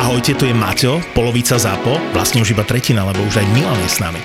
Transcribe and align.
Ahojte, 0.00 0.32
tu 0.32 0.48
je 0.48 0.56
Maťo, 0.56 1.04
polovica 1.12 1.60
ZAPO, 1.60 2.16
vlastne 2.16 2.40
už 2.40 2.56
iba 2.56 2.64
tretina, 2.64 3.04
lebo 3.04 3.20
už 3.20 3.44
aj 3.44 3.46
Milan 3.52 3.76
je 3.84 3.90
s 3.92 4.00
nami. 4.00 4.16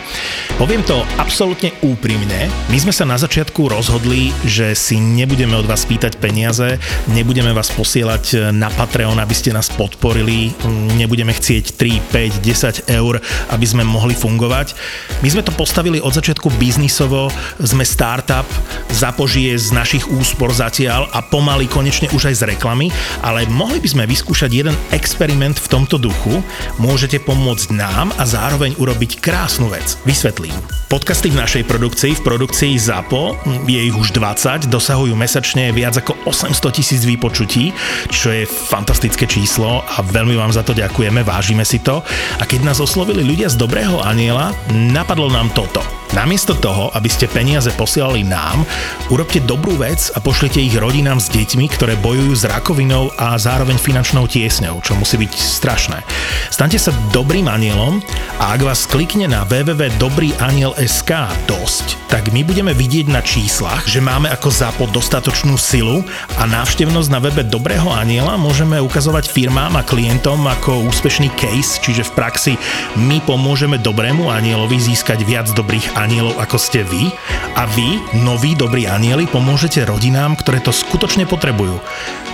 Poviem 0.55 0.79
to 0.88 1.04
absolútne 1.20 1.75
úprimne, 1.83 2.48
my 2.71 2.78
sme 2.79 2.96
sa 2.96 3.04
na 3.04 3.20
začiatku 3.20 3.68
rozhodli, 3.68 4.32
že 4.48 4.72
si 4.72 4.96
nebudeme 4.96 5.52
od 5.52 5.68
vás 5.68 5.84
pýtať 5.84 6.16
peniaze, 6.16 6.80
nebudeme 7.12 7.52
vás 7.52 7.76
posielať 7.76 8.56
na 8.56 8.72
Patreon, 8.72 9.20
aby 9.20 9.36
ste 9.36 9.52
nás 9.52 9.68
podporili, 9.68 10.55
nebudeme 10.96 11.36
chcieť 11.36 11.76
3, 11.76 12.39
5, 12.39 12.88
10 12.88 12.96
eur, 12.96 13.20
aby 13.52 13.66
sme 13.68 13.84
mohli 13.84 14.16
fungovať. 14.16 14.80
My 15.20 15.28
sme 15.28 15.44
to 15.44 15.52
postavili 15.52 16.00
od 16.00 16.16
začiatku 16.16 16.55
biznisovo, 16.55 17.28
sme 17.60 17.84
startup, 17.84 18.48
zapožije 18.96 19.60
z 19.60 19.76
našich 19.76 20.07
úspor 20.07 20.55
zatiaľ 20.55 21.12
a 21.12 21.20
pomaly 21.20 21.68
konečne 21.68 22.07
už 22.16 22.32
aj 22.32 22.36
z 22.39 22.44
reklamy, 22.55 22.96
ale 23.20 23.44
mohli 23.52 23.84
by 23.84 23.92
sme 23.92 24.07
vyskúšať 24.07 24.55
jeden 24.55 24.76
experiment 24.96 25.60
tomto 25.71 25.95
duchu, 25.98 26.44
môžete 26.77 27.21
pomôcť 27.21 27.73
nám 27.73 28.13
a 28.16 28.23
zároveň 28.23 28.77
urobiť 28.77 29.21
krásnu 29.21 29.70
vec. 29.71 29.98
Vysvetlím. 30.03 30.55
Podcasty 30.85 31.34
v 31.34 31.41
našej 31.41 31.63
produkcii, 31.66 32.13
v 32.17 32.26
produkcii 32.26 32.73
ZAPO, 32.77 33.41
je 33.66 33.80
ich 33.90 33.95
už 33.98 34.13
20, 34.13 34.70
dosahujú 34.70 35.17
mesačne 35.17 35.73
viac 35.73 35.98
ako 35.98 36.13
800 36.30 36.77
tisíc 36.77 37.02
výpočutí, 37.04 37.73
čo 38.13 38.30
je 38.30 38.45
fantastické 38.45 39.26
číslo 39.26 39.81
a 39.81 40.05
veľmi 40.05 40.38
vám 40.38 40.54
za 40.54 40.62
to 40.62 40.77
ďakujeme, 40.77 41.26
vážime 41.26 41.66
si 41.66 41.82
to. 41.82 42.05
A 42.38 42.43
keď 42.45 42.70
nás 42.70 42.77
oslovili 42.77 43.26
ľudia 43.26 43.49
z 43.49 43.57
Dobrého 43.57 43.98
aniela, 44.05 44.54
napadlo 44.71 45.27
nám 45.27 45.49
toto. 45.57 45.82
Namiesto 46.13 46.54
toho, 46.55 46.93
aby 46.93 47.09
ste 47.12 47.27
peniaze 47.27 47.68
posielali 47.73 48.23
nám, 48.23 48.63
urobte 49.12 49.41
dobrú 49.43 49.76
vec 49.76 50.13
a 50.13 50.21
pošlite 50.23 50.62
ich 50.62 50.77
rodinám 50.77 51.20
s 51.20 51.27
deťmi, 51.34 51.66
ktoré 51.76 51.98
bojujú 51.99 52.32
s 52.32 52.48
rakovinou 52.48 53.09
a 53.20 53.35
zároveň 53.35 53.76
finančnou 53.76 54.29
tiesňou, 54.29 54.79
čo 54.85 54.93
musí 54.95 55.18
byť 55.20 55.34
strašné. 55.55 56.04
Staňte 56.52 56.76
sa 56.76 56.91
dobrým 57.16 57.48
anielom 57.48 58.04
a 58.43 58.52
ak 58.52 58.68
vás 58.68 58.84
klikne 58.84 59.32
na 59.32 59.48
www.dobrýaniel.sk 59.48 61.12
dosť, 61.48 61.85
tak 62.12 62.35
my 62.35 62.43
budeme 62.43 62.76
vidieť 62.76 63.07
na 63.07 63.24
číslach, 63.24 63.88
že 63.88 64.03
máme 64.03 64.28
ako 64.28 64.52
zápod 64.52 64.91
dostatočnú 64.91 65.56
silu 65.56 66.03
a 66.35 66.44
návštevnosť 66.44 67.09
na 67.09 67.19
webe 67.24 67.47
Dobrého 67.47 67.88
aniela 67.88 68.35
môžeme 68.35 68.84
ukazovať 68.84 69.31
firmám 69.31 69.79
a 69.79 69.85
klientom 69.88 70.44
ako 70.44 70.91
úspešný 70.91 71.31
case, 71.40 71.79
čiže 71.79 72.03
v 72.12 72.16
praxi 72.16 72.53
my 73.00 73.24
pomôžeme 73.24 73.79
dobrému 73.79 74.28
anielovi 74.28 74.75
získať 74.75 75.24
viac 75.24 75.47
dobrých 75.56 75.96
anielov, 75.96 76.35
ako 76.41 76.57
ste 76.59 76.84
vy 76.84 77.13
a 77.56 77.63
vy, 77.72 78.01
noví 78.19 78.57
dobrí 78.57 78.90
anieli, 78.90 79.29
pomôžete 79.29 79.85
rodinám, 79.88 80.35
ktoré 80.35 80.59
to 80.59 80.75
skutočne 80.75 81.24
potrebujú. 81.29 81.79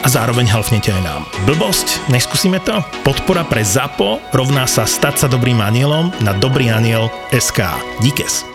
A 0.02 0.08
zároveň 0.10 0.50
halfnete 0.50 0.90
aj 0.90 1.02
nám. 1.06 1.22
Blbosť? 1.46 2.10
Neskúsime 2.10 2.58
to? 2.64 2.82
Podpora 3.12 3.44
pre 3.44 3.60
ZAPO 3.60 4.32
rovná 4.32 4.64
sa 4.64 4.88
stať 4.88 5.16
sa 5.20 5.28
dobrým 5.28 5.60
anielom 5.60 6.16
na 6.24 6.32
dobrý 6.32 6.72
aniel 6.72 7.12
SK. 7.36 7.68
Díkes. 8.00 8.48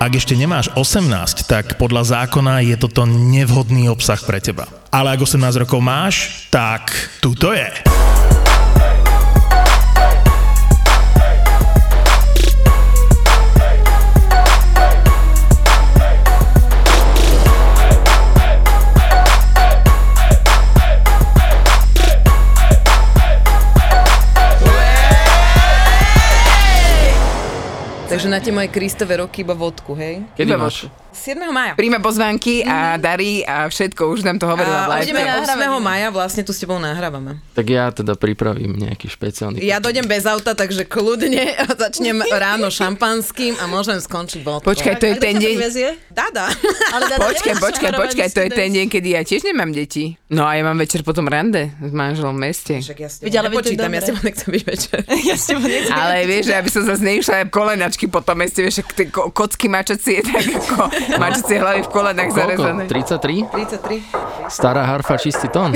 Ak 0.00 0.16
ešte 0.16 0.32
nemáš 0.40 0.72
18, 0.72 1.44
tak 1.44 1.76
podľa 1.76 2.24
zákona 2.24 2.64
je 2.64 2.80
toto 2.80 3.04
nevhodný 3.04 3.92
obsah 3.92 4.16
pre 4.24 4.40
teba. 4.40 4.64
Ale 4.88 5.12
ak 5.12 5.28
18 5.28 5.68
rokov 5.68 5.84
máš, 5.84 6.48
tak 6.48 6.88
tuto 7.20 7.52
je. 7.52 7.68
Takže 28.20 28.36
na 28.36 28.44
tie 28.44 28.52
moje 28.52 28.68
Kristové 28.68 29.16
roky 29.16 29.40
iba 29.40 29.56
vodku, 29.56 29.96
hej? 29.96 30.20
Kedy 30.36 30.52
máš? 30.52 30.92
7. 31.12 31.42
maja. 31.50 31.74
Príjme 31.74 31.98
pozvánky 31.98 32.62
a 32.62 32.94
dary 32.96 33.42
a 33.42 33.66
všetko, 33.66 34.14
už 34.14 34.22
nám 34.22 34.38
to 34.38 34.46
hovorila 34.46 34.86
A 34.86 35.02
v 35.02 35.10
ideme 35.10 35.26
live. 35.26 35.42
8. 35.42 35.82
maja, 35.82 36.08
vlastne 36.14 36.42
tu 36.46 36.54
s 36.54 36.62
tebou 36.62 36.78
nahrávame. 36.78 37.42
Tak 37.52 37.66
ja 37.66 37.90
teda 37.90 38.14
pripravím 38.14 38.78
nejaký 38.78 39.10
špeciálny... 39.10 39.58
Ja 39.60 39.82
dojdem 39.82 40.06
bez 40.06 40.24
auta, 40.24 40.54
takže 40.54 40.86
kľudne 40.86 41.58
začnem 41.82 42.22
ráno 42.30 42.70
šampanským 42.70 43.58
a 43.58 43.66
môžem 43.66 43.98
skončiť 43.98 44.40
vodkou. 44.46 44.70
Počkaj, 44.70 44.94
to 45.02 45.06
je 45.10 45.14
ten 45.18 45.34
deň... 45.36 45.54
Dada. 46.14 46.48
Ale 46.94 47.04
Počkaj, 47.20 47.54
počkaj, 47.58 47.90
počkaj, 47.94 48.28
to 48.30 48.40
je 48.46 48.50
ten 48.50 48.70
deň, 48.70 48.86
kedy 48.86 49.08
ja 49.18 49.22
tiež 49.26 49.44
nemám 49.44 49.74
deti. 49.74 50.14
No 50.30 50.46
a 50.46 50.54
ja 50.54 50.62
mám 50.62 50.78
večer 50.78 51.02
potom 51.02 51.26
rande 51.26 51.74
s 51.82 51.90
manželom 51.90 52.38
v 52.38 52.40
meste. 52.46 52.74
Však 52.78 52.98
ja 53.02 53.08
s 53.10 53.18
tebou 53.18 53.34
nepočítam, 53.50 53.90
ja 53.98 54.00
s 54.00 54.06
tebou 54.06 54.22
nechcem 54.22 54.48
byť 54.54 54.62
večer. 54.62 54.98
Ja 55.26 55.34
s 55.34 55.44
tebou 55.50 55.66
nechcem. 55.66 55.90
Ale 55.90 56.14
vieš, 56.22 56.44
že 56.48 56.54
aby 56.54 56.70
som 56.70 56.82
zase 56.86 57.02
neišla 57.02 57.34
aj 57.42 57.46
kolenačky 57.50 58.06
po 58.06 58.22
tom 58.22 58.38
meste, 58.38 58.62
vieš, 58.62 58.86
kocky 59.10 59.66
mačacie, 59.66 60.22
tak 60.22 60.46
ako 60.54 60.99
mačacie 61.22 61.56
hlavy 61.60 61.80
v 61.86 61.90
kolenách 61.90 62.30
zarezané. 62.34 62.84
Koľko? 62.86 63.50
33? 63.52 64.48
33. 64.48 64.52
Stará 64.52 64.82
harfa 64.86 65.16
čistý 65.16 65.46
tón. 65.48 65.74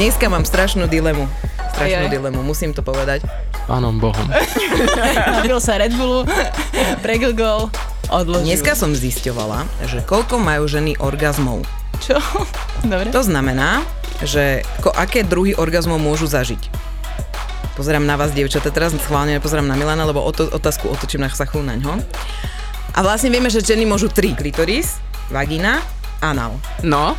Dneska 0.00 0.32
mám 0.32 0.48
strašnú 0.48 0.88
dilemu. 0.88 1.28
Strašnú 1.76 2.08
Ajaj. 2.08 2.12
dilemu, 2.12 2.40
musím 2.40 2.72
to 2.72 2.80
povedať. 2.80 3.20
Pánom 3.68 4.00
Bohom. 4.00 4.28
Napil 5.28 5.60
sa 5.60 5.76
Red 5.76 5.92
Bullu, 5.92 6.24
pregilgol, 7.04 7.68
odložil. 8.10 8.50
Dneska 8.50 8.74
som 8.74 8.90
zisťovala, 8.90 9.64
že 9.86 10.02
koľko 10.02 10.42
majú 10.42 10.66
ženy 10.66 10.98
orgazmov. 10.98 11.62
Čo? 12.02 12.18
Dobre. 12.82 13.14
To 13.14 13.22
znamená, 13.22 13.86
že 14.26 14.66
ko, 14.82 14.90
aké 14.90 15.22
druhy 15.22 15.54
orgazmov 15.54 16.02
môžu 16.02 16.26
zažiť. 16.26 16.90
Pozerám 17.78 18.04
na 18.04 18.18
vás, 18.18 18.34
dievčatá, 18.34 18.68
teraz 18.68 18.92
schválne 18.92 19.38
nepozerám 19.38 19.64
na 19.64 19.78
Milana, 19.78 20.04
lebo 20.04 20.20
o 20.20 20.32
to, 20.34 20.50
otázku 20.50 20.90
otočím 20.90 21.24
na 21.24 21.32
chsachu 21.32 21.64
na 21.64 21.78
ňo. 21.78 21.96
A 22.92 22.98
vlastne 23.00 23.30
vieme, 23.30 23.48
že 23.48 23.62
ženy 23.62 23.86
môžu 23.86 24.10
tri. 24.10 24.34
Klitoris, 24.34 24.98
vagína, 25.30 25.80
anal. 26.20 26.58
No, 26.82 27.14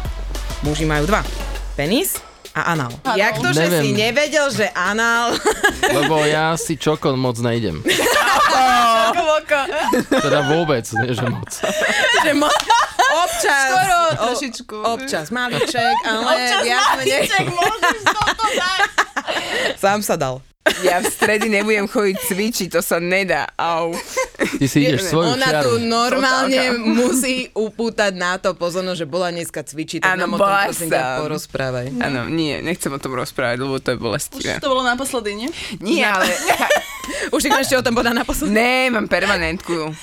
Muži 0.62 0.86
majú 0.86 1.10
dva. 1.10 1.26
Penis 1.74 2.22
a 2.52 2.62
anal. 2.70 2.92
Jak 3.16 3.40
to, 3.40 3.50
že 3.50 3.64
Neviem. 3.66 3.82
si 3.82 3.90
nevedel, 3.94 4.48
že 4.50 4.68
anal... 4.72 5.32
Lebo 5.98 6.20
ja 6.22 6.54
si 6.56 6.76
čokon 6.76 7.16
moc 7.16 7.40
nejdem. 7.40 7.80
Teda 10.12 10.40
vôbec, 10.48 10.84
nie 11.04 11.12
že 11.12 11.26
moc. 11.26 11.52
že 12.24 12.32
mo- 12.34 12.52
občas. 13.18 13.68
Skoro 13.68 13.98
o- 13.98 14.16
trošičku. 14.30 14.76
Občas, 14.86 15.28
maliček, 15.30 15.96
ale 16.04 16.24
Občas 16.26 16.62
viac 16.64 16.88
menej. 16.98 17.28
maliček, 17.28 17.46
môžeš 17.50 18.00
toto 18.06 18.46
dať. 18.52 18.80
Sám 19.76 20.00
sa 20.02 20.16
dal. 20.16 20.40
Ja 20.62 21.02
v 21.02 21.10
stredy 21.10 21.50
nebudem 21.50 21.90
chodiť 21.90 22.18
cvičiť, 22.22 22.68
to 22.70 22.82
sa 22.86 23.02
nedá. 23.02 23.50
Au. 23.58 23.90
Ty 24.38 24.66
si 24.70 24.86
ideš 24.86 25.10
svoju 25.10 25.34
Ona 25.34 25.50
čiaru. 25.50 25.64
tu 25.66 25.72
normálne 25.82 26.62
Totálka. 26.62 26.94
musí 27.02 27.36
upútať 27.58 28.14
na 28.14 28.38
to 28.38 28.54
pozornosť, 28.54 29.00
že 29.02 29.08
bola 29.10 29.34
dneska 29.34 29.66
cvičiť, 29.66 30.06
tak 30.06 30.14
Áno, 30.14 30.30
nám 30.30 30.32
o 30.34 30.38
tom 30.38 30.46
bola 30.46 30.62
prosím 30.70 30.90
ťa 30.94 31.04
porozprávaj. 31.26 31.86
Áno, 31.98 32.22
nie, 32.30 32.62
nechcem 32.62 32.94
o 32.94 33.00
tom 33.02 33.14
rozprávať, 33.18 33.58
lebo 33.58 33.82
to 33.82 33.90
je 33.94 33.98
bolestivé. 33.98 34.54
Už 34.58 34.62
to 34.62 34.70
bolo 34.70 34.86
naposledy, 34.86 35.32
nie? 35.34 35.50
Nie, 35.82 36.06
ale... 36.06 36.30
Už 37.36 37.42
si 37.42 37.50
ešte 37.50 37.76
o 37.76 37.84
tom 37.84 37.98
povedal 37.98 38.14
naposledy. 38.14 38.54
Ne, 38.54 38.94
mám 38.94 39.10
permanentku. 39.10 39.94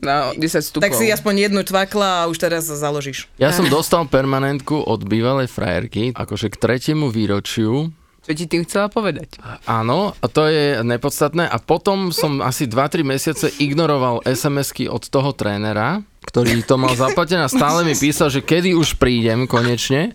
No, 0.00 0.32
10 0.32 0.62
stupov. 0.64 0.88
Tak 0.88 0.96
si 0.96 1.12
aspoň 1.12 1.50
jednu 1.50 1.60
tvakla 1.68 2.24
a 2.24 2.28
už 2.32 2.40
teraz 2.40 2.64
založíš. 2.64 3.28
Ja 3.36 3.52
som 3.52 3.68
dostal 3.68 4.08
permanentku 4.08 4.80
od 4.80 5.04
bývalej 5.04 5.52
frajerky, 5.52 6.16
akože 6.16 6.48
k 6.48 6.56
tretiemu 6.56 7.12
výročiu. 7.12 7.92
Čo 8.22 8.38
ti 8.38 8.46
tým 8.46 8.62
chcela 8.62 8.86
povedať? 8.86 9.34
Áno, 9.66 10.14
a 10.14 10.26
to 10.30 10.46
je 10.46 10.78
nepodstatné. 10.86 11.42
A 11.42 11.58
potom 11.58 12.14
som 12.14 12.38
asi 12.38 12.70
2-3 12.70 13.02
mesiace 13.02 13.50
ignoroval 13.58 14.22
SMS-ky 14.22 14.86
od 14.86 15.02
toho 15.10 15.34
trénera, 15.34 16.06
ktorý 16.30 16.62
to 16.62 16.78
mal 16.78 16.94
zaplatené 16.94 17.42
a 17.42 17.50
stále 17.50 17.82
mi 17.82 17.98
písal, 17.98 18.30
že 18.30 18.38
kedy 18.38 18.78
už 18.78 19.02
prídem 19.02 19.50
konečne. 19.50 20.14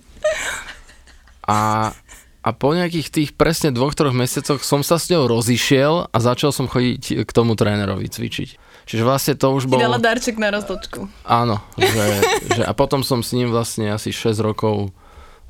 A, 1.44 1.92
a 2.40 2.50
po 2.56 2.72
nejakých 2.72 3.12
tých 3.12 3.30
presne 3.36 3.76
dvoch, 3.76 3.92
troch 3.92 4.16
mesiacoch 4.16 4.64
som 4.64 4.88
sa 4.88 4.96
s 4.96 5.12
ňou 5.12 5.28
rozišiel 5.28 6.08
a 6.08 6.18
začal 6.24 6.56
som 6.56 6.72
chodiť 6.72 7.28
k 7.28 7.32
tomu 7.36 7.60
trénerovi 7.60 8.08
cvičiť. 8.08 8.50
Čiže 8.88 9.04
vlastne 9.04 9.36
to 9.36 9.52
už 9.52 9.68
Ti 9.68 9.72
bol... 9.76 9.84
dala 9.84 10.00
darček 10.00 10.40
na 10.40 10.48
roztočku. 10.48 11.12
Áno, 11.28 11.60
že, 11.76 12.08
že, 12.56 12.64
a 12.64 12.72
potom 12.72 13.04
som 13.04 13.20
s 13.20 13.36
ním 13.36 13.52
vlastne 13.52 13.92
asi 13.92 14.16
6 14.16 14.40
rokov 14.40 14.96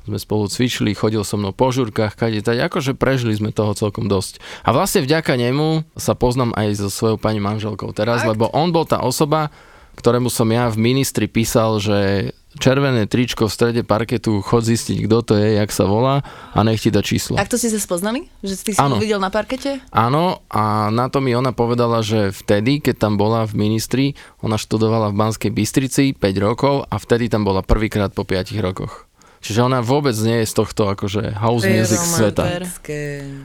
sme 0.08 0.16
spolu 0.16 0.48
cvičili, 0.48 0.96
chodil 0.96 1.20
so 1.22 1.36
mnou 1.36 1.52
po 1.52 1.68
žurkách, 1.68 2.16
kade 2.16 2.40
tak, 2.40 2.56
akože 2.72 2.96
prežili 2.96 3.36
sme 3.36 3.52
toho 3.52 3.76
celkom 3.76 4.08
dosť. 4.08 4.40
A 4.64 4.72
vlastne 4.72 5.04
vďaka 5.04 5.36
nemu 5.36 5.84
sa 5.94 6.16
poznám 6.16 6.56
aj 6.56 6.80
so 6.80 6.88
svojou 6.88 7.20
pani 7.20 7.38
manželkou 7.38 7.92
teraz, 7.92 8.24
lebo 8.24 8.48
on 8.56 8.72
bol 8.72 8.88
tá 8.88 9.04
osoba, 9.04 9.52
ktorému 9.98 10.30
som 10.30 10.46
ja 10.48 10.70
v 10.70 10.78
ministri 10.78 11.26
písal, 11.26 11.82
že 11.82 12.30
červené 12.56 13.04
tričko 13.10 13.50
v 13.50 13.52
strede 13.52 13.82
parketu, 13.82 14.40
chod 14.40 14.62
zistiť, 14.62 15.04
kto 15.04 15.18
to 15.20 15.32
je, 15.36 15.58
jak 15.58 15.70
sa 15.74 15.90
volá 15.90 16.22
a 16.54 16.58
nech 16.62 16.80
ti 16.80 16.94
dá 16.94 17.02
číslo. 17.02 17.34
Tak 17.36 17.50
to 17.50 17.58
ste 17.58 17.74
sa 17.74 17.82
spoznali? 17.82 18.30
Že 18.40 18.54
ty 18.62 18.70
si 18.72 18.78
ho 18.78 18.96
videl 18.96 19.18
na 19.18 19.28
parkete? 19.28 19.82
Áno, 19.90 20.46
a 20.48 20.88
na 20.94 21.10
to 21.10 21.18
mi 21.18 21.34
ona 21.34 21.50
povedala, 21.50 22.00
že 22.00 22.30
vtedy, 22.30 22.78
keď 22.78 22.96
tam 23.08 23.14
bola 23.18 23.42
v 23.44 23.58
ministri, 23.58 24.04
ona 24.38 24.56
študovala 24.56 25.10
v 25.10 25.18
Banskej 25.18 25.50
Bystrici 25.50 26.14
5 26.14 26.46
rokov 26.46 26.86
a 26.86 26.94
vtedy 26.96 27.26
tam 27.26 27.42
bola 27.42 27.60
prvýkrát 27.60 28.14
po 28.14 28.22
5 28.22 28.54
rokoch. 28.62 29.07
Čiže 29.38 29.70
ona 29.70 29.78
vôbec 29.78 30.18
nie 30.18 30.42
je 30.42 30.50
z 30.50 30.54
tohto 30.54 30.90
akože 30.98 31.38
house 31.38 31.62
To 31.62 31.70
je 31.70 31.74
music 31.78 32.02
sveta. 32.02 32.44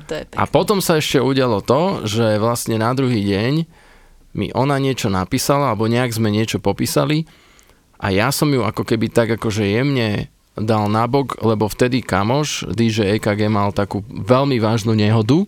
To 0.09 0.13
je 0.17 0.23
A 0.33 0.43
potom 0.49 0.81
sa 0.81 0.97
ešte 0.97 1.21
udialo 1.21 1.61
to, 1.61 2.03
že 2.09 2.41
vlastne 2.41 2.81
na 2.81 2.91
druhý 2.97 3.21
deň 3.21 3.53
mi 4.33 4.49
ona 4.57 4.81
niečo 4.81 5.13
napísala, 5.13 5.73
alebo 5.73 5.85
nejak 5.85 6.09
sme 6.09 6.33
niečo 6.33 6.57
popísali 6.57 7.29
a 8.03 8.11
ja 8.11 8.35
som 8.35 8.51
ju 8.51 8.67
ako 8.67 8.83
keby 8.83 9.07
tak 9.07 9.31
akože 9.39 9.63
jemne 9.63 10.27
dal 10.59 10.91
nabok, 10.91 11.39
lebo 11.39 11.71
vtedy 11.71 12.03
kamoš 12.03 12.67
DJ 12.67 13.15
EKG 13.17 13.47
mal 13.47 13.71
takú 13.71 14.03
veľmi 14.11 14.59
vážnu 14.59 14.91
nehodu. 14.91 15.47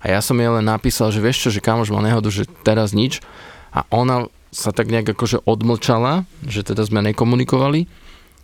A 0.00 0.16
ja 0.16 0.20
som 0.24 0.36
jej 0.36 0.48
len 0.48 0.64
napísal, 0.64 1.12
že 1.12 1.22
vieš 1.22 1.46
čo, 1.46 1.48
že 1.54 1.62
kamoš 1.62 1.92
mal 1.92 2.02
nehodu, 2.02 2.26
že 2.32 2.48
teraz 2.66 2.90
nič. 2.90 3.22
A 3.70 3.86
ona 3.92 4.26
sa 4.50 4.74
tak 4.74 4.90
nejak 4.90 5.14
akože 5.14 5.46
odmlčala, 5.46 6.26
že 6.42 6.66
teda 6.66 6.82
sme 6.84 7.06
nekomunikovali 7.06 7.86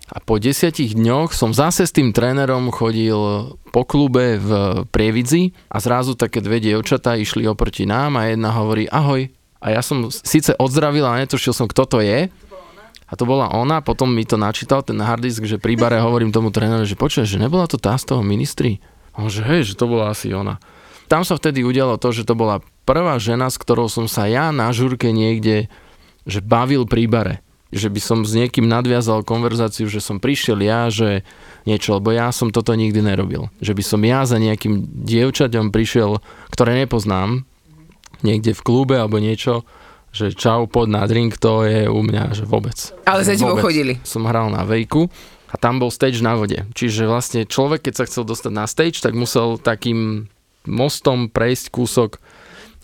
a 0.06 0.22
po 0.22 0.38
desiatich 0.38 0.94
dňoch 0.94 1.34
som 1.34 1.50
zase 1.50 1.82
s 1.82 1.90
tým 1.90 2.14
trénerom 2.14 2.70
chodil 2.70 3.18
po 3.74 3.82
klube 3.82 4.38
v 4.38 4.50
Prievidzi 4.94 5.50
a 5.66 5.82
zrazu 5.82 6.14
také 6.14 6.38
dve 6.38 6.62
dievčatá 6.62 7.18
išli 7.18 7.42
oproti 7.50 7.90
nám 7.90 8.14
a 8.14 8.30
jedna 8.30 8.54
hovorí 8.54 8.86
ahoj. 8.86 9.26
A 9.58 9.66
ja 9.74 9.82
som 9.82 10.06
síce 10.14 10.54
odzdravil, 10.54 11.02
ale 11.02 11.26
netušil 11.26 11.50
som, 11.50 11.66
kto 11.66 11.82
to 11.90 11.98
je. 11.98 12.30
A 13.06 13.12
to 13.14 13.26
bola 13.26 13.50
ona, 13.50 13.82
potom 13.82 14.10
mi 14.10 14.22
to 14.22 14.38
načítal 14.38 14.82
ten 14.82 14.98
harddisk, 14.98 15.46
že 15.46 15.58
pri 15.58 15.74
bare 15.74 15.98
hovorím 15.98 16.30
tomu 16.30 16.54
trénerovi, 16.54 16.86
že 16.86 16.98
počuješ, 16.98 17.38
že 17.38 17.42
nebola 17.42 17.66
to 17.66 17.78
tá 17.78 17.94
z 17.98 18.14
toho 18.14 18.22
ministri? 18.22 18.78
A 19.14 19.26
on, 19.26 19.30
že 19.30 19.42
hej, 19.42 19.74
že 19.74 19.78
to 19.78 19.90
bola 19.90 20.14
asi 20.14 20.30
ona. 20.30 20.58
Tam 21.06 21.22
sa 21.22 21.38
vtedy 21.38 21.62
udialo 21.62 21.98
to, 21.98 22.10
že 22.10 22.26
to 22.26 22.34
bola 22.34 22.62
prvá 22.82 23.18
žena, 23.18 23.46
s 23.46 23.58
ktorou 23.58 23.86
som 23.86 24.10
sa 24.10 24.26
ja 24.26 24.50
na 24.50 24.70
žurke 24.70 25.10
niekde 25.10 25.70
že 26.26 26.42
bavil 26.42 26.84
pri 26.84 27.06
bare. 27.06 27.34
Že 27.76 27.88
by 27.92 28.00
som 28.00 28.18
s 28.24 28.32
niekým 28.32 28.64
nadviazal 28.64 29.20
konverzáciu, 29.20 29.84
že 29.92 30.00
som 30.00 30.16
prišiel 30.16 30.64
ja, 30.64 30.88
že 30.88 31.20
niečo, 31.68 32.00
lebo 32.00 32.16
ja 32.16 32.32
som 32.32 32.48
toto 32.48 32.72
nikdy 32.72 33.04
nerobil. 33.04 33.52
Že 33.60 33.72
by 33.76 33.82
som 33.84 34.00
ja 34.00 34.24
za 34.24 34.40
nejakým 34.40 35.04
dievčaťom 35.04 35.68
prišiel, 35.68 36.24
ktoré 36.48 36.72
nepoznám, 36.80 37.44
niekde 38.24 38.56
v 38.56 38.64
klube 38.64 38.96
alebo 38.96 39.20
niečo, 39.20 39.68
že 40.16 40.32
čau, 40.32 40.64
pod 40.64 40.88
na 40.88 41.04
drink, 41.04 41.36
to 41.36 41.68
je 41.68 41.84
u 41.92 42.00
mňa, 42.00 42.32
že 42.32 42.48
vôbec. 42.48 42.96
Ale 43.04 43.20
za 43.20 43.36
tebou 43.36 43.60
chodili. 43.60 44.00
Som 44.00 44.24
hral 44.24 44.48
na 44.48 44.64
vejku 44.64 45.12
a 45.52 45.54
tam 45.60 45.76
bol 45.76 45.92
stage 45.92 46.24
na 46.24 46.32
vode. 46.32 46.64
Čiže 46.72 47.04
vlastne 47.04 47.44
človek, 47.44 47.92
keď 47.92 47.94
sa 48.00 48.06
chcel 48.08 48.24
dostať 48.24 48.52
na 48.56 48.64
stage, 48.64 49.04
tak 49.04 49.12
musel 49.12 49.60
takým 49.60 50.32
mostom 50.64 51.28
prejsť 51.28 51.66
kúsok 51.68 52.10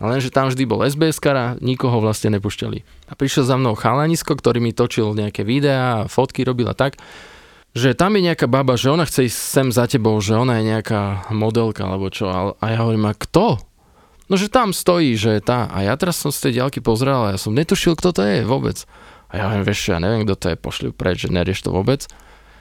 lenže 0.08 0.34
tam 0.34 0.50
vždy 0.50 0.64
bol 0.66 0.82
SBS 0.82 1.22
a 1.30 1.54
nikoho 1.62 2.02
vlastne 2.02 2.34
nepúšťali. 2.34 3.08
A 3.08 3.12
prišiel 3.14 3.46
za 3.46 3.54
mnou 3.54 3.78
chalanisko, 3.78 4.34
ktorý 4.34 4.58
mi 4.58 4.74
točil 4.74 5.14
nejaké 5.14 5.46
videá, 5.46 6.10
fotky 6.10 6.42
robil 6.42 6.66
a 6.66 6.74
tak, 6.74 6.98
že 7.72 7.96
tam 7.96 8.18
je 8.18 8.26
nejaká 8.28 8.50
baba, 8.50 8.76
že 8.76 8.92
ona 8.92 9.08
chce 9.08 9.30
ísť 9.30 9.38
sem 9.38 9.68
za 9.72 9.88
tebou, 9.88 10.18
že 10.20 10.36
ona 10.36 10.60
je 10.60 10.74
nejaká 10.76 11.32
modelka 11.32 11.88
alebo 11.88 12.12
čo. 12.12 12.28
A- 12.28 12.68
ja 12.68 12.84
hovorím, 12.84 13.08
a 13.08 13.16
kto? 13.16 13.56
No, 14.28 14.34
že 14.36 14.52
tam 14.52 14.76
stojí, 14.76 15.16
že 15.16 15.40
tá. 15.40 15.68
A 15.72 15.84
ja 15.84 15.96
teraz 15.96 16.20
som 16.20 16.28
z 16.32 16.48
tej 16.48 16.64
ďalky 16.64 16.84
pozrel 16.84 17.28
a 17.28 17.32
ja 17.36 17.38
som 17.40 17.56
netušil, 17.56 17.96
kto 17.96 18.12
to 18.12 18.20
je 18.24 18.44
vôbec. 18.44 18.84
A 19.32 19.40
ja 19.40 19.42
hovorím, 19.48 19.64
vieš 19.64 19.88
ja 19.88 19.98
neviem, 20.00 20.28
kto 20.28 20.34
to 20.36 20.46
je, 20.52 20.56
pošli 20.60 20.84
ju 20.88 20.92
preč, 20.92 21.24
že 21.24 21.32
nerieš 21.32 21.64
to 21.64 21.72
vôbec. 21.72 22.04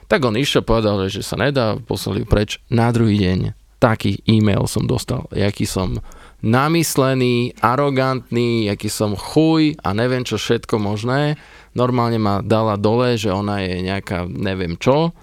Tak 0.08 0.24
on 0.24 0.36
išiel, 0.36 0.64
povedal, 0.64 1.00
že 1.08 1.24
sa 1.24 1.36
nedá, 1.36 1.76
poslali 1.76 2.24
ju 2.24 2.26
preč. 2.28 2.60
Na 2.72 2.88
druhý 2.92 3.20
deň 3.20 3.56
taký 3.82 4.22
e-mail 4.30 4.64
som 4.70 4.86
dostal, 4.86 5.26
jaký 5.34 5.66
som 5.66 5.98
namyslený, 6.42 7.54
arogantný, 7.62 8.66
aký 8.68 8.90
som 8.90 9.14
chuj 9.14 9.78
a 9.80 9.94
neviem 9.94 10.26
čo 10.26 10.36
všetko 10.36 10.76
možné. 10.82 11.38
Normálne 11.72 12.18
ma 12.18 12.42
dala 12.42 12.74
dole, 12.76 13.14
že 13.16 13.30
ona 13.30 13.62
je 13.62 13.80
nejaká 13.86 14.26
neviem 14.28 14.74
čo. 14.76 15.14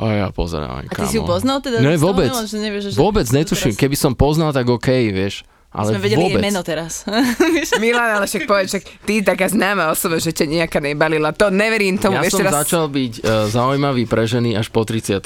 A 0.00 0.16
ja 0.16 0.28
pozerám, 0.32 0.80
A 0.80 0.88
ty 0.88 1.04
si 1.06 1.20
ju 1.20 1.24
poznal 1.28 1.60
teda? 1.60 1.78
Ne, 1.78 2.00
vôbec. 2.00 2.32
že 2.32 2.56
nevieš, 2.56 2.94
že- 2.94 2.98
Vôbec 2.98 3.26
netuším. 3.28 3.76
Keby 3.76 3.96
som 3.98 4.12
poznal, 4.16 4.50
tak 4.50 4.64
OK, 4.64 4.88
vieš. 5.12 5.44
Ale 5.70 5.94
sme 5.94 6.02
vedeli 6.02 6.18
vôbec. 6.26 6.42
jej 6.42 6.46
meno 6.50 6.60
teraz. 6.66 7.06
Milan, 7.82 8.18
ale 8.18 8.26
však 8.26 8.42
povedz, 8.42 8.74
však 8.74 8.84
ty 9.06 9.22
taká 9.22 9.46
známa 9.46 9.94
osoba, 9.94 10.18
že 10.18 10.34
ťa 10.34 10.50
nejaká 10.50 10.82
nebalila. 10.82 11.30
To 11.38 11.46
neverím 11.54 11.94
tomu. 11.94 12.18
Ja 12.18 12.26
Ešte 12.26 12.42
som 12.42 12.46
raz... 12.50 12.66
začal 12.66 12.90
byť 12.90 13.12
uh, 13.22 13.46
zaujímavý 13.46 14.10
pre 14.10 14.26
ženy 14.26 14.58
až 14.58 14.66
po 14.74 14.82
30 14.82 15.22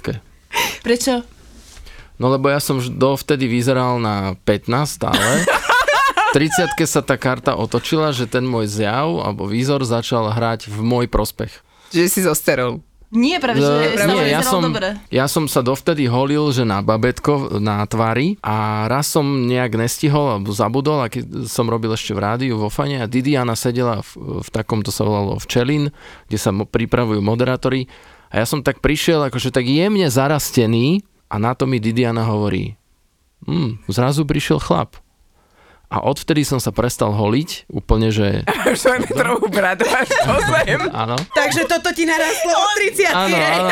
Prečo? 0.85 1.25
No 2.14 2.31
lebo 2.31 2.46
ja 2.46 2.62
som 2.62 2.78
dovtedy 2.78 3.50
vyzeral 3.50 3.99
na 3.99 4.38
15 4.46 4.70
stále. 4.87 5.26
V 6.34 6.43
30 6.43 6.75
sa 6.82 6.99
tá 6.99 7.14
karta 7.14 7.55
otočila, 7.55 8.11
že 8.11 8.26
ten 8.26 8.43
môj 8.43 8.66
zjav 8.66 9.06
alebo 9.22 9.46
výzor 9.46 9.87
začal 9.87 10.34
hrať 10.34 10.66
v 10.66 10.82
môj 10.82 11.06
prospech. 11.06 11.62
Že 11.94 12.11
si 12.11 12.20
zosterol. 12.26 12.82
Nie, 13.14 13.38
práve, 13.38 13.62
že 13.62 13.70
E, 13.70 13.94
stále 13.94 14.26
nie, 14.26 14.34
ja 14.34 14.43
som, 14.43 14.58
dobre. 14.66 14.99
ja 15.06 15.31
som 15.31 15.46
sa 15.46 15.62
dovtedy 15.62 16.11
holil, 16.11 16.50
že 16.50 16.66
na 16.66 16.82
babetko 16.82 17.62
na 17.62 17.87
tvári 17.87 18.34
a 18.43 18.90
raz 18.90 19.14
som 19.14 19.22
nejak 19.46 19.78
nestihol 19.78 20.34
alebo 20.34 20.50
zabudol 20.50 20.99
a 20.99 21.06
keď 21.06 21.46
som 21.46 21.70
robil 21.70 21.94
ešte 21.94 22.11
v 22.11 22.26
rádiu 22.26 22.58
vo 22.58 22.66
Fane 22.66 22.99
a 22.99 23.06
Didiana 23.06 23.55
sedela 23.55 24.02
v, 24.02 24.43
v 24.43 24.49
takom, 24.50 24.82
to 24.82 24.90
sa 24.90 25.06
volalo 25.06 25.38
včelin, 25.38 25.94
kde 26.26 26.38
sa 26.43 26.50
mo- 26.50 26.66
pripravujú 26.66 27.22
moderátori 27.22 27.87
a 28.34 28.43
ja 28.43 28.46
som 28.50 28.66
tak 28.66 28.82
prišiel 28.82 29.22
akože 29.31 29.55
tak 29.55 29.70
jemne 29.70 30.11
zarastený 30.11 31.06
a 31.35 31.39
na 31.43 31.51
to 31.59 31.67
mi 31.67 31.83
Didiana 31.83 32.23
hovorí 32.31 32.79
hm, 33.43 33.91
zrazu 33.91 34.23
prišiel 34.23 34.63
chlap. 34.63 34.95
A 35.91 36.01
odvtedy 36.01 36.43
som 36.47 36.59
sa 36.59 36.71
prestal 36.75 37.11
holiť, 37.15 37.71
úplne, 37.71 38.15
že 38.15 38.47
bradu 39.53 39.85
až 39.87 40.09
po 40.27 40.39
zem. 40.63 40.81
áno. 41.03 41.19
Takže 41.35 41.67
toto 41.67 41.91
ti 41.91 42.07
narastlo 42.07 42.55
od 42.55 42.75
30 42.79 43.15
Áno, 43.15 43.37
áno. 43.37 43.71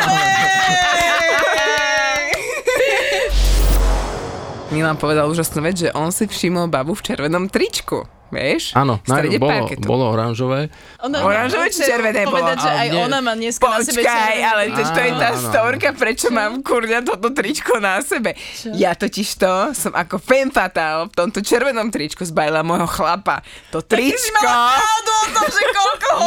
Milan 4.71 4.97
povedal 4.97 5.29
úžasnú 5.29 5.61
vec, 5.63 5.87
že 5.87 5.89
on 5.93 6.09
si 6.09 6.25
všimol 6.27 6.67
babu 6.67 6.97
v 6.97 7.05
červenom 7.05 7.47
tričku. 7.47 8.03
Vieš? 8.33 8.73
Áno, 8.73 8.97
strede 9.05 9.37
bolo, 9.37 9.51
parketu. 9.53 9.85
bolo 9.85 10.03
oranžové. 10.09 10.73
Ona, 11.05 11.21
Oranžové 11.21 11.69
či 11.69 11.85
červené 11.85 12.25
bolo? 12.25 12.41
Povedať, 12.41 12.57
že 12.59 12.69
Ale 12.69 12.79
aj 12.81 12.87
nie. 12.89 13.01
ona 13.05 13.19
má 13.21 13.33
dneska 13.37 13.65
na 13.69 13.79
sebe 13.85 14.01
Počkaj, 14.01 14.17
červený 14.17 14.43
ale 14.43 14.61
to, 14.73 14.81
to 14.81 15.01
je 15.03 15.11
tá 15.13 15.29
storka, 15.37 15.87
prečo 15.93 16.27
mám 16.33 16.53
kurňa 16.65 16.99
toto 17.05 17.29
tričko 17.29 17.77
na 17.77 18.01
sebe. 18.01 18.33
Ja 18.73 18.97
totiž 18.97 19.27
to 19.37 19.53
som 19.77 19.93
ako 19.93 20.17
femme 20.17 20.49
fatale 20.49 21.07
v 21.07 21.13
tomto 21.13 21.39
červenom 21.45 21.93
tričku 21.93 22.25
zbajila 22.25 22.65
môjho 22.65 22.89
chlapa. 22.89 23.45
To 23.69 23.85
tričko... 23.85 24.49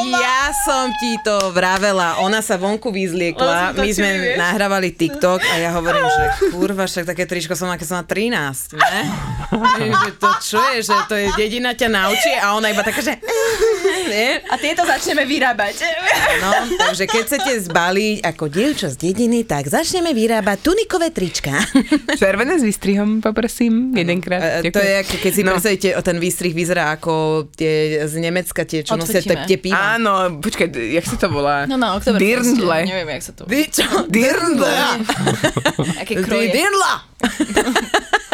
Ja 0.07 0.50
som 0.66 0.90
ti 0.99 1.19
to 1.23 1.50
vravela, 1.54 2.21
ona 2.23 2.42
sa 2.42 2.59
vonku 2.59 2.90
vyzliekla, 2.90 3.73
si 3.75 3.80
my 3.83 3.90
sme 3.90 4.11
vieš? 4.19 4.38
nahrávali 4.38 4.88
TikTok 4.92 5.40
a 5.40 5.54
ja 5.59 5.71
hovorím, 5.75 6.04
že 6.04 6.25
kurva, 6.52 6.85
však 6.87 7.07
také 7.07 7.25
tričko 7.25 7.54
som, 7.54 7.71
aké 7.71 7.87
som 7.87 8.02
na 8.02 8.07
13, 8.07 8.76
ne? 8.76 9.00
že 10.04 10.11
to 10.19 10.28
čo 10.42 10.61
je, 10.75 10.78
že 10.85 10.97
to 11.09 11.14
je 11.16 11.26
dedina 11.35 11.73
ťa 11.73 11.88
naučí 11.97 12.33
a 12.33 12.53
ona 12.53 12.69
iba 12.69 12.81
taká, 12.81 13.00
že... 13.00 13.17
A 14.47 14.55
tieto 14.57 14.87
začneme 14.87 15.26
vyrábať. 15.26 15.83
No, 16.38 16.50
takže 16.79 17.05
keď 17.05 17.23
chcete 17.26 17.53
zbaliť 17.67 18.23
ako 18.23 18.45
dievča 18.47 18.88
z 18.88 18.97
dediny, 19.03 19.43
tak 19.43 19.67
začneme 19.67 20.15
vyrábať 20.15 20.62
tunikové 20.62 21.11
trička. 21.11 21.59
Červené 22.21 22.57
s 22.57 22.62
výstrihom, 22.62 23.19
poprosím, 23.19 23.91
jedenkrát. 23.93 24.62
E, 24.62 24.71
To 24.71 24.79
je 24.79 24.95
ako 25.03 25.15
keď 25.19 25.33
si 25.33 25.43
No. 25.43 25.50
predstavíte, 25.53 25.88
o 25.95 26.03
ten 26.03 26.17
výstrih 26.19 26.55
vyzerá 26.55 26.95
ako 26.95 27.47
tie 27.50 28.07
z 28.07 28.15
Nemecka, 28.19 28.62
tie, 28.62 28.87
čo 28.87 28.95
nosia 28.95 29.23
tie, 29.23 29.59
piva. 29.59 29.99
Áno, 29.99 30.38
počkaj, 30.38 30.71
jak 30.71 31.05
sa 31.05 31.17
to 31.19 31.26
volá? 31.26 31.67
No 31.67 31.75
na 31.75 31.99
oktober. 31.99 32.19
Dirndle. 32.23 32.87
Neviem, 32.87 33.11
jak 33.19 33.23
sa 33.26 33.33
to... 33.35 33.43
Čo? 33.49 34.07
Dirndle. 34.07 34.71
Aké 35.99 36.15
kroje. 36.23 36.55
Dirndla! 36.55 36.95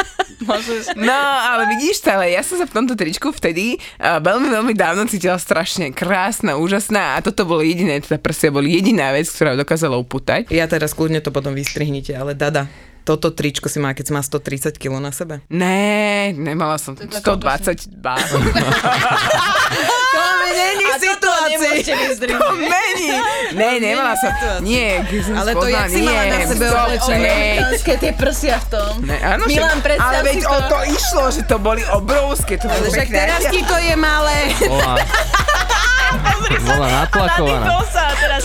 No, 0.99 1.21
ale 1.53 1.71
vidíš 1.77 2.05
ale 2.09 2.35
ja 2.35 2.43
som 2.43 2.59
sa 2.59 2.67
v 2.67 2.75
tomto 2.75 2.99
tričku 2.99 3.31
vtedy 3.33 3.79
uh, 3.99 4.19
veľmi, 4.19 4.49
veľmi 4.51 4.75
dávno 4.77 5.07
cítila 5.07 5.39
strašne 5.39 5.95
krásna, 5.95 6.59
úžasná 6.59 7.17
a 7.17 7.23
toto 7.25 7.47
bolo 7.47 7.63
jediné, 7.65 8.03
teda 8.03 8.19
prsia 8.19 8.51
boli 8.53 8.75
jediná 8.75 9.15
vec, 9.15 9.31
ktorá 9.31 9.55
dokázala 9.55 9.97
upútať. 9.97 10.51
Ja 10.51 10.67
teraz 10.67 10.93
kľudne 10.93 11.23
to 11.23 11.33
potom 11.33 11.55
vystrihnite, 11.57 12.13
ale 12.13 12.35
Dada, 12.35 12.67
toto 13.03 13.29
tričko 13.29 13.67
si 13.67 13.77
má, 13.77 13.91
keď 13.91 14.05
si 14.07 14.13
má 14.13 14.23
130 14.23 14.79
kg 14.79 14.99
na 14.99 15.11
sebe. 15.11 15.43
Ne, 15.49 16.31
nemala 16.33 16.79
som 16.79 16.95
122. 16.95 17.19
To 20.13 21.31
nemôžete 21.53 21.93
vyzdrihnúť. 21.93 22.39
To 22.39 22.51
mení. 22.55 23.11
Ne, 23.53 23.71
nemala 23.79 24.15
som. 24.15 24.31
Nie, 24.63 25.03
keď 25.03 25.21
som 25.21 25.35
Ale 25.35 25.51
to, 25.53 25.67
jak 25.67 25.89
si 25.89 26.01
mala 26.01 26.23
na 26.23 26.39
nie, 26.39 26.47
sebe 26.47 26.65
oblečené. 26.67 27.35
Obrovské 27.59 27.93
tie 27.99 28.13
prsia 28.15 28.57
v 28.59 28.67
tom. 28.71 28.93
Ne, 29.03 29.17
áno, 29.19 29.43
Milan, 29.45 29.69
však- 29.73 29.85
predstav 29.85 30.09
Ale 30.09 30.19
veď 30.23 30.35
si 30.35 30.45
o 30.45 30.55
to. 30.55 30.69
to 30.69 30.79
išlo, 30.89 31.25
že 31.31 31.43
to 31.45 31.57
boli 31.59 31.83
obrovské. 31.91 32.53
To 32.57 32.67
Ale 32.67 32.79
bolo 32.79 32.93
však 32.93 33.09
teraz 33.09 33.41
ti 33.51 33.61
to 33.61 33.77
je 33.77 33.95
malé. 33.97 34.39
Bola, 34.63 34.95
Bola 36.63 36.87
natlakovaná. 37.03 37.67
Nadýchol 37.67 37.83
sa 37.89 38.03
a 38.05 38.15
teraz... 38.15 38.43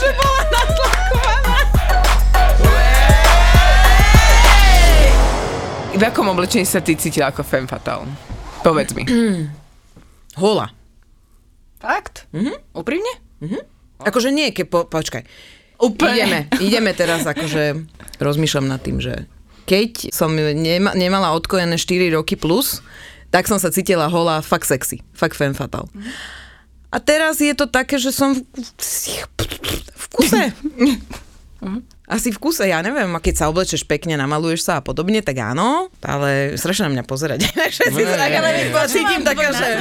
V 5.98 6.06
akom 6.06 6.30
oblečení 6.30 6.62
sa 6.62 6.78
ty 6.78 6.94
cítila 6.94 7.34
ako 7.34 7.42
femme 7.42 7.66
fatale? 7.66 8.06
Povedz 8.62 8.94
mi. 8.94 9.02
Hola. 10.42 10.70
Fakt? 11.82 12.30
Mhm. 12.38 12.54
Úprimne? 12.78 13.10
Akože 14.06 14.30
nie, 14.30 14.54
ke 14.54 14.62
po, 14.70 14.86
počkaj. 14.86 15.26
Úplne. 15.82 16.14
Ideme, 16.14 16.40
ideme 16.62 16.92
teraz 16.94 17.26
akože 17.26 17.82
rozmýšľam 18.22 18.70
nad 18.70 18.78
tým, 18.78 19.02
že 19.02 19.26
keď 19.66 20.14
som 20.14 20.30
nema, 20.38 20.94
nemala 20.94 21.34
odkojené 21.34 21.82
4 21.82 22.14
roky 22.14 22.38
plus, 22.38 22.86
tak 23.34 23.50
som 23.50 23.58
sa 23.58 23.74
cítila 23.74 24.06
holá 24.06 24.46
fakt 24.46 24.70
sexy, 24.70 25.02
fakt 25.18 25.34
femme 25.34 25.58
fatal. 25.58 25.90
A 26.94 27.02
teraz 27.02 27.42
je 27.42 27.58
to 27.58 27.66
také, 27.66 27.98
že 27.98 28.14
som 28.14 28.38
v, 28.38 28.42
v 29.98 30.06
kuse. 30.14 30.44
Asi 32.08 32.32
v 32.32 32.40
kuse, 32.40 32.64
ja 32.64 32.80
neviem, 32.80 33.12
a 33.12 33.20
keď 33.20 33.36
sa 33.36 33.46
oblečeš 33.52 33.84
pekne, 33.84 34.16
namaluješ 34.16 34.64
sa 34.64 34.80
a 34.80 34.82
podobne, 34.82 35.20
tak 35.20 35.44
áno, 35.44 35.92
ale 36.00 36.56
strašne 36.56 36.88
na 36.88 36.92
mňa 36.96 37.04
pozerať. 37.04 37.52
Všetci 37.76 38.00
sa 38.00 38.16
tak, 38.16 38.32
ale 38.32 38.48
cítim 38.88 39.28
taká, 39.28 39.52
že... 39.52 39.68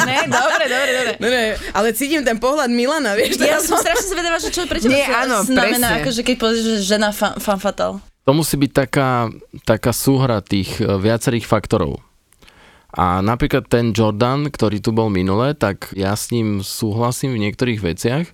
Ne, 0.00 0.16
dobre, 0.32 0.64
dobre, 0.64 0.90
dobre. 0.96 1.12
Ne, 1.20 1.28
ne, 1.28 1.44
ale 1.76 1.92
cítim 1.92 2.24
ten 2.24 2.40
pohľad 2.40 2.72
Milana, 2.72 3.12
vieš. 3.20 3.36
Ja 3.36 3.60
som 3.60 3.76
strašne 3.84 4.08
zvedavá, 4.08 4.40
že 4.40 4.48
čo 4.48 4.64
pre 4.64 4.80
teba 4.80 4.96
Nie, 4.96 5.12
sa 5.12 5.28
áno, 5.28 5.44
znamená, 5.44 6.00
akože 6.00 6.24
keď 6.24 6.36
povieš, 6.40 6.60
že 6.64 6.74
žena 6.88 7.12
fan, 7.12 7.36
fan 7.36 7.60
fatal. 7.60 8.00
To 8.24 8.32
musí 8.32 8.56
byť 8.56 8.72
taká, 8.72 9.28
taká 9.68 9.92
súhra 9.92 10.40
tých 10.40 10.80
e, 10.80 10.88
viacerých 10.88 11.44
faktorov. 11.44 12.00
A 12.96 13.20
napríklad 13.20 13.68
ten 13.68 13.92
Jordan, 13.92 14.48
ktorý 14.48 14.80
tu 14.80 14.96
bol 14.96 15.12
minule, 15.12 15.52
tak 15.52 15.92
ja 15.92 16.16
s 16.16 16.32
ním 16.32 16.64
súhlasím 16.64 17.36
v 17.36 17.44
niektorých 17.44 17.80
veciach, 17.84 18.24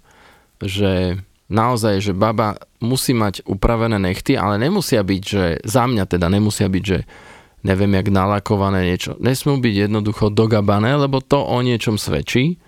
že 0.63 1.19
naozaj, 1.47 2.03
že 2.03 2.13
baba 2.13 2.59
musí 2.83 3.15
mať 3.15 3.47
upravené 3.47 3.99
nechty, 3.99 4.35
ale 4.35 4.59
nemusia 4.59 5.03
byť, 5.03 5.23
že 5.23 5.45
za 5.63 5.87
mňa 5.87 6.05
teda 6.07 6.27
nemusia 6.27 6.67
byť, 6.67 6.85
že 6.85 6.99
neviem, 7.67 7.91
jak 7.99 8.15
nalakované 8.15 8.87
niečo. 8.87 9.19
Nesmú 9.19 9.59
byť 9.59 9.91
jednoducho 9.91 10.31
dogabané, 10.31 10.95
lebo 10.95 11.19
to 11.19 11.43
o 11.43 11.59
niečom 11.63 11.99
svedčí. 11.99 12.63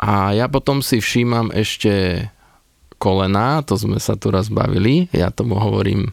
A 0.00 0.32
ja 0.32 0.48
potom 0.48 0.80
si 0.80 1.00
všímam 1.00 1.52
ešte 1.52 2.24
kolená, 3.00 3.64
to 3.64 3.76
sme 3.80 3.96
sa 3.96 4.16
tu 4.16 4.28
raz 4.28 4.52
bavili, 4.52 5.08
ja 5.12 5.32
tomu 5.32 5.56
hovorím, 5.56 6.12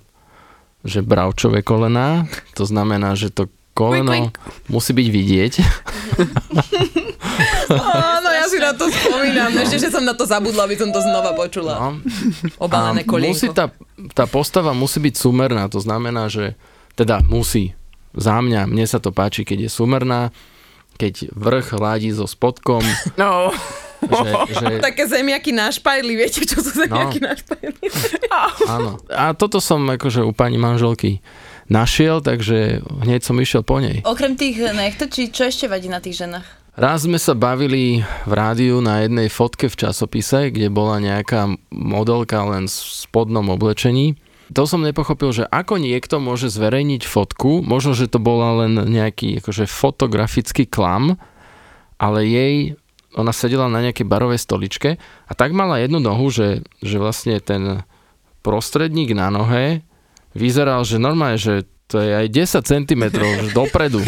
že 0.87 1.03
bravčové 1.03 1.63
kolená, 1.63 2.27
to 2.55 2.63
znamená, 2.63 3.15
že 3.15 3.31
to 3.31 3.51
koleno 3.77 4.33
musí 4.67 4.91
byť 4.91 5.07
vidieť. 5.07 5.53
Áno, 7.77 8.29
ja 8.31 8.45
si 8.49 8.57
na 8.57 8.73
to 8.73 8.89
spomínam. 8.89 9.53
Ešte, 9.53 9.77
že 9.77 9.89
som 9.93 10.01
na 10.01 10.17
to 10.17 10.25
zabudla, 10.25 10.65
aby 10.65 10.73
som 10.73 10.89
to 10.89 10.97
znova 10.97 11.37
počula. 11.37 11.77
No. 11.77 11.89
Obalené 12.57 13.05
kolienko. 13.05 13.33
musí 13.37 13.47
tá, 13.53 13.69
tá 14.13 14.25
postava 14.25 14.73
musí 14.73 14.97
byť 14.97 15.13
sumerná, 15.13 15.69
to 15.69 15.77
znamená, 15.77 16.25
že 16.27 16.57
teda 16.97 17.21
musí. 17.23 17.77
Za 18.17 18.41
mňa, 18.41 18.65
mne 18.65 18.85
sa 18.89 18.97
to 18.97 19.13
páči, 19.13 19.45
keď 19.45 19.67
je 19.67 19.71
sumerná, 19.71 20.33
keď 20.97 21.29
vrch 21.29 21.77
hladí 21.77 22.09
so 22.09 22.25
spodkom, 22.25 22.81
No, 23.13 23.53
že, 24.01 24.29
že 24.57 24.65
Také 24.81 25.05
zemiaky 25.05 25.53
na 25.53 25.69
špajli, 25.69 26.13
viete, 26.17 26.41
čo 26.41 26.57
sú 26.57 26.73
zemiaky 26.73 27.21
No. 27.21 27.25
na 27.29 27.33
špajli? 27.37 27.81
áno. 28.65 28.91
A 29.09 29.37
toto 29.37 29.61
som 29.61 29.85
akože 29.85 30.25
u 30.25 30.33
pani 30.33 30.57
manželky 30.57 31.21
našiel, 31.67 32.23
takže 32.23 32.83
hneď 33.03 33.21
som 33.23 33.39
išiel 33.39 33.63
po 33.63 33.79
nej. 33.79 34.03
Okrem 34.03 34.39
tých 34.39 34.59
nechto, 34.75 35.07
či 35.07 35.31
čo 35.31 35.47
ešte 35.47 35.67
vadí 35.67 35.91
na 35.91 35.99
tých 35.99 36.23
ženách? 36.27 36.47
Raz 36.77 37.09
sme 37.09 37.17
sa 37.17 37.33
bavili 37.33 38.05
v 38.29 38.33
rádiu 38.37 38.85
na 38.85 39.01
jednej 39.01 39.33
fotke 39.33 39.65
v 39.65 39.79
časopise, 39.81 40.53
kde 40.53 40.69
bola 40.69 41.01
nejaká 41.01 41.49
modelka 41.73 42.37
len 42.45 42.69
v 42.69 42.77
spodnom 42.77 43.49
oblečení. 43.49 44.13
To 44.53 44.69
som 44.69 44.85
nepochopil, 44.85 45.33
že 45.33 45.49
ako 45.49 45.81
niekto 45.81 46.21
môže 46.21 46.53
zverejniť 46.53 47.03
fotku, 47.03 47.65
možno, 47.65 47.97
že 47.97 48.05
to 48.05 48.21
bola 48.21 48.63
len 48.63 48.77
nejaký 48.77 49.41
akože 49.41 49.65
fotografický 49.65 50.69
klam, 50.69 51.17
ale 51.97 52.19
jej, 52.29 52.53
ona 53.17 53.33
sedela 53.33 53.67
na 53.67 53.81
nejakej 53.81 54.05
barovej 54.05 54.37
stoličke 54.37 55.01
a 55.01 55.31
tak 55.33 55.57
mala 55.57 55.81
jednu 55.81 55.97
nohu, 55.97 56.29
že, 56.29 56.61
že 56.85 57.01
vlastne 57.01 57.41
ten 57.41 57.81
prostredník 58.45 59.17
na 59.17 59.33
nohe 59.33 59.81
vyzeral, 60.37 60.85
že 60.85 61.01
normálne, 61.01 61.41
že 61.41 61.65
to 61.87 62.03
je 62.03 62.11
aj 62.11 62.27
10 62.27 62.67
cm 62.67 63.03
že 63.15 63.49
dopredu. 63.55 64.03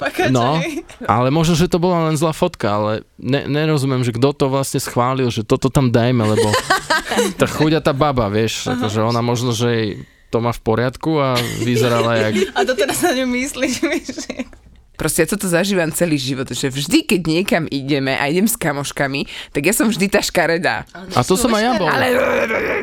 Pakača. 0.00 0.32
No, 0.32 0.56
ale 1.04 1.28
možno, 1.28 1.52
že 1.52 1.68
to 1.68 1.76
bola 1.76 2.08
len 2.08 2.16
zlá 2.16 2.32
fotka, 2.32 2.80
ale 2.80 2.92
ne, 3.20 3.44
nerozumiem, 3.44 4.00
že 4.00 4.16
kto 4.16 4.32
to 4.32 4.46
vlastne 4.48 4.80
schválil, 4.80 5.28
že 5.28 5.44
toto 5.44 5.68
tam 5.68 5.92
dajme, 5.92 6.24
lebo 6.24 6.48
tá 7.40 7.44
chuďa 7.44 7.84
tá 7.84 7.92
baba, 7.92 8.32
vieš, 8.32 8.72
akože 8.72 9.04
ona 9.04 9.20
možno, 9.20 9.52
že 9.52 9.68
jej 9.68 9.90
to 10.30 10.38
má 10.38 10.54
v 10.54 10.62
poriadku 10.62 11.18
a 11.18 11.34
vyzerala 11.60 12.14
jak... 12.30 12.34
A 12.58 12.62
to 12.62 12.78
teraz 12.78 13.02
na 13.02 13.12
ňu 13.18 13.26
myslíš, 13.26 13.74
vieš? 13.82 14.08
proste 15.00 15.24
ja 15.24 15.32
toto 15.32 15.48
zažívam 15.48 15.88
celý 15.88 16.20
život, 16.20 16.44
že 16.52 16.68
vždy, 16.68 17.08
keď 17.08 17.20
niekam 17.24 17.64
ideme 17.72 18.20
a 18.20 18.28
idem 18.28 18.44
s 18.44 18.52
kamoškami, 18.60 19.24
tak 19.48 19.64
ja 19.64 19.72
som 19.72 19.88
vždy 19.88 20.12
tá 20.12 20.20
škaredá. 20.20 20.84
A 21.16 21.24
to 21.24 21.40
som 21.40 21.48
aj 21.56 21.62
ja 21.64 21.72
bol. 21.80 21.88
Ale 21.88 22.20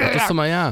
A 0.01 0.07
to 0.17 0.19
som 0.25 0.37
aj 0.41 0.49
ja. 0.49 0.65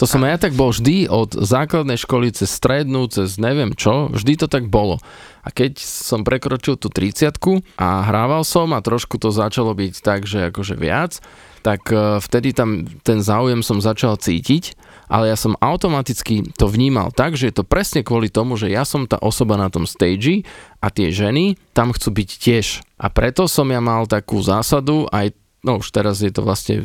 To 0.00 0.08
som 0.08 0.24
ja 0.24 0.40
tak 0.40 0.56
bol 0.56 0.72
vždy 0.72 1.12
od 1.12 1.36
základnej 1.36 2.00
školy 2.00 2.32
cez 2.32 2.48
strednú, 2.48 3.04
cez 3.12 3.36
neviem 3.36 3.76
čo, 3.76 4.08
vždy 4.08 4.32
to 4.40 4.46
tak 4.48 4.72
bolo. 4.72 4.96
A 5.44 5.52
keď 5.52 5.76
som 5.76 6.24
prekročil 6.24 6.80
tú 6.80 6.88
30 6.88 7.36
a 7.76 7.88
hrával 8.08 8.40
som 8.48 8.72
a 8.72 8.80
trošku 8.80 9.20
to 9.20 9.28
začalo 9.28 9.76
byť 9.76 10.00
tak, 10.00 10.24
že 10.24 10.48
akože 10.48 10.80
viac, 10.80 11.20
tak 11.60 11.92
eh, 11.92 12.16
vtedy 12.16 12.56
tam 12.56 12.88
ten 13.04 13.20
záujem 13.20 13.60
som 13.60 13.84
začal 13.84 14.16
cítiť, 14.16 14.72
ale 15.12 15.28
ja 15.28 15.36
som 15.36 15.58
automaticky 15.60 16.48
to 16.56 16.64
vnímal 16.64 17.12
tak, 17.12 17.36
že 17.36 17.52
je 17.52 17.60
to 17.60 17.68
presne 17.68 18.00
kvôli 18.00 18.32
tomu, 18.32 18.56
že 18.56 18.72
ja 18.72 18.88
som 18.88 19.04
tá 19.04 19.20
osoba 19.20 19.60
na 19.60 19.68
tom 19.68 19.84
stage 19.84 20.48
a 20.80 20.88
tie 20.88 21.12
ženy 21.12 21.60
tam 21.76 21.92
chcú 21.92 22.24
byť 22.24 22.30
tiež. 22.40 22.66
A 22.96 23.12
preto 23.12 23.44
som 23.48 23.68
ja 23.68 23.84
mal 23.84 24.08
takú 24.08 24.40
zásadu, 24.40 25.08
aj 25.12 25.36
no 25.64 25.80
už 25.80 25.88
teraz 25.92 26.24
je 26.24 26.32
to 26.32 26.44
vlastne 26.44 26.84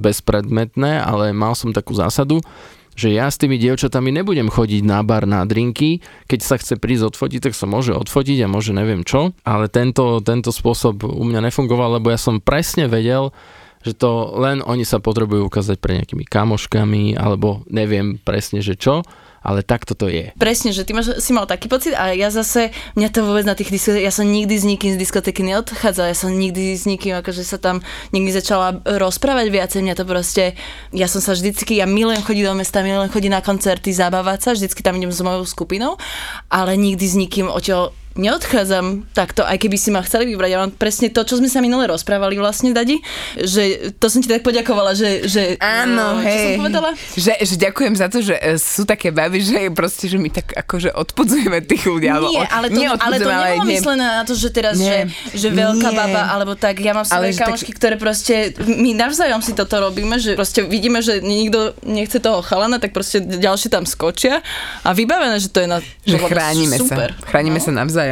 bezpredmetné, 0.00 1.02
ale 1.02 1.34
mal 1.34 1.58
som 1.58 1.74
takú 1.74 1.94
zásadu, 1.94 2.40
že 2.94 3.10
ja 3.10 3.26
s 3.26 3.38
tými 3.38 3.58
dievčatami 3.58 4.14
nebudem 4.14 4.46
chodiť 4.46 4.82
na 4.86 5.02
bar 5.02 5.26
na 5.26 5.42
drinky, 5.42 5.98
keď 6.30 6.40
sa 6.40 6.56
chce 6.58 6.78
prísť 6.78 7.14
odfotiť, 7.14 7.50
tak 7.50 7.54
sa 7.58 7.66
môže 7.66 7.90
odfotiť 7.90 8.46
a 8.46 8.50
môže 8.50 8.70
neviem 8.70 9.02
čo, 9.02 9.34
ale 9.42 9.66
tento, 9.66 10.22
tento 10.22 10.54
spôsob 10.54 11.02
u 11.02 11.24
mňa 11.26 11.50
nefungoval, 11.50 11.98
lebo 11.98 12.14
ja 12.14 12.18
som 12.18 12.38
presne 12.38 12.86
vedel, 12.86 13.34
že 13.84 13.92
to 13.92 14.32
len 14.38 14.64
oni 14.64 14.86
sa 14.86 15.02
potrebujú 15.02 15.50
ukázať 15.50 15.76
pre 15.76 16.00
nejakými 16.00 16.24
kamoškami, 16.24 17.18
alebo 17.18 17.66
neviem 17.68 18.16
presne, 18.16 18.64
že 18.64 18.78
čo, 18.78 19.04
ale 19.44 19.60
takto 19.60 19.92
to 19.92 20.08
je. 20.08 20.32
Presne, 20.40 20.72
že 20.72 20.88
ty 20.88 20.96
máš, 20.96 21.20
si 21.20 21.36
mal 21.36 21.44
taký 21.44 21.68
pocit 21.68 21.92
a 21.92 22.16
ja 22.16 22.32
zase, 22.32 22.72
mňa 22.96 23.08
to 23.12 23.28
vôbec 23.28 23.44
na 23.44 23.52
tých 23.52 23.68
diskotékach, 23.68 24.08
ja 24.08 24.12
som 24.12 24.24
nikdy 24.24 24.54
s 24.56 24.64
nikým 24.64 24.96
z 24.96 24.98
diskotéky 24.98 25.44
neodchádzala, 25.44 26.10
ja 26.10 26.16
som 26.16 26.32
nikdy 26.32 26.72
s 26.72 26.88
nikým, 26.88 27.20
akože 27.20 27.44
sa 27.44 27.60
tam 27.60 27.84
nikdy 28.16 28.32
začala 28.32 28.80
rozprávať 28.80 29.52
viacej, 29.52 29.84
mňa 29.84 29.94
to 30.00 30.04
proste, 30.08 30.44
ja 30.96 31.06
som 31.06 31.20
sa 31.20 31.36
vždycky, 31.36 31.76
ja 31.76 31.84
milujem 31.84 32.24
chodiť 32.24 32.44
do 32.48 32.56
mesta, 32.56 32.80
milujem 32.80 33.12
chodiť 33.12 33.30
na 33.30 33.44
koncerty, 33.44 33.92
zabávať 33.92 34.38
sa, 34.40 34.50
vždycky 34.56 34.80
tam 34.80 34.96
idem 34.96 35.12
s 35.12 35.20
mojou 35.20 35.44
skupinou, 35.44 36.00
ale 36.48 36.80
nikdy 36.80 37.04
s 37.04 37.14
nikým 37.20 37.52
odtiaľ 37.52 37.92
neodchádzam 38.16 38.84
takto, 39.10 39.42
aj 39.42 39.56
keby 39.56 39.74
si 39.74 39.88
ma 39.88 40.00
chceli 40.00 40.26
vybrať. 40.26 40.48
Ja 40.48 40.60
mám 40.60 40.72
presne 40.72 41.08
to, 41.08 41.20
čo 41.20 41.34
sme 41.34 41.46
sa 41.46 41.58
minule 41.58 41.84
rozprávali 41.84 42.34
vlastne, 42.34 42.70
Dadi, 42.70 42.98
že 43.36 43.62
to 43.92 44.06
som 44.06 44.18
ti 44.18 44.26
tak 44.26 44.40
poďakovala, 44.40 44.92
že, 44.92 45.24
že 45.24 45.54
Áno, 45.56 46.18
no, 46.18 46.20
čo 46.20 46.24
hej. 46.24 46.38
som 46.40 46.52
povedala? 46.60 46.90
Že, 47.14 47.32
že 47.40 47.54
ďakujem 47.56 47.94
za 47.94 48.06
to, 48.06 48.18
že 48.20 48.34
e, 48.34 48.54
sú 48.54 48.82
také 48.82 49.10
baby, 49.10 49.38
že 49.38 49.66
proste, 49.68 50.06
že 50.06 50.16
my 50.16 50.28
tak 50.28 50.54
akože 50.56 50.90
odpudzujeme 50.90 51.58
tých 51.60 51.84
ľudí. 51.84 52.06
alebo 52.06 52.30
Nie, 52.30 52.46
ale 52.46 52.66
to, 52.68 52.80
ale 52.96 53.16
to 53.16 53.26
nebolo 53.26 53.42
nie- 53.60 53.74
myslené 53.74 54.04
na 54.04 54.22
to, 54.22 54.32
že 54.32 54.48
teraz, 54.48 54.74
Nie. 54.76 55.10
že, 55.28 55.36
že 55.36 55.48
veľká 55.50 55.88
Nie. 55.88 55.96
baba, 55.96 56.22
alebo 56.30 56.54
tak, 56.54 56.78
ja 56.78 56.92
mám 56.92 57.02
svoje 57.02 57.30
že 57.30 57.38
tak- 57.38 57.50
kamošky, 57.50 57.72
ktoré 57.72 57.94
proste, 57.96 58.34
my 58.60 58.94
navzájom 58.94 59.38
si 59.38 59.52
toto 59.52 59.74
robíme, 59.76 60.16
že 60.16 60.34
proste 60.34 60.62
vidíme, 60.62 60.98
že 60.98 61.18
nikto 61.18 61.58
nechce 61.82 62.16
toho 62.16 62.40
chalana, 62.40 62.78
tak 62.78 62.90
proste 62.90 63.18
ďalšie 63.18 63.68
tam 63.68 63.84
skočia 63.84 64.38
a 64.80 64.90
vybavené, 64.90 65.36
že 65.36 65.48
to 65.48 65.58
je 65.58 65.68
na 65.68 65.78
že 66.00 66.16
chránime 66.20 66.76
super. 66.76 67.10
sa. 67.12 67.26
Chránime 67.26 67.56
No. 67.56 67.64
sa 67.64 67.72
navzájom. 67.74 68.03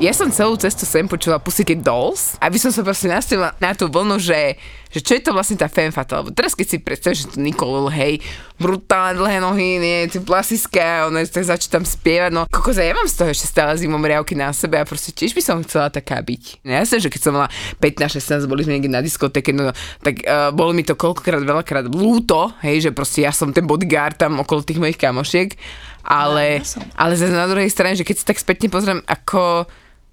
Ja 0.00 0.16
som 0.16 0.32
celú 0.32 0.56
cestu 0.56 0.88
sem 0.88 1.04
počula 1.04 1.36
Pussycat 1.36 1.84
Dolls, 1.84 2.40
aby 2.40 2.56
som 2.56 2.72
sa 2.72 2.80
proste 2.80 3.04
nastavila 3.04 3.52
na 3.60 3.76
tú 3.76 3.84
vlnu, 3.84 4.16
že, 4.16 4.56
že 4.88 5.04
čo 5.04 5.12
je 5.12 5.20
to 5.20 5.36
vlastne 5.36 5.60
tá 5.60 5.68
femme 5.68 5.92
fatale. 5.92 6.24
Lebo 6.24 6.32
teraz 6.32 6.56
keď 6.56 6.66
si 6.72 6.76
predstavíš, 6.80 7.20
že 7.28 7.36
to 7.36 7.44
Nicole, 7.44 7.92
hej, 7.92 8.16
brutálne 8.56 9.20
dlhé 9.20 9.44
nohy, 9.44 9.76
nie, 9.76 10.08
tie 10.08 10.24
plasiská, 10.24 11.04
ona 11.04 11.20
tak 11.28 11.44
začne 11.44 11.68
tam 11.68 11.84
spievať, 11.84 12.32
no 12.32 12.48
kokos, 12.48 12.80
ja 12.80 12.96
mám 12.96 13.04
z 13.12 13.16
toho 13.20 13.28
ešte 13.28 13.52
stále 13.52 13.76
zimom 13.76 14.00
riavky 14.00 14.32
na 14.32 14.56
sebe 14.56 14.80
a 14.80 14.88
proste 14.88 15.12
tiež 15.12 15.36
by 15.36 15.42
som 15.44 15.60
chcela 15.68 15.92
taká 15.92 16.16
byť. 16.24 16.64
No 16.64 16.80
jasne, 16.80 16.96
že 16.96 17.12
keď 17.12 17.20
som 17.20 17.36
mala 17.36 17.52
15-16, 17.84 18.48
boli 18.48 18.64
sme 18.64 18.80
niekde 18.80 18.88
na 18.88 19.04
diskotéke, 19.04 19.52
no 19.52 19.68
tak 20.00 20.24
uh, 20.24 20.48
bolo 20.48 20.72
mi 20.72 20.80
to 20.80 20.96
koľkokrát, 20.96 21.44
veľakrát 21.44 21.84
lúto, 21.92 22.56
hej, 22.64 22.88
že 22.88 22.90
proste 22.96 23.20
ja 23.20 23.36
som 23.36 23.52
ten 23.52 23.68
bodyguard 23.68 24.16
tam 24.16 24.40
okolo 24.40 24.64
tých 24.64 24.80
mojich 24.80 24.96
kamošiek, 24.96 25.60
ale, 26.10 26.58
ale 26.98 27.12
zase 27.14 27.30
na 27.30 27.46
druhej 27.46 27.70
strane, 27.70 27.94
že 27.94 28.02
keď 28.02 28.16
si 28.18 28.26
tak 28.26 28.42
spätne 28.42 28.66
pozriem, 28.66 28.98
ako 29.06 29.70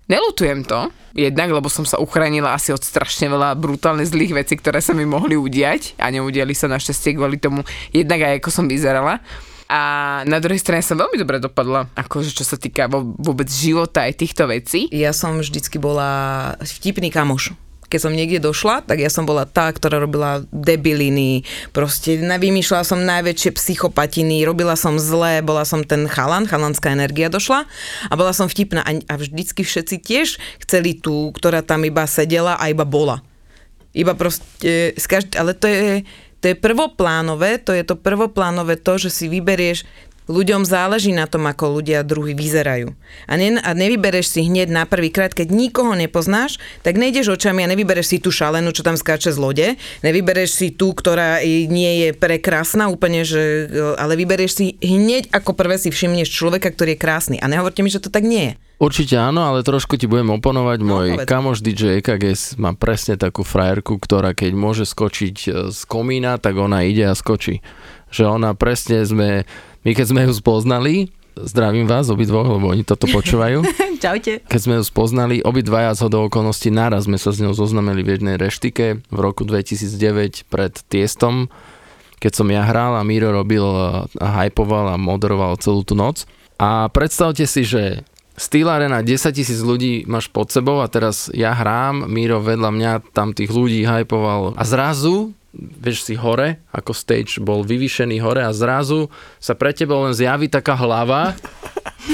Nelutujem 0.08 0.63
to, 0.63 0.88
jednak, 1.12 1.51
lebo 1.51 1.68
som 1.68 1.84
sa 1.84 2.00
uchránila 2.00 2.56
asi 2.56 2.72
od 2.72 2.80
strašne 2.80 3.27
veľa 3.27 3.60
brutálne 3.60 4.08
zlých 4.08 4.39
vecí, 4.39 4.56
ktoré 4.56 4.80
sa 4.80 4.96
mi 4.96 5.04
mohli 5.04 5.36
udiať 5.36 6.00
a 6.00 6.08
neudiali 6.08 6.56
sa 6.56 6.72
našťastie 6.72 7.20
kvôli 7.20 7.36
tomu, 7.36 7.68
jednak 7.92 8.24
aj 8.24 8.39
ako 8.39 8.48
som 8.48 8.66
vyzerala. 8.72 9.20
A 9.68 9.82
na 10.24 10.39
druhej 10.39 10.63
strane 10.63 10.80
som 10.80 10.96
veľmi 10.96 11.20
dobre 11.20 11.44
dopadla, 11.44 11.92
akože 11.92 12.32
čo 12.32 12.48
sa 12.48 12.56
týka 12.56 12.88
vôbec 13.20 13.51
života 13.51 14.08
aj 14.08 14.16
týchto 14.16 14.48
vecí. 14.48 14.88
Ja 14.96 15.12
som 15.12 15.44
vždycky 15.44 15.75
bola 15.75 16.56
vtipný 16.63 17.12
kamoš 17.12 17.51
keď 17.88 18.00
som 18.03 18.13
niekde 18.13 18.44
došla, 18.44 18.84
tak 18.84 19.00
ja 19.00 19.08
som 19.08 19.24
bola 19.24 19.48
tá, 19.48 19.72
ktorá 19.72 20.03
robila 20.03 20.44
debiliny, 20.51 21.48
proste 21.72 22.20
vymýšľala 22.20 22.84
som 22.84 23.00
najväčšie 23.00 23.56
psychopatiny, 23.56 24.44
robila 24.44 24.75
som 24.75 25.00
zlé, 25.00 25.39
bola 25.39 25.63
som 25.63 25.88
ten 25.88 26.03
chalan, 26.12 26.44
chalanská 26.44 26.91
energia 26.91 27.32
došla 27.32 27.63
a 28.12 28.13
bola 28.20 28.36
som 28.36 28.51
vtipná 28.51 28.84
a, 28.84 28.91
a 29.08 29.13
vždycky 29.15 29.63
všetci 29.63 29.96
tiež 30.03 30.27
chceli 30.67 31.00
tú, 31.00 31.32
ktorá 31.32 31.63
tam 31.63 31.88
iba 31.88 32.03
sedela 32.06 32.60
a 32.60 32.67
iba 32.67 32.84
bola. 32.84 33.24
Iba 33.96 34.13
proste, 34.13 34.94
ale 35.39 35.56
to 35.56 35.65
je, 35.65 36.03
to 36.38 36.53
je 36.53 36.56
prvoplánové, 36.60 37.58
to 37.58 37.74
je 37.74 37.82
to 37.82 37.98
prvoplánové 37.98 38.77
to, 38.77 39.01
že 39.01 39.10
si 39.10 39.25
vyberieš 39.25 39.88
Ľuďom 40.28 40.68
záleží 40.68 41.16
na 41.16 41.24
tom, 41.24 41.48
ako 41.48 41.80
ľudia 41.80 42.04
druhý 42.04 42.36
vyzerajú. 42.36 42.92
A, 43.26 43.34
ne, 43.40 43.60
a 43.64 43.72
nevybereš 43.72 44.36
si 44.36 44.44
hneď 44.44 44.68
na 44.68 44.84
prvý 44.84 45.08
krát, 45.08 45.32
keď 45.32 45.56
nikoho 45.56 45.96
nepoznáš, 45.96 46.60
tak 46.84 47.00
nejdeš 47.00 47.40
očami 47.40 47.64
a 47.64 47.72
nevybereš 47.72 48.12
si 48.12 48.18
tú 48.20 48.28
šalenú, 48.28 48.76
čo 48.76 48.84
tam 48.84 49.00
skáče 49.00 49.32
z 49.32 49.40
lode, 49.40 49.68
nevybereš 50.04 50.52
si 50.52 50.68
tú, 50.76 50.92
ktorá 50.92 51.40
nie 51.46 52.04
je 52.04 52.10
prekrásna 52.12 52.92
úplne, 52.92 53.24
že, 53.24 53.72
ale 53.96 54.20
vybereš 54.20 54.52
si 54.52 54.66
hneď 54.84 55.32
ako 55.32 55.56
prvé 55.56 55.80
si 55.80 55.96
všimneš 55.96 56.28
človeka, 56.28 56.76
ktorý 56.76 57.00
je 57.00 57.04
krásny. 57.04 57.38
A 57.40 57.48
nehovorte 57.48 57.80
mi, 57.80 57.88
že 57.88 58.04
to 58.04 58.12
tak 58.12 58.28
nie 58.28 58.52
je. 58.52 58.68
Určite 58.78 59.18
áno, 59.18 59.42
ale 59.42 59.66
trošku 59.66 59.98
ti 59.98 60.06
budem 60.06 60.30
oponovať. 60.38 60.78
No, 60.86 61.02
Môj 61.02 61.10
povedz. 61.18 61.26
kamoš 61.26 61.58
DJ 61.66 61.98
EKG 61.98 62.38
má 62.62 62.78
presne 62.78 63.18
takú 63.18 63.42
frajerku, 63.42 63.98
ktorá 63.98 64.38
keď 64.38 64.54
môže 64.54 64.86
skočiť 64.86 65.36
e, 65.50 65.50
z 65.74 65.80
komína, 65.90 66.38
tak 66.38 66.62
ona 66.62 66.86
ide 66.86 67.10
a 67.10 67.18
skočí. 67.18 67.66
Že 68.12 68.24
ona 68.40 68.56
presne 68.56 69.04
sme 69.04 69.44
my 69.88 69.96
keď 69.96 70.08
sme 70.12 70.28
ju 70.28 70.36
spoznali, 70.36 71.16
zdravím 71.40 71.88
vás 71.88 72.12
obidvoch, 72.12 72.44
lebo 72.44 72.76
oni 72.76 72.84
toto 72.84 73.08
počúvajú. 73.16 73.64
Čaute. 74.04 74.44
Keď 74.44 74.60
sme 74.60 74.76
ju 74.82 74.84
spoznali, 74.84 75.40
obidvaja 75.40 75.96
z 75.96 76.12
hodou 76.12 76.28
okolností 76.28 76.76
naraz 76.76 77.08
sme 77.08 77.16
sa 77.16 77.32
s 77.32 77.40
ňou 77.40 77.56
zoznamili 77.56 78.04
v 78.04 78.20
jednej 78.20 78.36
reštike 78.36 79.00
v 79.08 79.20
roku 79.24 79.48
2009 79.48 80.44
pred 80.52 80.76
Tiestom, 80.92 81.48
keď 82.20 82.32
som 82.36 82.52
ja 82.52 82.68
hral 82.68 83.00
a 83.00 83.08
Miro 83.08 83.32
robil 83.32 83.64
a 84.20 84.28
hypoval 84.44 84.92
a 84.92 85.00
moderoval 85.00 85.56
celú 85.64 85.88
tú 85.88 85.96
noc. 85.96 86.28
A 86.60 86.92
predstavte 86.92 87.48
si, 87.48 87.64
že 87.64 88.04
Steel 88.36 88.68
Arena 88.68 89.00
10 89.00 89.32
tisíc 89.32 89.64
ľudí 89.64 90.04
máš 90.04 90.28
pod 90.28 90.52
sebou 90.52 90.84
a 90.84 90.92
teraz 90.92 91.32
ja 91.32 91.56
hrám, 91.56 92.12
Miro 92.12 92.44
vedľa 92.44 92.70
mňa 92.76 92.92
tam 93.16 93.32
tých 93.32 93.50
ľudí 93.50 93.88
hypoval 93.88 94.52
a 94.58 94.64
zrazu 94.68 95.37
vieš 95.58 96.06
si 96.06 96.14
hore, 96.14 96.62
ako 96.70 96.94
stage 96.94 97.42
bol 97.42 97.66
vyvýšený 97.66 98.22
hore 98.22 98.46
a 98.46 98.54
zrazu 98.54 99.10
sa 99.42 99.58
pre 99.58 99.74
teba 99.74 99.98
len 100.06 100.14
zjaví 100.14 100.46
taká 100.48 100.78
hlava, 100.78 101.34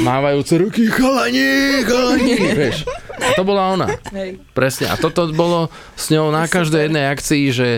mávajúce 0.02 0.56
ruky, 0.58 0.88
chalani, 0.88 1.84
chalani, 1.84 2.36
vieš. 2.56 2.88
A 3.20 3.36
to 3.36 3.44
bola 3.44 3.76
ona. 3.76 3.88
Hej. 4.16 4.40
Presne. 4.56 4.90
A 4.92 4.96
toto 4.96 5.30
bolo 5.36 5.68
s 6.00 6.10
ňou 6.10 6.32
na 6.32 6.48
každej 6.48 6.90
jednej 6.90 7.06
akcii, 7.12 7.46
že 7.52 7.70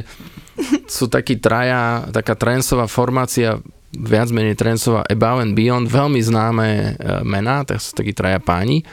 sú 0.87 1.11
takí 1.11 1.35
traja, 1.41 2.07
taká 2.13 2.37
trensová 2.37 2.87
formácia, 2.87 3.59
viac 3.91 4.31
menej 4.31 4.55
trensová 4.55 5.03
Above 5.07 5.43
and 5.43 5.53
Beyond, 5.55 5.87
veľmi 5.87 6.19
známe 6.19 6.67
e, 6.67 6.87
mená, 7.23 7.63
tak 7.63 7.79
sú 7.79 7.95
takí 7.95 8.11
traja 8.15 8.39
páni. 8.39 8.83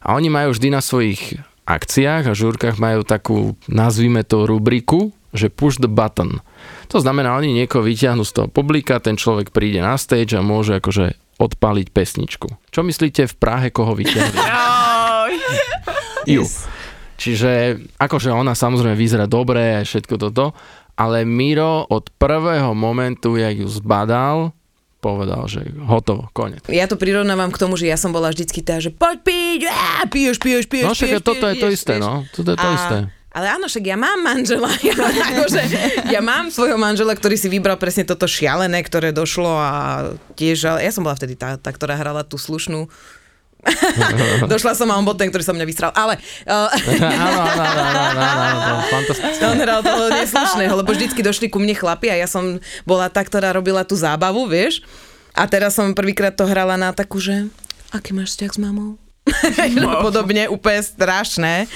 A 0.00 0.16
oni 0.16 0.28
majú 0.32 0.52
vždy 0.52 0.68
na 0.72 0.80
svojich 0.80 1.40
akciách 1.66 2.30
a 2.30 2.36
žúrkach 2.36 2.76
majú 2.78 3.02
takú, 3.02 3.58
nazvime 3.66 4.22
to 4.22 4.46
rubriku, 4.46 5.10
že 5.34 5.50
push 5.50 5.82
the 5.82 5.90
button. 5.90 6.42
To 6.90 6.98
znamená, 7.02 7.34
oni 7.38 7.54
niekoho 7.54 7.82
vyťahnú 7.82 8.22
z 8.22 8.32
toho 8.32 8.48
publika, 8.50 9.02
ten 9.02 9.18
človek 9.18 9.50
príde 9.50 9.82
na 9.82 9.98
stage 9.98 10.38
a 10.38 10.42
môže 10.44 10.78
akože 10.78 11.16
odpaliť 11.36 11.86
pesničku. 11.92 12.48
Čo 12.72 12.80
myslíte 12.86 13.28
v 13.28 13.34
Prahe, 13.36 13.68
koho 13.74 13.92
vyťahli? 13.92 14.38
Ju. 16.34 16.42
Čiže 17.16 17.80
akože 17.96 18.28
ona 18.28 18.52
samozrejme 18.52 18.96
vyzerá 18.96 19.24
dobre 19.24 19.80
a 19.80 19.86
všetko 19.86 20.14
toto, 20.20 20.52
ale 20.96 21.24
Miro 21.24 21.84
od 21.88 22.12
prvého 22.16 22.72
momentu, 22.76 23.36
jak 23.40 23.56
ju 23.56 23.68
zbadal, 23.68 24.52
povedal, 25.00 25.44
že 25.48 25.64
hotovo, 25.86 26.28
konec. 26.32 26.64
Ja 26.68 26.88
to 26.88 27.00
prirovnávam 27.00 27.52
k 27.52 27.60
tomu, 27.60 27.76
že 27.80 27.88
ja 27.88 27.96
som 28.00 28.12
bola 28.12 28.32
vždycky 28.32 28.60
tá, 28.64 28.80
že 28.80 28.92
poď 28.92 29.22
piť, 29.22 29.60
piješ, 30.12 30.36
piješ, 30.40 30.64
piješ, 30.66 30.86
No 30.88 30.96
však 30.96 31.24
toto 31.24 31.46
je 31.46 31.56
to 31.56 31.68
isté, 31.72 31.94
no. 32.00 32.24
Toto 32.32 32.52
je 32.52 32.58
to 32.58 32.68
isté. 32.74 32.96
Ale 33.36 33.52
áno, 33.52 33.68
však 33.68 33.84
ja 33.84 34.00
mám 34.00 34.24
manžela. 34.24 34.72
Ja, 34.86 34.96
akože, 34.96 35.62
ja 36.08 36.20
mám 36.24 36.48
svojho 36.48 36.80
manžela, 36.80 37.12
ktorý 37.12 37.36
si 37.36 37.52
vybral 37.52 37.76
presne 37.76 38.08
toto 38.08 38.24
šialené, 38.24 38.80
ktoré 38.80 39.12
došlo 39.12 39.50
a 39.50 39.72
tiež, 40.38 40.80
ja 40.80 40.90
som 40.94 41.04
bola 41.04 41.18
vtedy 41.18 41.36
tá, 41.36 41.60
tá 41.60 41.68
ktorá 41.74 41.98
hrala 41.98 42.24
tú 42.24 42.40
slušnú 42.40 42.88
Došla 44.52 44.78
som 44.78 44.86
a 44.90 44.98
on 44.98 45.02
bol 45.02 45.18
ten, 45.18 45.26
ktorý 45.26 45.42
sa 45.42 45.54
mňa 45.54 45.66
vystral. 45.66 45.90
Ale... 45.90 46.18
Áno, 46.46 46.70
áno, 46.70 47.72
áno, 47.82 48.00
áno, 48.22 48.60
áno, 48.62 48.74
fantastické. 48.86 49.42
On 49.42 49.58
hral 49.58 49.80
toho 49.82 50.04
neslušného, 50.12 50.74
lebo 50.78 50.90
vždycky 50.94 51.20
došli 51.24 51.46
ku 51.50 51.58
mne 51.58 51.74
chlapi 51.74 52.12
a 52.12 52.16
ja 52.20 52.28
som 52.30 52.62
bola 52.86 53.10
tá, 53.10 53.26
ktorá 53.26 53.50
robila 53.50 53.82
tú 53.82 53.98
zábavu, 53.98 54.46
vieš. 54.46 54.86
A 55.34 55.44
teraz 55.50 55.76
som 55.76 55.92
prvýkrát 55.92 56.32
to 56.32 56.46
hrala 56.46 56.78
na 56.78 56.94
takú, 56.94 57.18
že 57.18 57.50
aký 57.92 58.14
máš 58.16 58.38
vzťah 58.38 58.52
s 58.54 58.58
mamou? 58.62 59.05
no. 59.82 60.06
podobne, 60.06 60.46
úplne 60.46 60.80
strašné. 60.82 61.66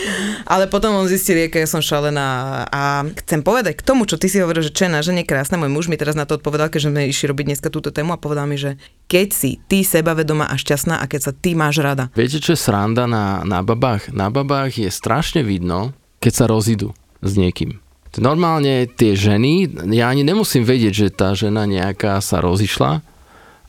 Ale 0.47 0.71
potom 0.71 0.95
on 0.95 1.11
zistil, 1.11 1.51
aká 1.51 1.67
som 1.67 1.83
šalená. 1.83 2.63
A 2.71 3.03
chcem 3.27 3.43
povedať 3.43 3.83
k 3.83 3.87
tomu, 3.87 4.07
čo 4.07 4.17
ty 4.17 4.31
si 4.31 4.39
hovoril, 4.39 4.63
že 4.63 4.75
čo 4.75 4.87
je 4.87 4.95
na 4.95 5.03
žene 5.03 5.27
krásne, 5.27 5.59
môj 5.59 5.71
muž 5.71 5.87
mi 5.91 5.99
teraz 5.99 6.15
na 6.15 6.25
to 6.25 6.39
odpovedal, 6.39 6.71
keďže 6.71 6.91
sme 6.95 7.11
išli 7.11 7.27
robiť 7.31 7.47
dneska 7.51 7.69
túto 7.69 7.91
tému 7.91 8.15
a 8.15 8.23
povedal 8.23 8.47
mi, 8.47 8.55
že 8.55 8.79
keď 9.11 9.29
si 9.35 9.59
ty 9.67 9.83
sebavedomá 9.83 10.47
a 10.47 10.55
šťastná 10.55 11.03
a 11.03 11.05
keď 11.11 11.21
sa 11.31 11.33
ty 11.35 11.59
máš 11.59 11.83
rada. 11.83 12.09
Viete, 12.15 12.39
čo 12.39 12.55
je 12.55 12.61
sranda 12.63 13.11
na, 13.11 13.43
na 13.43 13.67
babách? 13.67 14.15
Na 14.15 14.31
babách 14.31 14.79
je 14.79 14.91
strašne 14.91 15.43
vidno, 15.43 15.91
keď 16.23 16.33
sa 16.33 16.45
rozídu 16.47 16.95
s 17.21 17.35
niekým. 17.35 17.83
Normálne 18.19 18.91
tie 18.91 19.15
ženy, 19.15 19.71
ja 19.95 20.11
ani 20.11 20.27
nemusím 20.27 20.67
vedieť, 20.67 20.95
že 21.07 21.15
tá 21.15 21.31
žena 21.31 21.63
nejaká 21.63 22.19
sa 22.19 22.43
rozišla, 22.43 23.07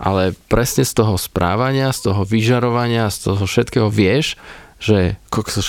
ale 0.01 0.33
presne 0.49 0.81
z 0.81 0.97
toho 0.97 1.13
správania, 1.21 1.93
z 1.93 2.09
toho 2.09 2.25
vyžarovania, 2.25 3.05
z 3.13 3.29
toho 3.29 3.45
všetkého 3.45 3.85
vieš, 3.93 4.33
že 4.81 5.13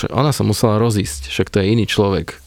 ona 0.09 0.33
sa 0.33 0.41
musela 0.41 0.81
rozísť, 0.81 1.29
však 1.29 1.53
to 1.53 1.61
je 1.61 1.69
iný 1.69 1.85
človek. 1.85 2.41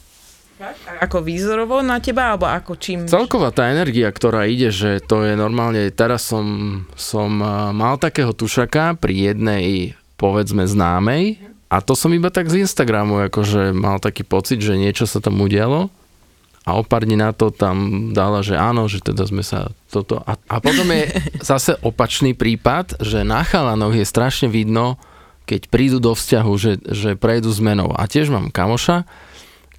Ako 0.99 1.23
výzorovo 1.23 1.79
na 1.85 2.01
teba, 2.03 2.33
alebo 2.33 2.49
ako 2.49 2.75
čím? 2.75 3.07
Celková 3.07 3.55
tá 3.55 3.71
energia, 3.71 4.11
ktorá 4.11 4.49
ide, 4.49 4.73
že 4.73 4.99
to 4.99 5.23
je 5.23 5.39
normálne, 5.39 5.87
teraz 5.95 6.27
som, 6.27 6.83
som 6.99 7.29
mal 7.71 7.95
takého 7.95 8.35
tušaka 8.35 8.99
pri 8.99 9.31
jednej, 9.31 9.95
povedzme, 10.19 10.67
známej, 10.67 11.39
a 11.67 11.83
to 11.83 11.99
som 11.99 12.11
iba 12.15 12.31
tak 12.31 12.47
z 12.47 12.63
Instagramu, 12.63 13.27
akože 13.27 13.75
mal 13.75 13.99
taký 13.99 14.23
pocit, 14.23 14.63
že 14.63 14.79
niečo 14.79 15.03
sa 15.03 15.19
tam 15.19 15.39
udialo 15.39 15.91
a 16.67 16.75
o 16.75 16.83
pár 16.83 17.07
dní 17.07 17.15
na 17.15 17.31
to 17.31 17.47
tam 17.47 18.11
dala, 18.11 18.43
že 18.43 18.59
áno, 18.59 18.91
že 18.91 18.99
teda 18.99 19.23
sme 19.23 19.39
sa 19.39 19.71
toto... 19.87 20.19
A, 20.27 20.35
a 20.51 20.59
potom 20.59 20.83
je 20.91 21.07
zase 21.39 21.79
opačný 21.79 22.35
prípad, 22.35 22.99
že 22.99 23.23
na 23.23 23.47
chalanoch 23.47 23.95
je 23.95 24.03
strašne 24.03 24.51
vidno, 24.51 24.99
keď 25.47 25.71
prídu 25.71 26.03
do 26.03 26.11
vzťahu, 26.11 26.53
že, 26.59 26.83
že 26.91 27.15
prejdú 27.15 27.47
zmenou. 27.55 27.95
A 27.95 28.03
tiež 28.03 28.27
mám 28.27 28.51
kamoša, 28.51 29.07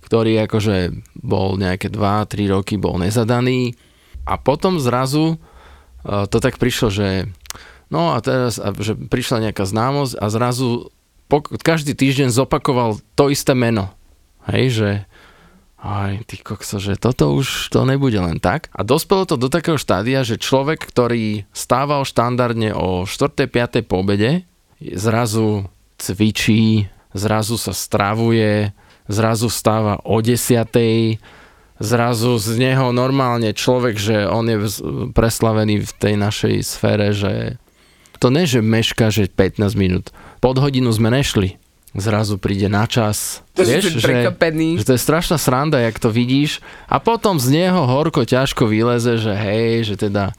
ktorý 0.00 0.48
akože 0.48 0.96
bol 1.20 1.60
nejaké 1.60 1.92
2-3 1.92 2.56
roky, 2.56 2.80
bol 2.80 2.96
nezadaný 2.96 3.76
a 4.24 4.40
potom 4.40 4.80
zrazu 4.80 5.36
e, 5.36 6.24
to 6.24 6.40
tak 6.40 6.56
prišlo, 6.56 6.88
že 6.88 7.28
no 7.92 8.16
a 8.16 8.24
teraz, 8.24 8.56
že 8.80 8.96
prišla 8.96 9.52
nejaká 9.52 9.68
známosť 9.68 10.16
a 10.16 10.24
zrazu 10.32 10.88
po, 11.28 11.44
každý 11.44 11.92
týždeň 11.92 12.32
zopakoval 12.32 12.96
to 13.12 13.28
isté 13.28 13.52
meno. 13.52 13.92
Hej, 14.48 14.64
že 14.72 14.88
aj 15.78 16.26
ty 16.26 16.42
kokso, 16.42 16.82
že 16.82 16.98
toto 16.98 17.30
už 17.38 17.70
to 17.70 17.86
nebude 17.86 18.18
len 18.18 18.42
tak. 18.42 18.66
A 18.74 18.82
dospelo 18.82 19.22
to 19.30 19.38
do 19.38 19.46
takého 19.46 19.78
štádia, 19.78 20.26
že 20.26 20.42
človek, 20.42 20.82
ktorý 20.82 21.46
stával 21.54 22.02
štandardne 22.02 22.74
o 22.74 23.06
4. 23.06 23.46
5. 23.46 23.86
po 23.86 24.02
obede, 24.02 24.42
zrazu 24.82 25.70
cvičí, 25.98 26.90
zrazu 27.14 27.54
sa 27.54 27.70
stravuje, 27.70 28.74
zrazu 29.06 29.46
stáva 29.46 30.02
o 30.02 30.18
10. 30.18 30.66
Zrazu 31.78 32.32
z 32.42 32.48
neho 32.58 32.90
normálne 32.90 33.54
človek, 33.54 33.94
že 34.02 34.26
on 34.26 34.50
je 34.50 34.58
preslavený 35.14 35.86
v 35.86 35.92
tej 35.94 36.14
našej 36.18 36.54
sfére, 36.66 37.14
že 37.14 37.62
to 38.18 38.34
ne, 38.34 38.42
že 38.42 38.58
meška, 38.58 39.14
že 39.14 39.30
15 39.30 39.78
minút. 39.78 40.10
Pod 40.42 40.58
hodinu 40.58 40.90
sme 40.90 41.14
nešli 41.14 41.54
zrazu 41.96 42.36
príde 42.36 42.68
na 42.68 42.84
čas. 42.84 43.40
To 43.56 43.64
Vieš, 43.64 43.96
že, 43.96 44.04
že 44.04 44.84
to 44.84 44.92
je 44.94 45.00
strašná 45.00 45.40
sranda, 45.40 45.80
jak 45.80 45.96
to 45.96 46.12
vidíš 46.12 46.60
a 46.90 47.00
potom 47.00 47.40
z 47.40 47.64
neho 47.64 47.88
horko 47.88 48.28
ťažko 48.28 48.68
vyleze, 48.68 49.16
že 49.16 49.32
hej, 49.32 49.88
že 49.88 49.94
teda 49.96 50.36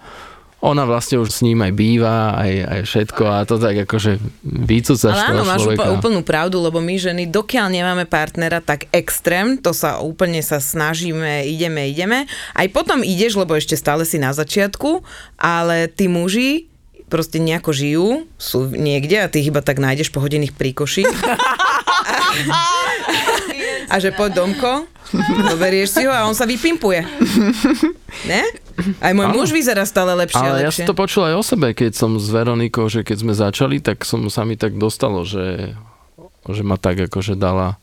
ona 0.60 0.84
vlastne 0.84 1.24
už 1.24 1.32
s 1.32 1.40
ním 1.40 1.64
aj 1.64 1.72
býva, 1.72 2.36
aj, 2.36 2.52
aj 2.68 2.82
všetko 2.84 3.24
a 3.24 3.38
to 3.48 3.56
tak 3.56 3.88
akože 3.88 4.20
vycúcaš 4.44 5.16
Ale 5.16 5.40
áno, 5.40 5.48
máš 5.48 5.64
človeka. 5.64 5.88
úpl- 5.88 5.96
úplnú 5.96 6.20
pravdu, 6.20 6.60
lebo 6.60 6.84
my 6.84 7.00
ženy, 7.00 7.32
dokiaľ 7.32 7.72
nemáme 7.72 8.04
partnera 8.04 8.60
tak 8.60 8.92
extrém, 8.92 9.56
to 9.56 9.72
sa 9.72 10.04
úplne 10.04 10.44
sa 10.44 10.60
snažíme, 10.60 11.48
ideme, 11.48 11.88
ideme. 11.88 12.28
Aj 12.52 12.68
potom 12.68 13.00
ideš, 13.00 13.40
lebo 13.40 13.56
ešte 13.56 13.80
stále 13.80 14.04
si 14.04 14.20
na 14.20 14.36
začiatku, 14.36 15.00
ale 15.40 15.88
tí 15.88 16.12
muži 16.12 16.68
proste 17.10 17.42
nejako 17.42 17.72
žijú, 17.74 18.08
sú 18.38 18.70
niekde 18.70 19.20
a 19.20 19.28
ty 19.28 19.42
ich 19.42 19.50
iba 19.50 19.60
tak 19.60 19.82
nájdeš 19.82 20.14
po 20.14 20.22
hodinných 20.22 20.54
príkoši. 20.54 21.04
A 23.90 23.98
že 23.98 24.14
poď 24.14 24.46
domko, 24.46 24.86
zoberieš 25.50 25.98
si 25.98 26.06
ho 26.06 26.14
a 26.14 26.30
on 26.30 26.38
sa 26.38 26.46
vypimpuje. 26.46 27.02
Ne? 28.30 28.42
Aj 29.02 29.12
môj 29.12 29.26
Áno. 29.28 29.36
muž 29.36 29.50
vyzerá 29.50 29.82
stále 29.84 30.14
lepšie 30.14 30.38
a 30.38 30.46
Ale 30.46 30.60
ja 30.62 30.70
lepšie. 30.70 30.86
som 30.86 30.90
to 30.90 30.96
počul 30.96 31.26
aj 31.26 31.36
o 31.36 31.44
sebe, 31.44 31.74
keď 31.74 31.98
som 31.98 32.16
s 32.16 32.30
Veronikou, 32.30 32.86
že 32.86 33.02
keď 33.02 33.18
sme 33.18 33.34
začali, 33.34 33.82
tak 33.82 34.06
som 34.06 34.30
sa 34.30 34.46
mi 34.46 34.56
tak 34.56 34.78
dostalo, 34.78 35.26
že, 35.26 35.74
že 36.46 36.62
ma 36.62 36.78
tak 36.78 37.10
akože 37.10 37.34
dala. 37.34 37.82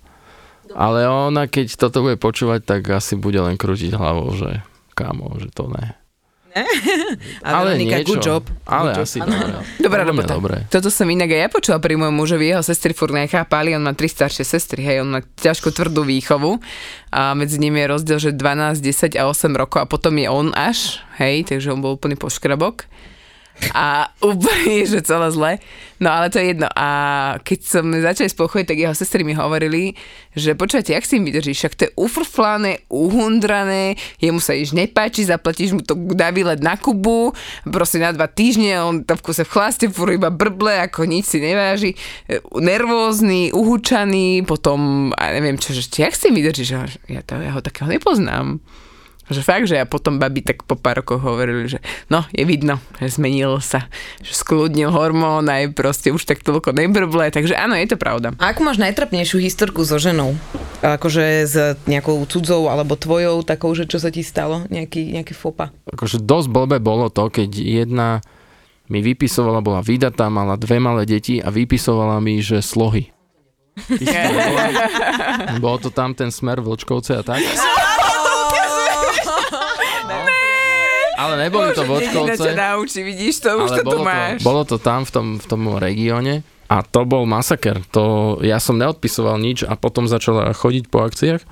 Ale 0.73 1.05
ona, 1.07 1.51
keď 1.51 1.75
toto 1.75 2.01
bude 2.01 2.15
počúvať, 2.17 2.63
tak 2.63 2.81
asi 2.93 3.19
bude 3.19 3.39
len 3.39 3.59
krútiť 3.59 3.91
hlavou, 3.93 4.31
že 4.35 4.63
kámo, 4.95 5.35
že 5.43 5.51
to 5.51 5.67
ne. 5.67 5.99
A 7.47 7.65
Veronika, 7.65 8.01
good 8.03 8.25
job. 8.25 8.43
Ale 8.65 8.97
Good 8.97 8.97
job. 8.97 9.07
asi 9.07 9.19
dobre. 9.83 10.01
Robota. 10.05 10.35
Dobre. 10.35 10.57
Toto 10.73 10.89
som 10.89 11.05
inak 11.09 11.29
aj 11.29 11.41
ja 11.41 11.49
počula 11.53 11.77
pri 11.77 12.01
mojom 12.01 12.17
mužovi, 12.17 12.49
jeho 12.53 12.65
sestry 12.65 12.97
furt 12.97 13.13
nechápali, 13.13 13.77
on 13.77 13.85
má 13.85 13.93
tri 13.93 14.09
staršie 14.09 14.45
sestry, 14.45 14.81
hej, 14.81 15.05
on 15.05 15.13
má 15.13 15.21
ťažko 15.21 15.73
tvrdú 15.73 16.09
výchovu 16.09 16.57
a 17.13 17.37
medzi 17.37 17.61
nimi 17.61 17.85
je 17.85 17.87
rozdiel, 17.93 18.19
že 18.19 18.31
12, 18.33 18.81
10 18.81 19.21
a 19.21 19.29
8 19.29 19.53
rokov 19.53 19.85
a 19.85 19.87
potom 19.87 20.17
je 20.17 20.29
on 20.33 20.53
až, 20.57 21.05
hej, 21.21 21.45
takže 21.45 21.73
on 21.73 21.85
bol 21.85 21.97
úplný 21.97 22.17
poškrabok 22.17 22.89
a 23.73 24.13
úplne, 24.21 24.85
že 24.85 25.01
celé 25.01 25.29
zle. 25.33 25.53
No 25.97 26.13
ale 26.13 26.29
to 26.29 26.37
je 26.37 26.53
jedno. 26.53 26.69
A 26.77 26.89
keď 27.41 27.59
som 27.65 27.89
začali 27.89 28.29
spolu 28.29 28.53
chodiť, 28.53 28.69
tak 28.69 28.79
jeho 28.85 28.93
sestry 28.93 29.25
mi 29.25 29.33
hovorili, 29.33 29.97
že 30.37 30.53
počujete, 30.53 30.93
jak 30.93 31.09
si 31.09 31.17
im 31.17 31.25
vydržíš, 31.25 31.57
však 31.57 31.75
to 31.75 31.83
je 31.89 31.97
ufrflané, 31.97 32.85
uhundrané, 32.93 33.97
jemu 34.21 34.37
sa 34.37 34.53
již 34.53 34.77
nepáči, 34.77 35.25
zaplatíš 35.25 35.73
mu 35.73 35.81
to 35.81 35.97
Davilet 35.97 36.61
na 36.61 36.77
Kubu, 36.77 37.33
proste 37.65 37.97
na 37.97 38.13
dva 38.13 38.29
týždne, 38.29 38.77
on 38.85 39.09
tam 39.09 39.17
v 39.17 39.25
kuse 39.25 39.49
v 39.49 39.53
chlaste, 39.57 39.89
furt 39.89 40.13
iba 40.13 40.29
brble, 40.29 40.77
ako 40.85 41.09
nič 41.09 41.33
si 41.33 41.39
neváži, 41.41 41.97
nervózny, 42.53 43.57
uhúčaný, 43.57 44.45
potom, 44.45 45.11
a 45.17 45.33
neviem 45.33 45.57
čo, 45.57 45.73
že 45.73 45.89
jak 45.89 46.13
si 46.13 46.29
im 46.29 46.37
vydržíš, 46.37 47.01
ja, 47.09 47.25
to, 47.25 47.41
ja 47.41 47.57
ho 47.57 47.65
takého 47.65 47.89
nepoznám. 47.89 48.61
Že 49.27 49.41
fakt, 49.43 49.67
že 49.67 49.83
a 49.83 49.87
potom 49.87 50.23
babi 50.23 50.39
tak 50.39 50.63
po 50.63 50.79
pár 50.79 51.03
rokoch 51.03 51.19
hovorili, 51.19 51.67
že 51.67 51.83
no, 52.07 52.23
je 52.31 52.47
vidno, 52.47 52.79
že 53.03 53.19
zmenil 53.19 53.59
sa, 53.59 53.91
že 54.23 54.31
skľudnil 54.31 54.95
hormón 54.95 55.51
aj 55.51 55.75
proste 55.75 56.15
už 56.15 56.23
tak 56.23 56.47
toľko 56.47 56.71
nebrble, 56.71 57.27
takže 57.35 57.59
áno, 57.59 57.75
je 57.75 57.91
to 57.91 57.99
pravda. 57.99 58.39
A 58.39 58.55
ako 58.55 58.63
máš 58.63 58.79
najtrapnejšiu 58.79 59.43
historku 59.43 59.83
so 59.83 59.99
ženou? 59.99 60.39
Akože 60.79 61.25
s 61.43 61.57
nejakou 61.91 62.23
cudzou 62.31 62.71
alebo 62.71 62.95
tvojou 62.95 63.43
takou, 63.43 63.75
že 63.75 63.91
čo 63.91 63.99
sa 63.99 64.15
ti 64.15 64.23
stalo? 64.23 64.63
Nejaký, 64.71 65.19
nejaký 65.19 65.35
fopa? 65.35 65.75
Akože 65.91 66.23
dosť 66.23 66.47
blbé 66.47 66.79
bolo 66.79 67.11
to, 67.11 67.27
keď 67.27 67.51
jedna 67.51 68.23
mi 68.87 69.03
vypisovala, 69.03 69.59
bola 69.59 69.83
vydatá, 69.83 70.31
mala 70.31 70.55
dve 70.55 70.79
malé 70.79 71.03
deti 71.03 71.43
a 71.43 71.51
vypisovala 71.51 72.23
mi, 72.23 72.39
že 72.39 72.63
slohy. 72.63 73.11
Bolo 75.61 75.77
to 75.77 75.93
tam 75.93 76.17
ten 76.17 76.33
smer 76.33 76.65
Vlčkovce 76.65 77.21
a 77.21 77.23
tak? 77.27 77.45
Ale 81.17 81.35
neboli 81.41 81.73
to 81.73 81.83
Vlčkovce. 81.89 82.53
naučí, 82.53 83.01
vidíš 83.03 83.41
to, 83.41 83.51
už 83.65 83.71
to 83.81 83.83
tu 83.89 83.99
máš. 84.05 84.45
to, 84.45 84.47
bolo 84.47 84.63
to 84.69 84.77
tam 84.77 85.09
v 85.09 85.11
tom, 85.11 85.27
v 85.41 85.47
tom 85.49 85.63
regióne 85.81 86.45
a 86.69 86.83
to 86.85 87.09
bol 87.09 87.25
masaker. 87.25 87.81
To, 87.97 88.37
ja 88.45 88.61
som 88.61 88.77
neodpisoval 88.77 89.41
nič 89.41 89.65
a 89.65 89.79
potom 89.79 90.11
začala 90.11 90.53
chodiť 90.53 90.93
po 90.93 91.07
akciách 91.07 91.43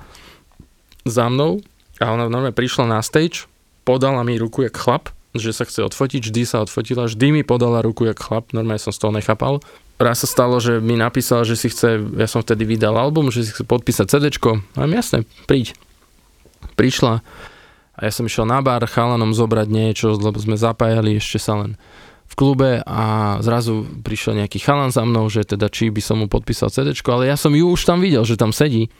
za 1.07 1.25
mnou 1.31 1.65
a 1.97 2.05
ona 2.11 2.27
normálne 2.27 2.55
prišla 2.55 2.85
na 2.85 2.99
stage, 2.99 3.47
podala 3.87 4.21
mi 4.27 4.35
ruku 4.35 4.67
jak 4.67 4.75
chlap, 4.75 5.09
že 5.35 5.51
sa 5.51 5.63
chce 5.63 5.83
odfotiť, 5.87 6.21
vždy 6.27 6.41
sa 6.43 6.63
odfotila, 6.63 7.07
vždy 7.07 7.41
mi 7.41 7.43
podala 7.43 7.79
ruku 7.83 8.07
jak 8.07 8.19
chlap, 8.19 8.51
normálne 8.51 8.81
som 8.81 8.91
z 8.91 8.99
toho 8.99 9.13
nechápal. 9.15 9.63
Raz 9.95 10.23
sa 10.23 10.27
stalo, 10.27 10.59
že 10.59 10.83
mi 10.83 10.99
napísala, 10.99 11.47
že 11.47 11.55
si 11.55 11.71
chce, 11.71 12.03
ja 12.19 12.27
som 12.27 12.43
vtedy 12.43 12.67
vydal 12.67 12.99
album, 12.99 13.31
že 13.31 13.47
si 13.47 13.55
chce 13.55 13.63
podpísať 13.63 14.11
CDčko. 14.11 14.59
A 14.75 14.83
jasné, 14.91 15.23
príď. 15.47 15.71
Prišla 16.75 17.23
a 17.95 17.99
ja 18.03 18.11
som 18.11 18.27
išiel 18.27 18.43
na 18.43 18.59
bar 18.59 18.83
chalanom 18.83 19.31
zobrať 19.31 19.67
niečo, 19.71 20.11
lebo 20.19 20.35
sme 20.35 20.59
zapájali 20.59 21.15
ešte 21.15 21.39
sa 21.39 21.55
len 21.63 21.79
v 22.25 22.33
klube 22.33 22.81
a 22.83 23.37
zrazu 23.39 23.87
prišiel 24.03 24.35
nejaký 24.43 24.59
chalan 24.59 24.91
za 24.91 25.05
mnou, 25.07 25.29
že 25.31 25.47
teda 25.47 25.71
či 25.71 25.93
by 25.93 26.01
som 26.03 26.19
mu 26.19 26.27
podpísal 26.27 26.73
CD, 26.73 26.91
ale 26.91 27.31
ja 27.31 27.37
som 27.37 27.53
ju 27.53 27.69
už 27.69 27.81
tam 27.85 28.01
videl, 28.01 28.25
že 28.27 28.35
tam 28.35 28.51
sedí. 28.51 28.91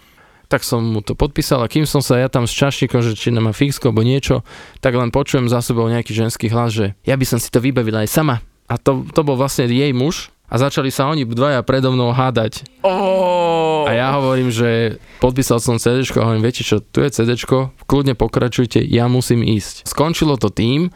Tak 0.45 0.61
som 0.61 0.85
mu 0.85 1.01
to 1.01 1.17
podpísal 1.17 1.65
a 1.65 1.71
kým 1.71 1.89
som 1.89 2.05
sa 2.05 2.21
ja 2.21 2.29
tam 2.29 2.45
s 2.45 2.53
čašníkom, 2.53 3.01
že 3.01 3.17
či 3.17 3.33
nemá 3.33 3.49
fixko 3.49 3.89
alebo 3.89 4.05
niečo, 4.05 4.45
tak 4.77 4.93
len 4.93 5.09
počujem 5.09 5.49
za 5.49 5.57
sebou 5.65 5.89
nejaký 5.89 6.13
ženský 6.13 6.53
hlas, 6.53 6.69
že 6.69 6.93
ja 7.01 7.17
by 7.17 7.25
som 7.25 7.41
si 7.41 7.49
to 7.49 7.57
vybavila 7.57 8.05
aj 8.05 8.13
sama. 8.13 8.45
A 8.69 8.77
to, 8.77 9.09
to 9.09 9.25
bol 9.25 9.33
vlastne 9.33 9.65
jej 9.65 9.89
muž 9.89 10.29
a 10.45 10.55
začali 10.61 10.93
sa 10.93 11.09
oni 11.09 11.25
dvaja 11.25 11.65
predo 11.65 11.89
mnou 11.89 12.13
hádať. 12.13 12.65
Oh. 12.85 13.85
A 13.85 13.93
ja 13.93 14.13
hovorím, 14.17 14.53
že 14.53 15.01
podpísal 15.21 15.57
som 15.61 15.81
CD 15.81 16.05
a 16.05 16.25
hovorím, 16.25 16.45
viete 16.45 16.61
čo, 16.61 16.81
tu 16.81 17.01
je 17.01 17.09
CD, 17.09 17.37
kľudne 17.85 18.13
pokračujte, 18.13 18.81
ja 18.81 19.09
musím 19.09 19.41
ísť. 19.41 19.85
Skončilo 19.89 20.37
to 20.37 20.53
tým, 20.53 20.93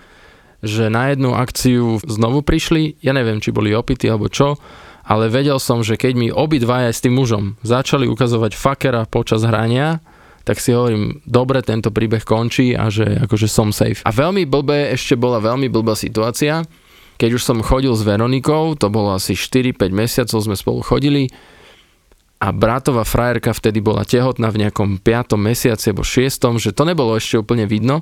že 0.59 0.91
na 0.91 1.13
jednu 1.13 1.33
akciu 1.33 2.03
znovu 2.03 2.43
prišli, 2.43 2.99
ja 2.99 3.15
neviem, 3.15 3.39
či 3.39 3.55
boli 3.55 3.71
opity 3.71 4.11
alebo 4.11 4.27
čo, 4.27 4.59
ale 5.09 5.31
vedel 5.31 5.57
som, 5.57 5.81
že 5.81 5.97
keď 5.97 6.13
mi 6.13 6.27
obidvaja 6.29 6.93
s 6.93 7.01
tým 7.01 7.17
mužom 7.17 7.57
začali 7.65 8.05
ukazovať 8.05 8.53
fakera 8.53 9.09
počas 9.09 9.41
hrania, 9.41 10.03
tak 10.45 10.61
si 10.61 10.73
hovorím, 10.73 11.21
dobre, 11.29 11.61
tento 11.61 11.93
príbeh 11.93 12.25
končí 12.25 12.73
a 12.73 12.89
že 12.89 13.05
akože 13.05 13.47
som 13.49 13.69
safe. 13.69 14.01
A 14.05 14.13
veľmi 14.13 14.49
blbé, 14.49 14.93
ešte 14.93 15.13
bola 15.13 15.37
veľmi 15.37 15.69
blbá 15.69 15.93
situácia, 15.93 16.65
keď 17.19 17.35
už 17.35 17.43
som 17.43 17.59
chodil 17.59 17.91
s 17.91 18.07
Veronikou, 18.07 18.79
to 18.79 18.87
bolo 18.87 19.11
asi 19.11 19.35
4-5 19.35 19.91
mesiacov 19.91 20.39
sme 20.39 20.55
spolu 20.55 20.79
chodili, 20.79 21.27
a 22.39 22.55
bratová 22.55 23.03
frajerka 23.03 23.51
vtedy 23.51 23.83
bola 23.83 24.07
tehotná 24.07 24.47
v 24.47 24.63
nejakom 24.63 25.03
5. 25.03 25.35
mesiaci 25.35 25.91
alebo 25.91 26.07
6. 26.07 26.63
že 26.63 26.71
to 26.71 26.87
nebolo 26.87 27.19
ešte 27.19 27.35
úplne 27.35 27.67
vidno 27.67 27.99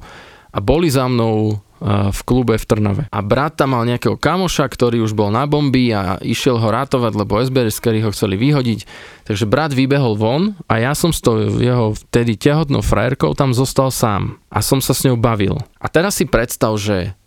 a 0.53 0.61
boli 0.61 0.93
za 0.93 1.09
mnou 1.09 1.57
uh, 1.57 2.13
v 2.13 2.19
klube 2.21 2.53
v 2.55 2.65
Trnave. 2.65 3.03
A 3.09 3.19
brat 3.25 3.57
tam 3.57 3.73
mal 3.73 3.83
nejakého 3.83 4.15
kamoša, 4.15 4.69
ktorý 4.69 5.01
už 5.03 5.17
bol 5.17 5.33
na 5.33 5.49
bomby 5.49 5.89
a 5.89 6.21
išiel 6.21 6.61
ho 6.61 6.69
rátovať, 6.69 7.17
lebo 7.17 7.41
SBS, 7.41 7.81
ktorí 7.81 8.05
ho 8.05 8.13
chceli 8.13 8.37
vyhodiť. 8.37 8.79
Takže 9.25 9.49
brat 9.49 9.73
vybehol 9.73 10.13
von 10.15 10.53
a 10.69 10.79
ja 10.79 10.93
som 10.93 11.09
s 11.09 11.19
tou 11.19 11.57
jeho 11.57 11.97
vtedy 11.97 12.37
tehotnou 12.37 12.85
frajerkou 12.85 13.33
tam 13.33 13.57
zostal 13.57 13.89
sám. 13.89 14.37
A 14.53 14.61
som 14.61 14.79
sa 14.79 14.93
s 14.93 15.03
ňou 15.03 15.17
bavil. 15.17 15.57
A 15.81 15.89
teraz 15.89 16.21
si 16.21 16.29
predstav, 16.29 16.77
že 16.77 17.17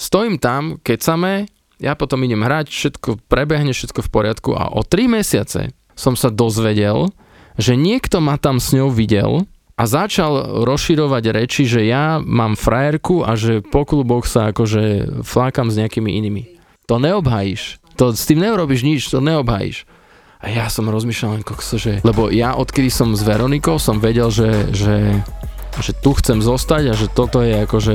stojím 0.00 0.40
tam, 0.40 0.80
kecame, 0.80 1.52
ja 1.76 1.92
potom 1.92 2.24
idem 2.24 2.40
hrať, 2.40 2.72
všetko 2.72 3.08
prebehne, 3.28 3.76
všetko 3.76 4.00
v 4.00 4.10
poriadku 4.12 4.50
a 4.56 4.72
o 4.72 4.80
3 4.80 5.20
mesiace 5.20 5.76
som 5.92 6.16
sa 6.16 6.32
dozvedel, 6.32 7.12
že 7.60 7.76
niekto 7.76 8.24
ma 8.24 8.40
tam 8.40 8.56
s 8.56 8.72
ňou 8.72 8.88
videl 8.88 9.44
a 9.76 9.82
začal 9.84 10.64
rozširovať 10.64 11.24
reči, 11.32 11.64
že 11.68 11.84
ja 11.84 12.20
mám 12.20 12.56
frajerku 12.56 13.24
a 13.24 13.36
že 13.36 13.64
po 13.64 13.84
kluboch 13.84 14.28
sa 14.28 14.52
akože 14.52 15.24
flákam 15.24 15.72
s 15.72 15.76
nejakými 15.80 16.16
inými. 16.20 16.42
To 16.88 17.00
neobhajíš. 17.00 17.80
To, 17.96 18.16
s 18.16 18.24
tým 18.28 18.40
neurobiš 18.44 18.80
nič, 18.84 19.08
to 19.08 19.20
neobhajíš. 19.20 19.84
A 20.40 20.48
ja 20.48 20.72
som 20.72 20.88
rozmýšľal 20.88 21.40
len 21.40 21.44
kokso, 21.44 21.76
že... 21.76 22.00
Lebo 22.00 22.32
ja 22.32 22.56
odkedy 22.56 22.88
som 22.88 23.12
s 23.12 23.20
Veronikou 23.20 23.76
som 23.76 24.00
vedel, 24.00 24.32
že, 24.32 24.72
že, 24.72 25.20
že 25.80 25.96
tu 25.96 26.12
chcem 26.16 26.40
zostať 26.44 26.92
a 26.92 26.94
že 26.94 27.08
toto 27.08 27.40
je 27.40 27.64
akože 27.64 27.94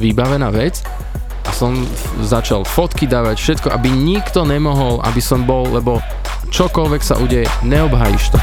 vybavená 0.00 0.48
vec 0.52 0.80
a 1.44 1.50
som 1.52 1.76
začal 2.24 2.64
fotky 2.64 3.04
dávať 3.04 3.36
všetko, 3.38 3.68
aby 3.72 3.88
nikto 3.92 4.48
nemohol, 4.48 5.04
aby 5.04 5.20
som 5.20 5.44
bol, 5.44 5.68
lebo 5.68 6.00
čokoľvek 6.52 7.02
sa 7.02 7.20
udeje, 7.20 7.48
neobhajíš 7.64 8.32
to. 8.32 8.38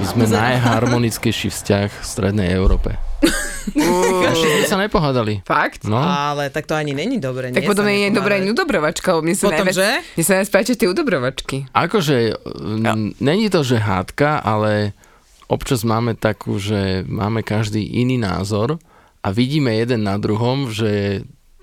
My 0.00 0.04
sme 0.08 0.24
najharmonickejší 0.32 1.52
vzťah 1.52 1.88
v 1.92 2.04
Strednej 2.04 2.48
Európe. 2.56 3.09
Sme 3.70 4.66
sa 4.66 4.78
nepohádali. 4.78 5.44
Fakt? 5.44 5.84
No, 5.84 5.96
Ale 5.96 6.48
tak 6.48 6.64
to 6.64 6.72
ani 6.72 6.90
není 6.90 7.18
dobre. 7.18 7.50
Tak 7.50 7.60
nie 7.60 7.68
potom 7.68 7.84
je 7.84 8.08
dobrá 8.10 8.36
aj 8.36 8.48
udobrovačka, 8.48 9.20
mne 9.20 9.34
sa 9.34 9.46
Potom, 9.46 9.64
najviac, 9.64 9.76
že? 9.76 9.88
Mne 10.16 10.24
sa 10.24 10.32
najviac 10.34 10.50
páčia 10.50 10.74
tie 10.74 10.88
udobrovačky. 10.88 11.56
akože 11.70 12.16
n- 12.80 13.12
není 13.18 13.46
to, 13.46 13.60
že 13.60 13.76
hádka, 13.76 14.40
ale 14.40 14.96
občas 15.46 15.82
máme 15.82 16.14
takú, 16.14 16.56
že 16.56 17.04
máme 17.04 17.42
každý 17.42 17.84
iný 17.84 18.16
názor 18.16 18.80
a 19.20 19.28
vidíme 19.28 19.74
jeden 19.74 20.02
na 20.02 20.16
druhom, 20.16 20.68
že 20.68 21.22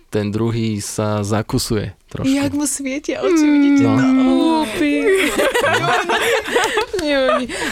ten 0.10 0.28
druhý 0.28 0.80
sa 0.80 1.20
zakusuje 1.22 1.92
trošku. 2.08 2.30
Jak 2.30 2.52
mu 2.52 2.64
svietia 2.64 3.20
oči, 3.20 3.44
vidíte 3.46 3.84
No. 3.84 3.96
to? 3.96 4.08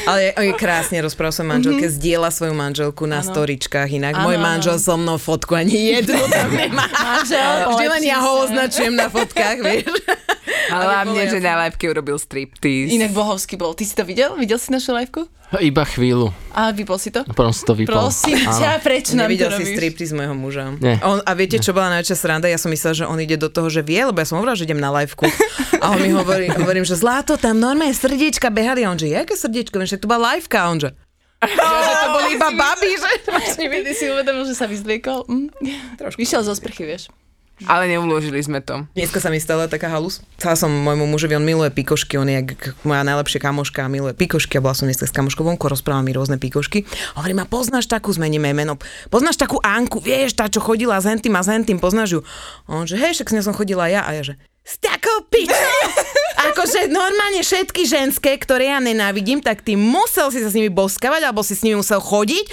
Ale 0.06 0.20
je, 0.22 0.32
je 0.34 0.54
krásne, 0.54 0.98
rozprával 1.00 1.34
som 1.34 1.46
manželke, 1.46 1.88
zdieľa 1.88 2.30
svoju 2.30 2.54
manželku 2.54 3.04
na 3.04 3.20
Áno. 3.20 3.28
storičkách, 3.28 3.90
inak 3.90 4.14
Áno, 4.16 4.26
môj 4.26 4.38
manžel 4.38 4.78
so 4.78 4.96
mnou 4.96 5.18
fotku 5.18 5.56
ani 5.56 5.74
jednu 5.94 6.20
tam 6.28 6.50
nemá. 6.52 6.86
Manžel, 6.88 7.68
Vždy 7.68 7.86
len 7.90 8.04
ja 8.06 8.18
ho 8.20 8.44
označujem 8.44 8.94
na 8.94 9.08
fotkách, 9.08 9.58
vieš. 9.62 9.92
Ale 10.72 10.84
hlavne, 10.86 11.22
že 11.30 11.40
na 11.42 11.66
liveke 11.66 11.86
urobil 11.90 12.18
striptease. 12.18 12.94
Inak 12.94 13.12
bohovský 13.14 13.56
bol. 13.56 13.76
Ty 13.76 13.84
si 13.86 13.94
to 13.94 14.04
videl? 14.06 14.34
Videl 14.40 14.58
si 14.58 14.74
našu 14.74 14.96
liveku? 14.96 15.30
Iba 15.56 15.86
chvíľu. 15.86 16.34
A 16.58 16.74
vypol 16.74 16.98
si 16.98 17.14
to? 17.14 17.22
Potom 17.32 17.54
si 17.54 17.64
to 17.64 17.78
vypol. 17.78 18.10
Prosím 18.10 18.42
ťa, 18.42 18.82
prečo 18.82 19.14
nám 19.14 19.30
to 19.30 19.38
Nevidel 19.38 19.50
si 19.54 19.62
robíš? 19.62 19.76
striptease 19.78 20.14
môjho 20.18 20.36
muža. 20.36 20.74
Nie. 20.82 20.98
On, 21.06 21.22
a 21.22 21.32
viete, 21.38 21.62
čo 21.62 21.70
bola 21.72 21.94
najväčšia 21.96 22.18
sranda? 22.18 22.50
Ja 22.50 22.58
som 22.58 22.74
myslela, 22.74 22.98
že 22.98 23.06
on 23.06 23.22
ide 23.22 23.38
do 23.38 23.48
toho, 23.54 23.70
že 23.70 23.86
vie, 23.86 24.02
lebo 24.02 24.18
ja 24.18 24.26
som 24.26 24.42
hovorila, 24.42 24.58
že 24.58 24.66
idem 24.66 24.82
na 24.82 24.90
liveku. 24.90 25.30
A 25.86 25.94
on 25.94 26.02
mi 26.02 26.10
hovorí, 26.10 26.50
hovorím, 26.50 26.82
že 26.82 26.98
zlato, 26.98 27.38
tam 27.38 27.62
normálne 27.62 27.94
srdiečka 27.94 28.50
behali. 28.50 28.82
A 28.82 28.90
on 28.90 28.98
že, 28.98 29.14
jaké 29.14 29.38
srdiečko? 29.38 29.78
Však 29.78 30.02
to 30.02 30.10
bola 30.10 30.34
liveka. 30.34 30.66
A 30.66 30.74
on 30.74 30.82
že, 30.82 30.90
že 31.46 31.94
to 32.02 32.08
boli 32.10 32.28
iba 32.34 32.50
baby, 32.50 32.92
že? 32.98 33.12
Ty 33.86 33.94
si 33.94 34.06
uvedomil, 34.10 34.50
že 34.50 34.56
sa 34.58 34.66
vyzliekol? 34.66 35.30
Mm. 35.30 35.54
Vyšiel 36.18 36.42
zo 36.42 36.58
sprchy, 36.58 36.90
vieš. 36.90 37.14
Ale 37.64 37.88
neuložili 37.88 38.44
sme 38.44 38.60
to. 38.60 38.84
Dneska 38.92 39.24
sa 39.24 39.32
mi 39.32 39.40
stala 39.40 39.72
taká 39.72 39.88
halus. 39.88 40.20
Chcela 40.36 40.60
som 40.60 40.68
môjmu 40.68 41.08
mužovi, 41.08 41.40
on 41.40 41.48
miluje 41.48 41.72
pikošky, 41.72 42.20
on 42.20 42.28
je 42.28 42.44
moja 42.84 43.08
najlepšia 43.08 43.40
kamoška 43.40 43.88
a 43.88 43.92
miluje 43.92 44.12
pikošky 44.12 44.60
a 44.60 44.64
bola 44.64 44.76
som 44.76 44.92
dneska 44.92 45.08
s 45.08 45.16
kamoškou 45.16 45.48
vonku, 45.48 45.72
rozprávala 45.72 46.04
mi 46.04 46.12
rôzne 46.12 46.36
pikošky. 46.36 46.84
Hovorím, 47.16 47.40
a 47.40 47.46
poznáš 47.48 47.88
takú, 47.88 48.12
zmeníme 48.12 48.52
meno, 48.52 48.76
poznáš 49.08 49.40
takú 49.40 49.64
Anku, 49.64 50.04
vieš, 50.04 50.36
tá, 50.36 50.52
čo 50.52 50.60
chodila 50.60 51.00
s 51.00 51.08
hentým 51.08 51.32
a 51.32 51.42
s 51.42 51.48
hentým, 51.48 51.80
poznáš 51.80 52.20
ju? 52.20 52.22
On 52.68 52.84
že, 52.84 53.00
hej, 53.00 53.16
však 53.16 53.32
s 53.32 53.36
ňou 53.40 53.46
som 53.48 53.56
chodila 53.56 53.88
ja 53.88 54.04
a 54.04 54.12
ja 54.12 54.28
že, 54.28 54.36
s 54.68 54.76
takou 54.76 55.24
pičou! 55.32 55.56
Akože 56.52 56.92
normálne 56.92 57.40
všetky 57.40 57.88
ženské, 57.88 58.36
ktoré 58.36 58.76
ja 58.76 58.84
nenávidím, 58.84 59.40
tak 59.40 59.64
ty 59.64 59.80
musel 59.80 60.28
si 60.30 60.44
sa 60.44 60.52
s 60.52 60.58
nimi 60.60 60.68
boskavať, 60.68 61.24
alebo 61.24 61.40
si 61.40 61.56
s 61.56 61.64
nimi 61.64 61.80
musel 61.80 62.04
chodiť. 62.04 62.46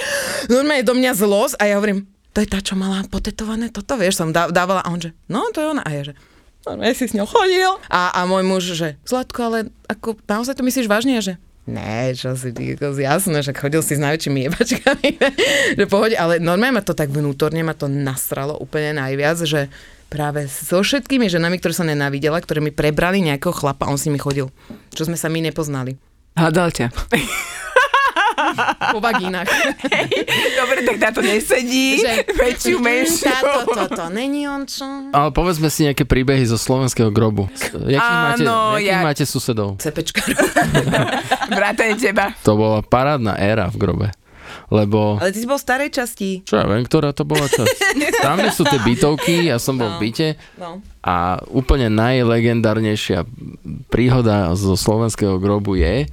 Normálne 0.46 0.86
do 0.86 0.94
mňa 0.94 1.12
zlosť 1.18 1.58
a 1.58 1.66
ja 1.66 1.74
hovorím, 1.76 2.06
to 2.32 2.40
je 2.40 2.48
tá, 2.48 2.58
čo 2.64 2.74
mala 2.74 3.04
potetované 3.06 3.68
toto, 3.68 4.00
vieš, 4.00 4.24
som 4.24 4.32
dá- 4.32 4.48
dávala 4.48 4.80
a 4.80 4.90
on 4.90 5.00
že, 5.00 5.12
no 5.28 5.44
to 5.52 5.60
je 5.60 5.68
ona. 5.68 5.82
A 5.84 5.90
ja 5.92 6.02
že, 6.10 6.14
no 6.64 6.80
ja 6.80 6.92
si 6.96 7.04
s 7.04 7.14
ňou 7.16 7.28
chodil. 7.28 7.70
A, 7.92 8.12
a 8.16 8.20
môj 8.24 8.44
muž, 8.44 8.62
že, 8.72 8.96
Zlatko, 9.04 9.52
ale 9.52 9.58
ako, 9.86 10.16
naozaj 10.24 10.56
to 10.56 10.64
myslíš 10.64 10.88
vážne? 10.88 11.20
Že, 11.20 11.36
Ne, 11.62 12.10
čo 12.18 12.34
si 12.34 12.50
ty, 12.50 12.74
jasné, 12.74 13.38
že 13.38 13.54
chodil 13.54 13.86
si 13.86 13.94
s 13.94 14.02
najväčšími 14.02 14.50
jebačkami, 14.50 15.08
že 15.78 15.84
pohode, 15.86 16.18
ale 16.18 16.42
normálne 16.42 16.74
ma 16.74 16.82
to 16.82 16.90
tak 16.90 17.14
vnútorne, 17.14 17.62
ma 17.62 17.70
to 17.70 17.86
nasralo 17.86 18.58
úplne 18.58 18.98
najviac, 18.98 19.38
že 19.46 19.70
práve 20.10 20.50
so 20.50 20.82
všetkými 20.82 21.30
ženami, 21.30 21.62
ktoré 21.62 21.70
som 21.70 21.86
nenávidela, 21.86 22.42
ktoré 22.42 22.58
mi 22.58 22.74
prebrali 22.74 23.22
nejakého 23.22 23.54
chlapa, 23.54 23.86
on 23.86 23.94
s 23.94 24.10
nimi 24.10 24.18
chodil, 24.18 24.50
čo 24.90 25.06
sme 25.06 25.14
sa 25.14 25.30
my 25.30 25.38
nepoznali. 25.38 25.94
Hádal 26.34 26.74
ťa. 26.74 26.86
Po 28.88 28.98
vagínach. 28.98 29.48
Dobre, 30.54 30.78
tak 30.82 30.96
táto 30.98 31.20
nesedí. 31.20 32.00
Väčšiu, 32.32 32.76
menšiu. 32.78 33.28
Táto, 33.28 33.66
toto, 33.68 34.02
není 34.08 34.44
on 34.44 34.64
čo? 34.64 34.84
Ale 35.10 35.30
povedzme 35.30 35.66
si 35.66 35.84
nejaké 35.84 36.02
príbehy 36.02 36.42
zo 36.42 36.56
slovenského 36.56 37.08
grobu. 37.08 37.46
Jakých 37.72 38.00
máte, 38.18 38.42
jakých 38.42 38.86
ja- 38.88 39.02
máte 39.02 39.24
susedov? 39.24 39.76
Cepečka. 39.78 40.20
Vrátane 41.50 41.94
teba. 41.94 42.32
To 42.42 42.54
bola 42.54 42.80
parádna 42.80 43.34
éra 43.34 43.68
v 43.68 43.76
grobe. 43.78 44.08
Lebo, 44.68 45.16
Ale 45.16 45.32
ty 45.32 45.40
si 45.40 45.46
bol 45.46 45.56
v 45.56 45.64
starej 45.64 45.90
časti. 45.90 46.40
čo 46.42 46.56
ja 46.56 46.64
viem, 46.64 46.80
ktorá 46.82 47.12
to 47.12 47.24
bola 47.24 47.44
časť. 47.44 47.72
Tam 48.24 48.36
sú 48.48 48.64
tie 48.64 48.76
bytovky, 48.78 49.48
ja 49.48 49.56
som 49.56 49.76
bol 49.76 49.96
v 49.96 50.08
byte 50.08 50.28
No. 50.56 50.80
a 50.98 51.40
úplne 51.46 51.88
najlegendárnejšia 51.88 53.24
príhoda 53.88 54.52
zo 54.52 54.72
slovenského 54.74 55.36
grobu 55.36 55.76
je, 55.76 56.04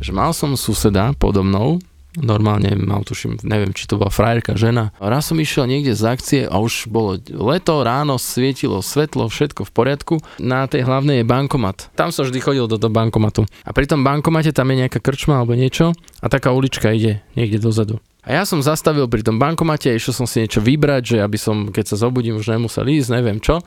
že 0.00 0.12
mal 0.12 0.32
som 0.36 0.52
suseda 0.56 1.12
podo 1.16 1.42
mnou, 1.44 1.80
normálne 2.16 2.72
mal 2.80 3.04
tuším, 3.04 3.44
neviem, 3.44 3.76
či 3.76 3.84
to 3.84 4.00
bola 4.00 4.08
frajerka, 4.08 4.56
žena. 4.56 4.92
Raz 4.96 5.28
som 5.28 5.36
išiel 5.36 5.68
niekde 5.68 5.92
z 5.92 6.02
akcie 6.08 6.40
a 6.48 6.56
už 6.56 6.88
bolo 6.88 7.20
leto, 7.28 7.84
ráno, 7.84 8.16
svietilo 8.16 8.80
svetlo, 8.80 9.28
všetko 9.28 9.68
v 9.68 9.72
poriadku. 9.72 10.14
Na 10.40 10.64
tej 10.64 10.88
hlavnej 10.88 11.22
je 11.22 11.26
bankomat. 11.28 11.92
Tam 11.92 12.08
som 12.08 12.24
vždy 12.24 12.40
chodil 12.40 12.64
do 12.64 12.80
toho 12.80 12.92
bankomatu. 12.92 13.44
A 13.64 13.70
pri 13.76 13.84
tom 13.84 14.00
bankomate 14.00 14.50
tam 14.56 14.72
je 14.72 14.86
nejaká 14.86 14.98
krčma 15.00 15.44
alebo 15.44 15.52
niečo 15.52 15.92
a 16.20 16.26
taká 16.32 16.56
ulička 16.56 16.92
ide 16.92 17.20
niekde 17.36 17.60
dozadu. 17.60 18.00
A 18.26 18.34
ja 18.34 18.42
som 18.42 18.58
zastavil 18.58 19.06
pri 19.06 19.22
tom 19.22 19.38
bankomate, 19.38 19.94
išiel 19.94 20.10
som 20.10 20.26
si 20.26 20.42
niečo 20.42 20.58
vybrať, 20.58 21.02
že 21.14 21.16
aby 21.22 21.38
som, 21.38 21.70
keď 21.70 21.94
sa 21.94 21.96
zobudím, 22.08 22.42
už 22.42 22.58
nemusel 22.58 22.82
ísť, 22.90 23.14
neviem 23.14 23.38
čo. 23.38 23.62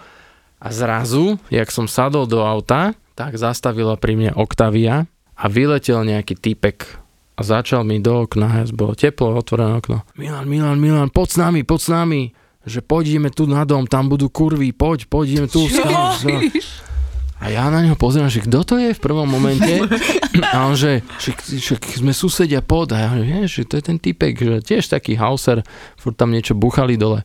A 0.60 0.68
zrazu, 0.76 1.40
jak 1.48 1.72
som 1.72 1.88
sadol 1.88 2.28
do 2.28 2.44
auta, 2.44 2.92
tak 3.16 3.40
zastavila 3.40 3.96
pri 3.96 4.20
mne 4.20 4.32
Octavia 4.36 5.08
a 5.40 5.46
vyletel 5.48 6.04
nejaký 6.04 6.36
typek 6.36 7.00
a 7.40 7.42
začal 7.42 7.88
mi 7.88 8.04
do 8.04 8.28
okna, 8.28 8.68
bolo 8.76 8.92
teplo, 8.92 9.32
otvorené 9.32 9.80
okno. 9.80 10.04
Milan, 10.20 10.44
Milan, 10.44 10.76
Milan, 10.76 11.08
poď 11.08 11.28
s 11.32 11.38
nami, 11.40 11.64
poď 11.64 11.80
s 11.80 11.90
nami, 11.96 12.22
že 12.68 12.84
poďme 12.84 13.32
tu 13.32 13.48
na 13.48 13.64
dom, 13.64 13.88
tam 13.88 14.12
budú 14.12 14.28
kurvy, 14.28 14.76
poď, 14.76 15.08
poď, 15.08 15.26
ideme 15.40 15.48
tu. 15.48 15.64
skáž. 15.72 16.28
A 17.40 17.48
ja 17.48 17.72
na 17.72 17.80
neho 17.80 17.96
pozerám, 17.96 18.28
že 18.28 18.44
kto 18.44 18.68
to 18.68 18.76
je 18.76 18.92
v 18.92 19.00
prvom 19.00 19.24
momente 19.24 19.80
a 20.56 20.68
on 20.68 20.76
že, 20.76 21.00
že, 21.24 21.32
že 21.56 21.80
sme 21.96 22.12
susedia 22.12 22.60
pod 22.60 22.92
a 22.92 23.00
ja 23.00 23.10
vieš, 23.16 23.64
že 23.64 23.72
to 23.72 23.74
je 23.80 23.84
ten 23.88 23.96
typek, 23.96 24.36
že 24.36 24.56
tiež 24.60 24.92
taký 24.92 25.16
hauser, 25.16 25.64
furt 25.96 26.20
tam 26.20 26.36
niečo 26.36 26.52
buchali 26.52 27.00
dole. 27.00 27.24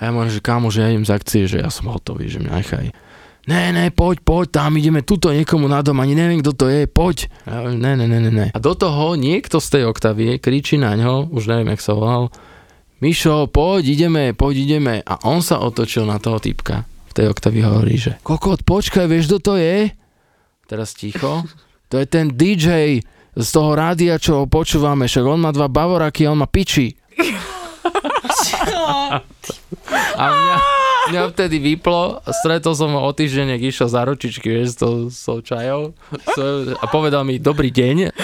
A 0.00 0.08
ja 0.08 0.10
hovorím, 0.16 0.32
že 0.32 0.40
kámo, 0.40 0.72
že 0.72 0.80
ja 0.80 0.88
idem 0.88 1.04
z 1.04 1.12
akcie, 1.12 1.42
že 1.44 1.60
ja 1.60 1.68
som 1.68 1.92
hotový, 1.92 2.32
že 2.32 2.40
mňa 2.40 2.52
nechaj. 2.64 2.86
Ne, 3.42 3.74
ne, 3.74 3.90
poď, 3.90 4.22
poď, 4.22 4.46
tam 4.54 4.78
ideme 4.78 5.02
tuto 5.02 5.34
niekomu 5.34 5.66
na 5.66 5.82
dom, 5.82 5.98
ani 5.98 6.14
neviem, 6.14 6.38
kto 6.38 6.54
to 6.54 6.70
je, 6.70 6.86
poď. 6.86 7.26
A 7.42 7.66
ja 7.66 7.74
ne, 7.74 7.98
ne, 7.98 8.06
ne, 8.06 8.18
ne, 8.22 8.30
ne. 8.30 8.46
A 8.54 8.58
do 8.62 8.78
toho 8.78 9.18
niekto 9.18 9.58
z 9.58 9.78
tej 9.78 9.90
Oktavie 9.90 10.38
kričí 10.38 10.78
na 10.78 10.94
ňo, 10.94 11.26
už 11.34 11.50
neviem, 11.50 11.74
jak 11.74 11.82
sa 11.82 11.98
volal, 11.98 12.30
Mišo, 13.02 13.50
poď, 13.50 13.98
ideme, 13.98 14.30
poď, 14.30 14.62
ideme. 14.62 15.02
A 15.02 15.18
on 15.26 15.42
sa 15.42 15.58
otočil 15.58 16.06
na 16.06 16.22
toho 16.22 16.38
typka. 16.38 16.86
V 17.10 17.18
tej 17.18 17.34
Oktavii 17.34 17.66
hovorí, 17.66 17.98
že 17.98 18.22
kokot, 18.22 18.62
počkaj, 18.62 19.10
vieš, 19.10 19.26
kto 19.26 19.38
to 19.42 19.52
je? 19.58 19.90
Teraz 20.70 20.94
ticho. 20.94 21.42
To 21.92 22.00
je 22.00 22.08
ten 22.08 22.32
DJ 22.32 23.04
z 23.36 23.48
toho 23.52 23.76
rádia, 23.76 24.16
čo 24.16 24.40
ho 24.40 24.44
počúvame, 24.48 25.04
však 25.04 25.28
on 25.28 25.44
má 25.44 25.52
dva 25.52 25.68
bavoraky, 25.68 26.24
on 26.24 26.40
má 26.40 26.48
piči. 26.48 26.96
A 30.16 30.24
mňa, 30.24 30.56
mňa 31.10 31.34
vtedy 31.34 31.58
vyplo, 31.58 32.22
stretol 32.30 32.74
som 32.76 32.94
ho 32.94 33.00
o 33.02 33.10
týždeň, 33.10 33.56
jak 33.56 33.62
išiel 33.72 33.88
za 33.90 34.02
ručičky, 34.06 34.46
vieš, 34.46 34.68
s 34.74 34.76
tou, 34.78 34.94
s 35.10 35.26
čajou 35.42 35.96
a 36.78 36.84
povedal 36.86 37.26
mi 37.26 37.42
dobrý 37.42 37.74
deň. 37.74 38.14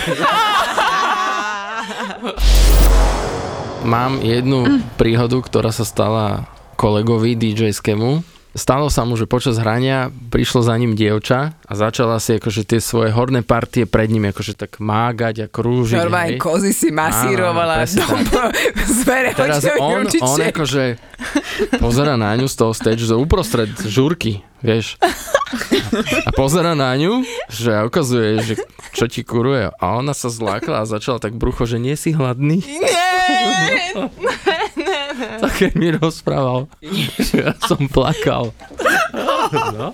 Mám 3.89 4.21
jednu 4.21 4.85
príhodu, 5.01 5.41
ktorá 5.41 5.73
sa 5.73 5.87
stala 5.87 6.45
kolegovi 6.77 7.35
DJ-skému. 7.35 8.38
Stalo 8.59 8.91
sa 8.91 9.07
mu, 9.07 9.15
že 9.15 9.31
počas 9.31 9.55
hrania 9.63 10.11
prišlo 10.35 10.67
za 10.67 10.75
ním 10.75 10.99
dievča 10.99 11.55
a 11.55 11.73
začala 11.79 12.19
si 12.19 12.43
akože 12.43 12.67
tie 12.67 12.83
svoje 12.83 13.15
horné 13.15 13.47
partie 13.47 13.87
pred 13.87 14.11
ním 14.11 14.35
akože 14.35 14.59
tak 14.59 14.83
mágať 14.83 15.47
a 15.47 15.49
krúžiť. 15.49 15.95
Normálne 15.95 16.37
hej. 16.37 16.43
kozy 16.43 16.75
si 16.75 16.91
masírovala. 16.91 17.87
Zbere 17.87 19.31
Teraz 19.39 19.63
on, 19.79 20.11
on 20.11 20.39
akože 20.43 20.99
pozera 21.79 22.19
na 22.19 22.35
ňu 22.35 22.51
z 22.51 22.57
toho 22.59 22.75
stage, 22.75 23.07
že 23.07 23.15
uprostred 23.15 23.71
žúrky, 23.87 24.43
vieš. 24.59 24.99
A 26.27 26.35
pozera 26.35 26.75
na 26.75 26.91
ňu, 26.99 27.23
že 27.47 27.79
ukazuje, 27.87 28.43
že 28.43 28.55
čo 28.91 29.07
ti 29.07 29.23
kuruje. 29.23 29.71
A 29.71 29.85
ona 29.95 30.13
sa 30.19 30.35
zlákla 30.35 30.83
a 30.83 30.91
začala 30.91 31.23
tak 31.23 31.39
brucho, 31.39 31.63
že 31.63 31.79
nie 31.79 31.95
si 31.95 32.11
hladný. 32.11 32.59
Tak 32.67 34.58
keď 35.59 35.71
mi 35.75 35.89
rozprával, 35.91 36.71
že 37.19 37.43
ja 37.43 37.53
som 37.61 37.91
plakal. 37.91 38.55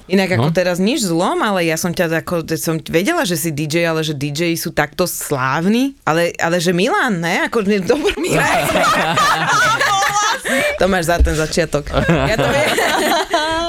Inak 0.07 0.37
ako 0.37 0.50
No. 0.50 0.53
teraz 0.53 0.77
nič 0.77 1.00
zlom, 1.00 1.40
ale 1.40 1.64
ja 1.64 1.79
som 1.79 1.90
ťa 1.90 2.20
ako, 2.20 2.44
som 2.59 2.77
vedela, 2.85 3.22
že 3.22 3.38
si 3.38 3.48
DJ, 3.48 3.87
ale 3.87 4.03
že 4.03 4.12
DJ 4.12 4.53
sú 4.55 4.70
takto 4.70 5.07
slávni, 5.07 5.94
ale, 6.03 6.35
ale 6.37 6.59
že 6.59 6.74
Milan, 6.74 7.22
ne? 7.22 7.46
Ako 7.46 7.62
ne, 7.62 7.79
dobro, 7.81 8.12
To 10.77 10.85
máš 10.87 11.09
za 11.09 11.16
ten 11.22 11.33
začiatok. 11.33 11.88
Ja 12.05 12.37
to, 12.37 12.48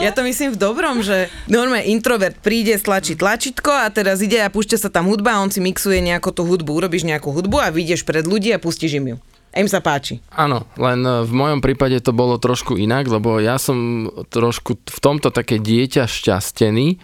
ja 0.04 0.12
to 0.12 0.22
myslím 0.26 0.52
v 0.52 0.60
dobrom, 0.60 1.00
že 1.00 1.32
normálne 1.48 1.88
introvert 1.88 2.36
príde, 2.36 2.76
stlačí 2.76 3.16
tlačítko 3.16 3.72
a 3.72 3.88
teraz 3.88 4.20
ide 4.20 4.42
a 4.44 4.52
púšťa 4.52 4.78
sa 4.78 4.90
tam 4.92 5.08
hudba 5.08 5.38
a 5.38 5.42
on 5.42 5.48
si 5.48 5.64
mixuje 5.64 6.04
nejakú 6.04 6.36
tú 6.36 6.44
hudbu. 6.44 6.84
Urobíš 6.84 7.08
nejakú 7.08 7.32
hudbu 7.32 7.62
a 7.62 7.72
vyjdeš 7.72 8.04
pred 8.04 8.28
ľudí 8.28 8.52
a 8.52 8.60
pustíš 8.60 9.00
im 9.00 9.16
ju. 9.16 9.18
A 9.56 9.64
im 9.64 9.72
sa 9.72 9.80
páči. 9.80 10.20
Áno, 10.36 10.68
len 10.76 11.00
e, 11.00 11.24
v 11.24 11.32
mojom 11.32 11.64
prípade 11.64 11.96
to 12.04 12.12
bolo 12.12 12.36
trošku 12.36 12.76
inak, 12.76 13.08
lebo 13.08 13.40
ja 13.40 13.56
som 13.56 14.12
trošku 14.28 14.76
v 14.84 15.00
tomto 15.00 15.32
také 15.32 15.64
dieťa 15.64 16.12
šťastený, 16.12 17.00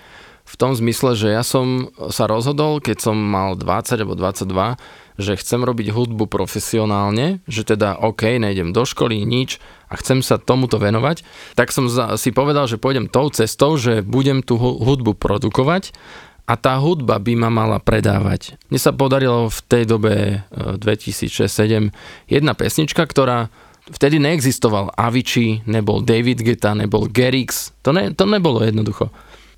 v 0.52 0.56
tom 0.60 0.76
zmysle, 0.76 1.16
že 1.16 1.32
ja 1.32 1.48
som 1.48 1.88
sa 2.12 2.28
rozhodol, 2.28 2.84
keď 2.84 3.08
som 3.08 3.16
mal 3.16 3.56
20 3.56 4.04
alebo 4.04 4.20
22, 4.20 4.52
že 5.16 5.40
chcem 5.40 5.64
robiť 5.64 5.96
hudbu 5.96 6.28
profesionálne, 6.28 7.40
že 7.48 7.64
teda 7.64 7.96
OK, 8.04 8.36
nejdem 8.36 8.76
do 8.76 8.84
školy, 8.84 9.24
nič, 9.24 9.64
a 9.88 9.96
chcem 9.96 10.20
sa 10.20 10.36
tomuto 10.36 10.76
venovať, 10.76 11.24
tak 11.56 11.72
som 11.72 11.88
si 12.20 12.30
povedal, 12.36 12.68
že 12.68 12.82
pôjdem 12.82 13.08
tou 13.08 13.32
cestou, 13.32 13.80
že 13.80 14.04
budem 14.04 14.44
tú 14.44 14.60
hu- 14.60 14.80
hudbu 14.84 15.16
produkovať 15.16 15.96
a 16.46 16.54
tá 16.58 16.76
hudba 16.78 17.22
by 17.22 17.34
ma 17.38 17.50
mala 17.54 17.78
predávať. 17.78 18.58
Mne 18.68 18.80
sa 18.82 18.92
podarilo 18.92 19.48
v 19.48 19.60
tej 19.70 19.84
dobe 19.88 20.14
2006-2007 20.52 21.94
jedna 22.28 22.54
pesnička, 22.58 23.04
ktorá 23.06 23.48
vtedy 23.92 24.22
neexistoval 24.22 24.94
Avicii, 24.96 25.68
nebol 25.68 26.06
David 26.06 26.46
Geta, 26.46 26.78
nebol 26.78 27.10
Gerix, 27.12 27.76
to, 27.82 27.92
ne, 27.92 28.14
to 28.16 28.24
nebolo 28.30 28.64
jednoducho. 28.64 29.10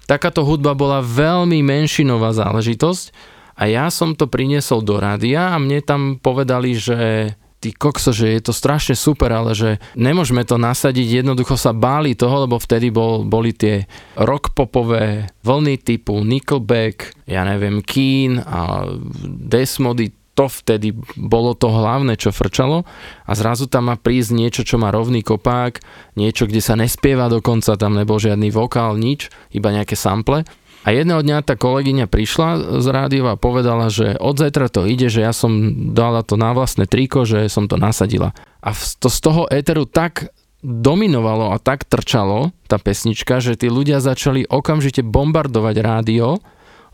Takáto 0.03 0.43
hudba 0.43 0.75
bola 0.75 0.99
veľmi 0.99 1.63
menšinová 1.63 2.35
záležitosť 2.35 3.15
a 3.55 3.69
ja 3.69 3.87
som 3.87 4.17
to 4.17 4.27
priniesol 4.27 4.83
do 4.83 4.99
rádia 4.99 5.53
a 5.53 5.57
mne 5.61 5.79
tam 5.85 6.01
povedali, 6.19 6.75
že 6.75 7.31
ty 7.63 7.71
kokso, 7.71 8.11
že 8.11 8.35
je 8.35 8.41
to 8.43 8.51
strašne 8.51 8.99
super, 8.99 9.31
ale 9.31 9.55
že 9.55 9.79
nemôžeme 9.95 10.43
to 10.43 10.59
nasadiť, 10.59 11.23
jednoducho 11.23 11.55
sa 11.55 11.71
báli 11.71 12.11
toho, 12.11 12.43
lebo 12.43 12.59
vtedy 12.59 12.91
bol, 12.91 13.23
boli 13.23 13.55
tie 13.55 13.87
rockpopové 14.19 15.31
vlny 15.47 15.79
typu 15.79 16.19
Nickelback, 16.19 17.15
ja 17.23 17.47
neviem, 17.47 17.79
Keen 17.79 18.43
a 18.43 18.91
Desmody, 19.23 20.11
to 20.33 20.49
vtedy 20.49 20.97
bolo 21.13 21.53
to 21.53 21.69
hlavné, 21.69 22.17
čo 22.17 22.33
frčalo. 22.33 22.81
A 23.29 23.31
zrazu 23.37 23.69
tam 23.69 23.93
má 23.93 23.95
prísť 24.01 24.33
niečo, 24.33 24.61
čo 24.65 24.81
má 24.81 24.89
rovný 24.89 25.21
kopák, 25.21 25.77
niečo, 26.17 26.49
kde 26.49 26.57
sa 26.57 26.73
nespieva 26.73 27.29
dokonca, 27.29 27.77
tam 27.77 27.93
nebol 27.93 28.17
žiadny 28.17 28.49
vokál, 28.49 28.97
nič, 28.97 29.29
iba 29.53 29.69
nejaké 29.69 29.93
sample 29.93 30.41
a 30.83 30.91
jedného 30.91 31.23
dňa 31.23 31.47
tá 31.47 31.55
kolegyňa 31.55 32.11
prišla 32.11 32.79
z 32.83 32.87
rádiova 32.91 33.35
a 33.35 33.41
povedala, 33.41 33.87
že 33.87 34.19
od 34.19 34.35
zajtra 34.35 34.67
to 34.67 34.83
ide, 34.83 35.07
že 35.07 35.23
ja 35.23 35.31
som 35.31 35.51
dala 35.95 36.27
to 36.27 36.35
na 36.35 36.51
vlastné 36.51 36.91
triko, 36.91 37.23
že 37.23 37.47
som 37.47 37.71
to 37.71 37.79
nasadila. 37.79 38.35
A 38.59 38.75
to 38.75 39.07
z 39.07 39.19
toho 39.23 39.47
éteru 39.47 39.87
tak 39.87 40.27
dominovalo 40.63 41.51
a 41.51 41.57
tak 41.59 41.87
trčalo 41.87 42.55
tá 42.67 42.79
pesnička, 42.79 43.39
že 43.39 43.59
tí 43.59 43.67
ľudia 43.67 43.99
začali 43.99 44.47
okamžite 44.47 45.03
bombardovať 45.03 45.75
rádio, 45.79 46.39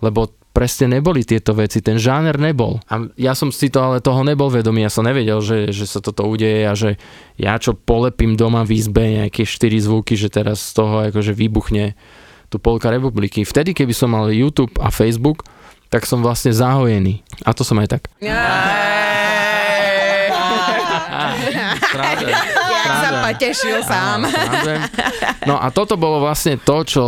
lebo 0.02 0.34
presne 0.50 0.98
neboli 0.98 1.22
tieto 1.22 1.54
veci, 1.54 1.82
ten 1.82 2.02
žáner 2.02 2.42
nebol. 2.42 2.82
A 2.90 3.10
ja 3.16 3.38
som 3.38 3.54
si 3.54 3.70
to 3.70 3.80
ale 3.80 4.02
toho 4.02 4.26
nebol 4.26 4.50
vedomý, 4.50 4.86
ja 4.86 4.92
som 4.92 5.06
nevedel, 5.06 5.38
že, 5.42 5.70
že 5.70 5.86
sa 5.86 6.02
toto 6.02 6.26
udeje 6.26 6.66
a 6.66 6.74
že 6.74 6.98
ja 7.38 7.58
čo 7.62 7.78
polepím 7.78 8.34
doma 8.34 8.66
v 8.66 8.82
izbe 8.82 9.22
nejaké 9.22 9.46
4 9.46 9.86
zvuky, 9.86 10.18
že 10.18 10.34
teraz 10.34 10.74
z 10.74 10.82
toho 10.82 11.10
akože 11.14 11.38
vybuchne 11.38 11.94
tú 12.50 12.58
polka 12.58 12.90
republiky. 12.90 13.46
Vtedy, 13.46 13.78
keby 13.78 13.94
som 13.94 14.12
mal 14.12 14.34
YouTube 14.34 14.74
a 14.82 14.90
Facebook, 14.90 15.46
tak 15.90 16.06
som 16.06 16.22
vlastne 16.22 16.54
zahojený. 16.54 17.22
A 17.46 17.54
to 17.54 17.62
som 17.66 17.78
aj 17.82 17.98
tak. 17.98 18.10
Sa 22.90 23.10
potešil 23.26 23.82
sám. 23.86 24.26
No 25.46 25.58
a 25.62 25.70
toto 25.74 25.98
bolo 25.98 26.22
vlastne 26.22 26.58
to, 26.62 26.86
čo 26.86 27.04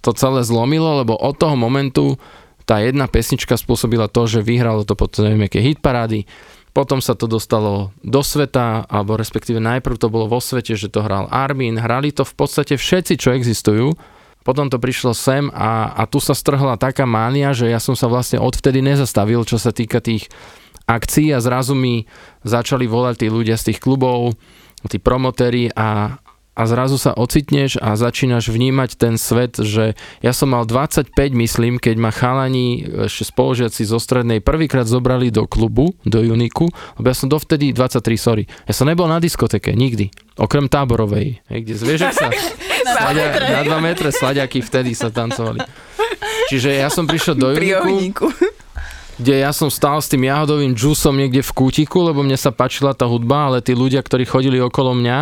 to 0.00 0.10
celé 0.14 0.42
zlomilo, 0.46 1.02
lebo 1.02 1.14
od 1.18 1.34
toho 1.38 1.54
momentu 1.54 2.18
tá 2.64 2.78
jedna 2.78 3.10
pesnička 3.10 3.58
spôsobila 3.58 4.06
to, 4.06 4.30
že 4.30 4.46
vyhralo 4.46 4.86
to 4.86 4.94
potom 4.94 5.26
neviem, 5.26 5.50
aké 5.50 5.58
hitparády. 5.58 6.22
Potom 6.70 7.02
sa 7.02 7.18
to 7.18 7.26
dostalo 7.26 7.90
do 7.98 8.22
sveta, 8.22 8.86
alebo 8.86 9.18
respektíve 9.18 9.58
najprv 9.58 9.98
to 9.98 10.06
bolo 10.06 10.30
vo 10.30 10.38
svete, 10.38 10.78
že 10.78 10.86
to 10.86 11.02
hral 11.02 11.26
Armin, 11.26 11.74
hrali 11.82 12.14
to 12.14 12.22
v 12.22 12.34
podstate 12.38 12.78
všetci, 12.78 13.18
čo 13.18 13.34
existujú 13.34 13.98
potom 14.40 14.72
to 14.72 14.80
prišlo 14.80 15.12
sem 15.12 15.52
a, 15.52 15.92
a 15.92 16.08
tu 16.08 16.16
sa 16.18 16.32
strhla 16.32 16.80
taká 16.80 17.04
mánia, 17.04 17.52
že 17.52 17.68
ja 17.68 17.78
som 17.82 17.92
sa 17.92 18.08
vlastne 18.08 18.40
odvtedy 18.40 18.80
nezastavil, 18.80 19.44
čo 19.44 19.60
sa 19.60 19.70
týka 19.72 20.00
tých 20.00 20.32
akcií 20.88 21.30
a 21.30 21.38
zrazu 21.38 21.76
mi 21.78 22.08
začali 22.42 22.90
volať 22.90 23.14
tí 23.22 23.26
ľudia 23.30 23.54
z 23.54 23.72
tých 23.72 23.78
klubov, 23.78 24.34
tí 24.88 24.96
promotéri 24.96 25.70
a, 25.76 26.18
a 26.56 26.62
zrazu 26.66 26.98
sa 26.98 27.14
ocitneš 27.14 27.78
a 27.78 27.94
začínaš 27.94 28.50
vnímať 28.50 28.96
ten 28.98 29.14
svet, 29.20 29.60
že 29.60 29.94
ja 30.24 30.32
som 30.34 30.50
mal 30.50 30.66
25, 30.66 31.14
myslím, 31.14 31.76
keď 31.78 31.94
ma 32.00 32.10
chalani, 32.10 32.82
ešte 33.06 33.28
spolužiaci 33.30 33.86
zo 33.86 34.00
strednej 34.00 34.42
prvýkrát 34.42 34.88
zobrali 34.88 35.30
do 35.30 35.46
klubu, 35.46 35.94
do 36.02 36.18
Uniku, 36.24 36.66
lebo 36.98 37.06
ja 37.06 37.16
som 37.16 37.30
dovtedy 37.30 37.70
23, 37.76 38.02
sorry. 38.18 38.44
Ja 38.66 38.74
som 38.74 38.90
nebol 38.90 39.06
na 39.06 39.22
diskoteke, 39.22 39.76
nikdy. 39.76 40.10
Okrem 40.40 40.66
táborovej, 40.66 41.44
kde 41.46 41.74
zviežek 41.76 42.16
sa 42.16 42.32
Sladia, 42.96 43.26
na 43.34 43.60
2 43.62 43.86
metre 43.86 44.08
sladiaky 44.10 44.58
vtedy 44.64 44.92
sa 44.94 45.08
tancovali. 45.08 45.62
Čiže 46.50 46.82
ja 46.82 46.90
som 46.90 47.06
prišiel 47.06 47.38
do 47.38 47.54
Uniku, 47.54 48.30
kde 49.20 49.44
ja 49.44 49.52
som 49.52 49.68
stál 49.68 50.00
s 50.00 50.08
tým 50.08 50.24
jahodovým 50.26 50.72
džusom 50.72 51.12
niekde 51.12 51.44
v 51.44 51.52
kútiku, 51.52 52.02
lebo 52.08 52.24
mne 52.24 52.40
sa 52.40 52.50
páčila 52.50 52.96
tá 52.96 53.04
hudba, 53.04 53.52
ale 53.52 53.58
tí 53.60 53.76
ľudia, 53.76 54.00
ktorí 54.00 54.24
chodili 54.24 54.58
okolo 54.58 54.96
mňa, 54.96 55.18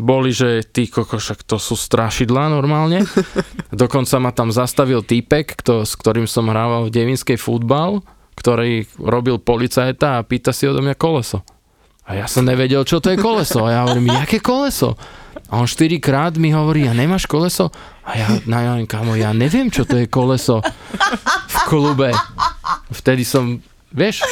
boli, 0.00 0.32
že 0.32 0.64
tí 0.64 0.88
kokošak, 0.88 1.44
to 1.44 1.60
sú 1.60 1.76
strašidlá 1.76 2.48
normálne. 2.50 3.04
Dokonca 3.70 4.16
ma 4.18 4.32
tam 4.34 4.50
zastavil 4.50 5.04
týpek, 5.04 5.60
kto, 5.60 5.86
s 5.86 5.94
ktorým 5.94 6.26
som 6.26 6.48
hrával 6.48 6.88
v 6.88 6.94
Devinskej 6.94 7.36
futbal, 7.38 8.02
ktorý 8.34 8.88
robil 8.98 9.36
policajta 9.36 10.18
a 10.18 10.24
pýta 10.26 10.50
si 10.50 10.64
odo 10.64 10.80
mňa 10.80 10.96
koleso. 10.96 11.44
A 12.08 12.18
ja 12.18 12.26
som 12.26 12.42
nevedel, 12.42 12.82
čo 12.82 12.98
to 12.98 13.12
je 13.14 13.20
koleso. 13.20 13.62
A 13.62 13.70
ja 13.70 13.80
hovorím, 13.86 14.10
jaké 14.10 14.42
koleso? 14.42 14.98
A 15.50 15.58
on 15.58 15.66
štyrikrát 15.66 16.38
mi 16.38 16.54
hovorí, 16.54 16.86
a 16.86 16.94
nemáš 16.94 17.26
koleso? 17.26 17.74
A 18.06 18.14
ja, 18.14 18.28
na 18.46 18.58
ja, 18.62 18.74
kamo, 18.86 19.18
ja 19.18 19.34
neviem, 19.34 19.66
čo 19.66 19.82
to 19.82 19.98
je 19.98 20.06
koleso 20.06 20.62
v 21.50 21.56
klube. 21.66 22.14
Vtedy 22.94 23.26
som, 23.26 23.58
vieš? 23.90 24.22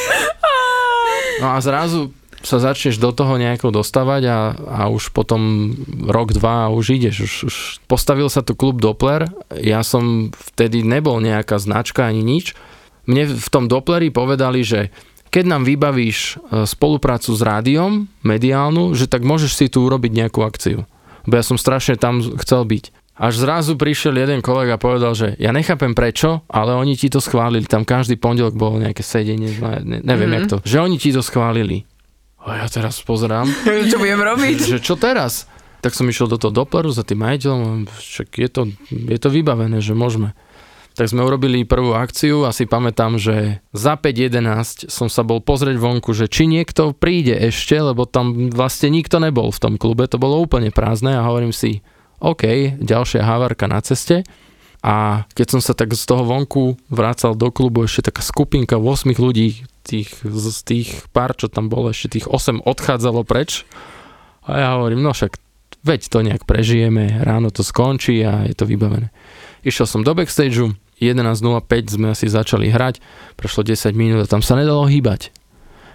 No 1.43 1.55
a 1.55 1.59
zrazu 1.59 2.15
sa 2.39 2.63
začneš 2.63 3.03
do 3.03 3.11
toho 3.11 3.35
nejako 3.35 3.83
dostávať 3.83 4.31
a, 4.31 4.39
a 4.55 4.81
už 4.87 5.11
potom 5.11 5.75
rok, 6.07 6.31
dva 6.31 6.67
a 6.67 6.71
už 6.71 6.95
ideš. 6.95 7.27
Už, 7.27 7.33
už 7.51 7.55
postavil 7.83 8.31
sa 8.31 8.39
tu 8.39 8.55
klub 8.55 8.79
Doppler, 8.79 9.27
ja 9.59 9.83
som 9.83 10.31
vtedy 10.55 10.87
nebol 10.87 11.19
nejaká 11.19 11.59
značka 11.59 12.07
ani 12.07 12.23
nič. 12.23 12.55
Mne 13.11 13.35
v 13.35 13.49
tom 13.51 13.67
Dopleri 13.67 14.07
povedali, 14.07 14.63
že 14.63 14.87
keď 15.29 15.45
nám 15.45 15.67
vybavíš 15.67 16.17
e, 16.39 16.63
spoluprácu 16.63 17.35
s 17.35 17.41
rádiom, 17.43 18.07
mediálnu, 18.23 18.95
že 18.95 19.05
tak 19.05 19.27
môžeš 19.27 19.51
si 19.51 19.65
tu 19.67 19.83
urobiť 19.83 20.11
nejakú 20.25 20.41
akciu 20.41 20.87
lebo 21.27 21.33
ja 21.39 21.43
som 21.43 21.57
strašne 21.59 21.99
tam 21.99 22.21
chcel 22.21 22.63
byť. 22.67 22.95
Až 23.19 23.43
zrazu 23.43 23.75
prišiel 23.75 24.15
jeden 24.15 24.39
kolega 24.39 24.79
a 24.79 24.81
povedal, 24.81 25.11
že 25.11 25.35
ja 25.43 25.51
nechápem 25.51 25.91
prečo, 25.91 26.47
ale 26.47 26.71
oni 26.71 26.95
ti 26.95 27.11
to 27.11 27.19
schválili. 27.19 27.67
Tam 27.67 27.83
každý 27.83 28.15
pondelok 28.15 28.55
bolo 28.55 28.79
nejaké 28.79 29.03
sedenie, 29.03 29.51
ne, 29.59 29.99
neviem 29.99 30.31
mm. 30.31 30.35
jak 30.39 30.45
to. 30.47 30.57
Že 30.63 30.77
oni 30.87 30.95
ti 30.95 31.11
to 31.11 31.19
schválili. 31.19 31.83
A 32.39 32.63
ja 32.63 32.67
teraz 32.71 33.03
pozerám. 33.03 33.43
čo 33.91 33.99
budem 33.99 34.23
robiť? 34.23 34.57
Že 34.71 34.79
čo 34.79 34.95
teraz? 34.95 35.51
Tak 35.83 35.95
som 35.95 36.07
išiel 36.07 36.31
do 36.31 36.39
toho 36.39 36.55
Doppleru 36.55 36.91
za 36.95 37.03
tým 37.03 37.19
majiteľom, 37.23 37.91
však 37.91 38.27
je 38.39 38.49
to, 38.51 38.61
je 38.87 39.19
to 39.19 39.29
vybavené, 39.31 39.83
že 39.83 39.91
môžeme. 39.91 40.31
Tak 40.97 41.09
sme 41.09 41.23
urobili 41.23 41.63
prvú 41.63 41.95
akciu 41.95 42.43
a 42.43 42.51
si 42.51 42.67
pamätám, 42.67 43.15
že 43.15 43.63
za 43.71 43.95
5.11 43.95 44.91
som 44.91 45.07
sa 45.07 45.23
bol 45.23 45.39
pozrieť 45.39 45.79
vonku, 45.79 46.11
že 46.11 46.27
či 46.27 46.49
niekto 46.49 46.91
príde 46.91 47.37
ešte, 47.37 47.79
lebo 47.79 48.03
tam 48.03 48.51
vlastne 48.51 48.91
nikto 48.91 49.21
nebol 49.21 49.53
v 49.53 49.61
tom 49.61 49.73
klube, 49.79 50.09
to 50.09 50.19
bolo 50.19 50.41
úplne 50.43 50.73
prázdne 50.73 51.15
a 51.15 51.23
hovorím 51.23 51.55
si, 51.55 51.79
OK, 52.19 52.75
ďalšia 52.83 53.23
havarka 53.23 53.69
na 53.71 53.79
ceste. 53.79 54.27
A 54.79 55.27
keď 55.35 55.59
som 55.59 55.61
sa 55.63 55.75
tak 55.75 55.91
z 55.91 56.03
toho 56.07 56.23
vonku 56.23 56.79
vrácal 56.87 57.35
do 57.35 57.51
klubu, 57.51 57.83
ešte 57.83 58.11
taká 58.11 58.23
skupinka 58.23 58.79
8 58.79 59.11
ľudí, 59.19 59.67
tých, 59.83 60.23
z 60.23 60.57
tých 60.63 60.89
pár, 61.11 61.35
čo 61.35 61.51
tam 61.51 61.67
bolo, 61.67 61.91
ešte 61.91 62.19
tých 62.19 62.27
8 62.31 62.63
odchádzalo 62.63 63.27
preč. 63.27 63.67
A 64.47 64.51
ja 64.55 64.69
hovorím, 64.79 65.03
no 65.03 65.11
však 65.11 65.35
veď 65.83 66.01
to 66.07 66.19
nejak 66.23 66.43
prežijeme, 66.47 67.23
ráno 67.23 67.51
to 67.51 67.63
skončí 67.63 68.23
a 68.23 68.47
je 68.47 68.55
to 68.55 68.63
vybavené. 68.63 69.11
Išiel 69.63 69.87
som 69.87 70.01
do 70.03 70.15
backstageu, 70.15 70.75
11.05 70.99 71.95
sme 71.95 72.11
asi 72.11 72.27
začali 72.27 72.71
hrať, 72.71 72.99
prešlo 73.39 73.63
10 73.63 73.95
minút 73.95 74.23
a 74.23 74.31
tam 74.31 74.43
sa 74.43 74.59
nedalo 74.59 74.87
hýbať. 74.87 75.31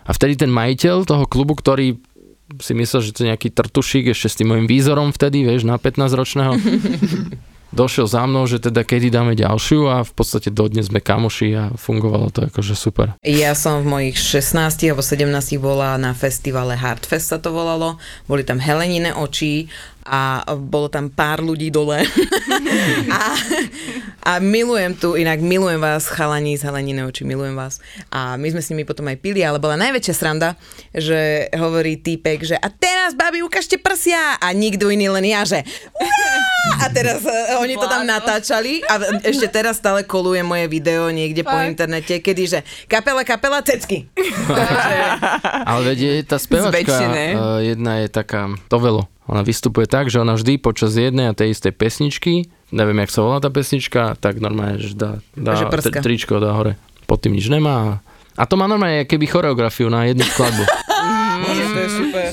A 0.05 0.13
vtedy 0.13 0.37
ten 0.37 0.53
majiteľ 0.53 1.09
toho 1.09 1.25
klubu, 1.25 1.57
ktorý 1.57 1.97
si 2.61 2.73
myslel, 2.77 3.01
že 3.01 3.13
to 3.17 3.25
je 3.25 3.31
nejaký 3.33 3.49
trtušík 3.53 4.13
ešte 4.13 4.29
s 4.29 4.37
tým 4.37 4.53
môjim 4.53 4.69
výzorom 4.69 5.17
vtedy, 5.17 5.49
vieš, 5.49 5.65
na 5.65 5.81
15 5.81 6.13
ročného, 6.13 6.53
došiel 7.75 8.07
za 8.07 8.23
mnou, 8.25 8.47
že 8.47 8.63
teda 8.63 8.87
kedy 8.87 9.11
dáme 9.11 9.35
ďalšiu 9.35 9.91
a 9.91 10.07
v 10.07 10.13
podstate 10.15 10.55
dodnes 10.55 10.87
sme 10.87 11.03
kamoši 11.03 11.49
a 11.59 11.65
fungovalo 11.75 12.31
to 12.31 12.47
akože 12.47 12.79
super. 12.79 13.19
Ja 13.27 13.59
som 13.59 13.83
v 13.83 13.91
mojich 13.91 14.17
16 14.17 14.87
alebo 14.87 15.03
17 15.03 15.59
bola 15.59 15.99
na 15.99 16.15
festivale 16.15 16.79
Hardfest 16.79 17.35
sa 17.35 17.39
to 17.43 17.51
volalo, 17.51 17.99
boli 18.31 18.47
tam 18.47 18.63
Helenine 18.63 19.11
oči 19.11 19.67
a 20.05 20.45
bolo 20.53 20.93
tam 20.93 21.09
pár 21.09 21.41
ľudí 21.41 21.73
dole. 21.73 22.05
a, 23.17 23.21
a 24.21 24.33
milujem 24.37 24.93
tu, 24.93 25.17
inak 25.17 25.41
milujem 25.41 25.81
vás, 25.81 26.05
chalani 26.13 26.61
z 26.61 26.69
Helenine 26.69 27.09
oči, 27.09 27.25
milujem 27.25 27.57
vás. 27.57 27.81
A 28.13 28.37
my 28.37 28.53
sme 28.53 28.61
s 28.61 28.69
nimi 28.69 28.85
potom 28.85 29.09
aj 29.09 29.17
pili, 29.25 29.41
ale 29.41 29.57
bola 29.57 29.81
najväčšia 29.81 30.15
sranda, 30.15 30.61
že 30.93 31.49
hovorí 31.57 31.97
týpek, 31.97 32.45
že 32.45 32.57
a 32.61 32.69
teraz, 32.69 33.17
babi, 33.17 33.41
ukážte 33.41 33.81
prsia 33.81 34.37
a 34.37 34.53
nikto 34.53 34.93
iný 34.93 35.09
len 35.09 35.25
ja, 35.25 35.49
že 35.49 35.65
a 36.81 36.89
teraz 36.93 37.25
uh, 37.25 37.61
oni 37.61 37.77
to 37.77 37.87
tam 37.89 38.09
natáčali 38.09 38.81
a 38.89 39.21
ešte 39.25 39.49
teraz 39.53 39.81
stále 39.81 40.05
koluje 40.05 40.41
moje 40.41 40.69
video 40.69 41.13
niekde 41.13 41.45
po 41.45 41.53
Fakt? 41.53 41.69
internete, 41.77 42.21
kedy 42.21 42.43
že 42.45 42.61
kapela, 42.89 43.25
kapela, 43.25 43.61
cecky. 43.61 44.09
Ale 45.69 45.81
veď 45.93 45.99
je 46.01 46.13
tá 46.25 46.37
spevačka, 46.41 46.93
uh, 46.93 47.61
jedna 47.61 48.05
je 48.05 48.09
taká, 48.09 48.53
to 48.69 48.77
velo. 48.81 49.14
Ona 49.25 49.41
vystupuje 49.41 49.89
tak, 49.89 50.13
že 50.13 50.21
ona 50.21 50.37
vždy 50.37 50.61
počas 50.61 50.93
jednej 51.01 51.33
a 51.33 51.37
tej 51.37 51.57
istej 51.57 51.73
pesničky, 51.73 52.53
neviem, 52.75 53.01
jak 53.05 53.11
sa 53.15 53.25
volá 53.25 53.39
tá 53.41 53.49
pesnička, 53.49 54.21
tak 54.21 54.37
normálne, 54.37 54.77
že 54.83 54.93
dá, 54.93 55.25
dá 55.33 55.57
Že 55.57 55.65
tri- 55.73 56.05
tričko 56.05 56.37
dá 56.43 56.53
hore. 56.53 56.77
Pod 57.09 57.25
tým 57.25 57.33
nič 57.33 57.49
nemá. 57.49 58.05
A 58.35 58.43
to 58.45 58.59
má 58.59 58.67
normálne 58.67 59.07
keby 59.07 59.31
choreografiu 59.31 59.89
na 59.89 60.05
jednu 60.05 60.27
skladbu. 60.27 60.65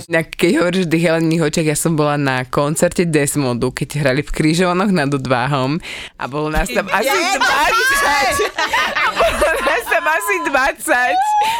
Na, 0.07 0.23
keď 0.23 0.51
hovoríš 0.63 0.87
o 0.87 0.91
tých 0.91 1.03
helených 1.03 1.43
očiach, 1.51 1.67
ja 1.71 1.77
som 1.77 1.99
bola 1.99 2.15
na 2.15 2.47
koncerte 2.47 3.03
Desmodu, 3.03 3.71
keď 3.71 4.03
hrali 4.03 4.21
v 4.23 4.31
Krížovanoch 4.31 4.91
nad 4.91 5.11
Odváhom 5.11 5.79
a 6.15 6.23
bolo 6.31 6.47
nás 6.47 6.71
tam 6.71 6.87
asi 6.87 7.11
20. 7.11 7.41
A 9.01 9.05
bolo 9.15 9.51
nás 9.67 9.80
tam 10.01 10.17
asi 10.17 10.35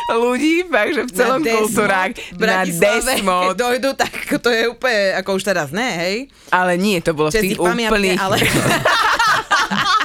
20 0.10 0.18
ľudí, 0.18 0.66
fakt, 0.66 0.92
že 0.98 1.02
v 1.06 1.12
celom 1.14 1.42
kultúrách 1.46 2.18
v 2.34 2.42
na 2.42 2.66
Desmod. 2.66 3.54
Keď 3.54 3.56
dojdu, 3.58 3.90
tak 3.94 4.14
to 4.42 4.50
je 4.50 4.66
úplne, 4.66 5.14
ako 5.22 5.38
už 5.38 5.46
teraz 5.46 5.70
ne, 5.70 5.86
hej? 5.86 6.16
Ale 6.50 6.74
nie, 6.82 6.98
to 7.06 7.14
bolo 7.14 7.30
v 7.30 7.38
Čest 7.38 7.46
tých 7.46 7.58
úplných... 7.62 8.18
ale... 8.18 8.42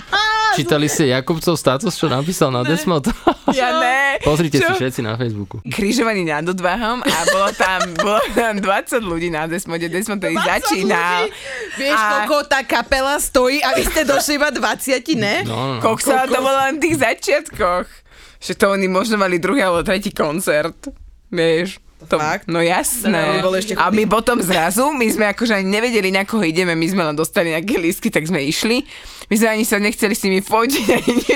Čítali 0.57 0.89
ste 0.89 1.12
Jakubcov 1.12 1.53
status, 1.57 1.93
čo 1.93 2.09
napísal 2.09 2.49
na 2.49 2.64
Desmod? 2.64 3.05
Ja 3.53 3.76
ne. 3.76 4.16
Pozrite 4.24 4.57
Čo? 4.57 4.72
si 4.72 4.80
všetci 4.80 5.01
na 5.05 5.12
Facebooku. 5.20 5.61
križovaný 5.68 6.24
nad 6.24 6.49
odvahom 6.49 7.05
a 7.05 7.18
bolo 7.28 7.53
tam, 7.53 7.80
bolo 8.05 8.20
tam 8.32 8.64
20 8.64 9.05
ľudí 9.05 9.28
na 9.28 9.45
Desmode. 9.45 9.93
Desmod 9.93 10.16
to 10.16 10.32
začínal. 10.32 11.28
Vieš, 11.76 12.01
A- 12.01 12.24
koľko 12.24 12.49
tá 12.49 12.64
kapela 12.64 13.20
stojí 13.20 13.61
a 13.61 13.76
vy 13.76 13.84
ste 13.84 14.09
došli 14.09 14.41
iba 14.41 14.49
20, 14.49 14.97
ne? 15.20 15.45
No, 15.45 15.53
no, 15.53 15.72
no. 15.76 15.80
Koksa, 15.84 16.24
to 16.24 16.41
bolo 16.41 16.57
len 16.57 16.80
v 16.80 16.89
tých 16.89 16.97
začiatkoch. 17.05 18.06
Že 18.47 18.55
to 18.55 18.67
oni 18.71 18.87
možno 18.87 19.19
mali 19.19 19.43
druhý 19.43 19.67
alebo 19.67 19.83
tretí 19.83 20.15
koncert. 20.15 20.95
Vieš. 21.35 21.83
To, 21.97 22.21
Fakt? 22.21 22.45
no 22.45 22.61
jasné. 22.61 23.41
Ešte 23.41 23.73
A 23.73 23.89
my 23.89 24.05
potom 24.05 24.37
zrazu, 24.45 24.93
my 24.93 25.09
sme 25.09 25.33
akože 25.33 25.57
ani 25.57 25.81
nevedeli, 25.81 26.13
na 26.13 26.29
koho 26.29 26.45
ideme, 26.45 26.77
my 26.77 26.87
sme 26.93 27.03
len 27.09 27.17
dostali 27.17 27.57
nejaké 27.57 27.81
lístky, 27.81 28.13
tak 28.13 28.29
sme 28.29 28.45
išli. 28.45 28.85
My 29.27 29.35
sme 29.35 29.49
ani 29.59 29.65
sa 29.67 29.83
nechceli 29.83 30.15
s 30.15 30.23
nimi 30.23 30.39
fotiť, 30.39 30.87
ani 30.87 31.13
si 31.19 31.35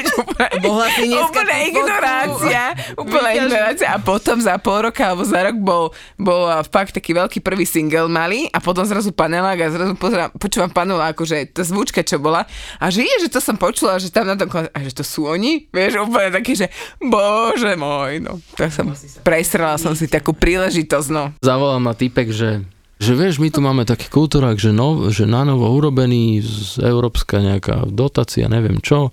dneska 1.10 1.26
úplne 1.26 1.56
ignorácia. 1.66 2.62
Úplne 2.94 3.30
ignorácia. 3.34 3.88
A 3.90 3.98
potom 3.98 4.38
za 4.38 4.62
pol 4.62 4.86
roka 4.86 5.02
alebo 5.02 5.26
za 5.26 5.42
rok 5.42 5.58
bol, 5.58 5.90
bol 6.14 6.46
fakt 6.70 6.94
taký 6.94 7.18
veľký 7.18 7.42
prvý 7.42 7.66
single 7.66 8.06
mali 8.06 8.46
a 8.54 8.62
potom 8.62 8.86
zrazu 8.86 9.10
panelák 9.10 9.58
a 9.58 9.74
zrazu 9.74 9.98
pozerám, 9.98 10.30
počúvam 10.38 10.70
paneláku, 10.70 11.26
že 11.26 11.50
tá 11.50 11.66
zvučka, 11.66 12.06
čo 12.06 12.22
bola 12.22 12.46
a 12.78 12.84
že 12.94 13.02
je, 13.02 13.26
že 13.26 13.28
to 13.32 13.42
som 13.42 13.58
počula, 13.58 13.98
že 13.98 14.14
tam 14.14 14.22
na 14.22 14.38
tom 14.38 14.46
a 14.46 14.78
že 14.86 14.94
to 14.94 15.02
sú 15.02 15.26
oni, 15.26 15.66
vieš, 15.74 15.98
úplne 16.06 16.30
taký, 16.30 16.54
že 16.54 16.70
bože 17.02 17.74
môj, 17.74 18.22
no. 18.22 18.38
Tak 18.54 18.70
som, 18.70 18.86
presrala 19.26 19.74
som 19.82 19.98
si 19.98 20.06
takú 20.06 20.30
príležitosť, 20.50 21.08
no. 21.14 21.30
Zavolal 21.38 21.78
ma 21.78 21.94
typek, 21.94 22.34
že 22.34 22.66
že 23.00 23.16
vieš, 23.16 23.40
my 23.40 23.48
tu 23.48 23.64
máme 23.64 23.88
taký 23.88 24.12
kultúrak, 24.12 24.60
že, 24.60 24.76
nov, 24.76 25.08
že 25.08 25.24
na 25.24 25.40
novo 25.40 25.72
urobený 25.72 26.44
z 26.44 26.84
európska 26.84 27.40
nejaká 27.40 27.88
dotácia, 27.88 28.44
neviem 28.44 28.76
čo. 28.76 29.08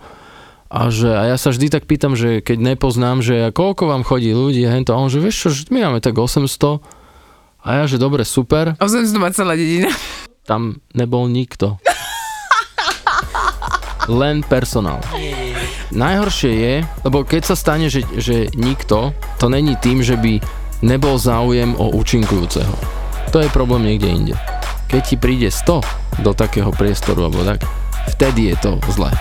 A, 0.67 0.91
že, 0.91 1.07
a 1.07 1.31
ja 1.31 1.39
sa 1.39 1.55
vždy 1.55 1.71
tak 1.71 1.87
pýtam, 1.87 2.11
že 2.11 2.43
keď 2.43 2.75
nepoznám, 2.75 3.23
že 3.23 3.47
koľko 3.55 3.87
vám 3.87 4.03
chodí 4.03 4.35
ľudí 4.35 4.67
hento, 4.67 4.91
a 4.91 4.99
on, 4.99 5.07
že 5.07 5.23
vieš 5.23 5.47
čo, 5.47 5.49
že 5.55 5.71
my 5.71 5.87
máme 5.87 6.03
tak 6.03 6.19
800. 6.19 6.83
A 7.63 7.67
ja, 7.79 7.83
že 7.87 7.95
dobre, 7.95 8.27
super. 8.27 8.75
800 8.75 9.23
má 9.23 9.31
celá 9.31 9.55
dedina. 9.55 9.87
Tam 10.43 10.83
nebol 10.91 11.31
nikto. 11.31 11.79
Len 14.11 14.43
personál. 14.43 14.99
Najhoršie 15.95 16.51
je, 16.51 16.75
lebo 17.07 17.23
keď 17.23 17.41
sa 17.47 17.55
stane, 17.55 17.87
že, 17.87 18.03
že 18.19 18.51
nikto, 18.51 19.15
to 19.39 19.47
není 19.47 19.79
tým, 19.79 20.03
že 20.03 20.19
by 20.19 20.43
nebol 20.85 21.17
záujem 21.17 21.73
o 21.77 21.89
účinkujúceho. 21.97 22.75
To 23.33 23.37
je 23.41 23.49
problém 23.49 23.89
niekde 23.89 24.09
inde. 24.09 24.35
Keď 24.87 25.01
ti 25.03 25.15
príde 25.19 25.49
100 25.51 26.23
do 26.23 26.31
takého 26.31 26.71
priestoru, 26.71 27.27
alebo 27.27 27.43
tak, 27.43 27.65
vtedy 28.15 28.53
je 28.53 28.55
to 28.63 28.71
zlé. 28.93 29.11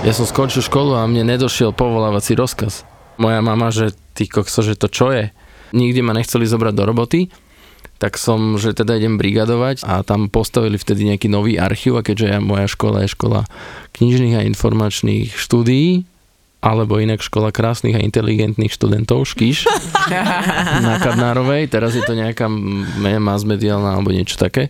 Ja 0.00 0.16
som 0.16 0.24
skončil 0.24 0.64
školu 0.64 0.96
a 0.96 1.04
mne 1.04 1.36
nedošiel 1.36 1.76
povolávací 1.76 2.32
rozkaz. 2.32 2.88
Moja 3.20 3.44
mama, 3.44 3.68
že 3.68 3.92
ty 4.16 4.24
kokso, 4.24 4.64
že 4.64 4.72
to 4.72 4.88
čo 4.88 5.12
je? 5.12 5.28
Nikdy 5.76 6.00
ma 6.00 6.16
nechceli 6.16 6.48
zobrať 6.48 6.74
do 6.74 6.84
roboty, 6.88 7.20
tak 8.00 8.16
som, 8.16 8.56
že 8.56 8.72
teda 8.72 8.96
idem 8.96 9.20
brigadovať 9.20 9.84
a 9.84 10.00
tam 10.00 10.32
postavili 10.32 10.80
vtedy 10.80 11.04
nejaký 11.04 11.28
nový 11.28 11.60
archív 11.60 12.00
a 12.00 12.02
keďže 12.02 12.26
ja, 12.32 12.38
moja 12.40 12.64
škola 12.64 13.04
je 13.04 13.12
škola 13.12 13.44
knižných 13.92 14.40
a 14.40 14.46
informačných 14.48 15.36
štúdií, 15.36 16.08
alebo 16.60 17.00
inak 17.00 17.24
škola 17.24 17.48
krásnych 17.52 17.96
a 17.96 18.04
inteligentných 18.04 18.72
študentov, 18.72 19.24
škýš, 19.24 19.64
na 20.86 21.00
Kadnárovej, 21.00 21.72
teraz 21.72 21.96
je 21.96 22.04
to 22.04 22.12
nejaká 22.12 22.52
m- 22.52 22.84
mass 23.20 23.48
mediálna 23.48 23.96
alebo 23.96 24.12
niečo 24.12 24.36
také, 24.36 24.68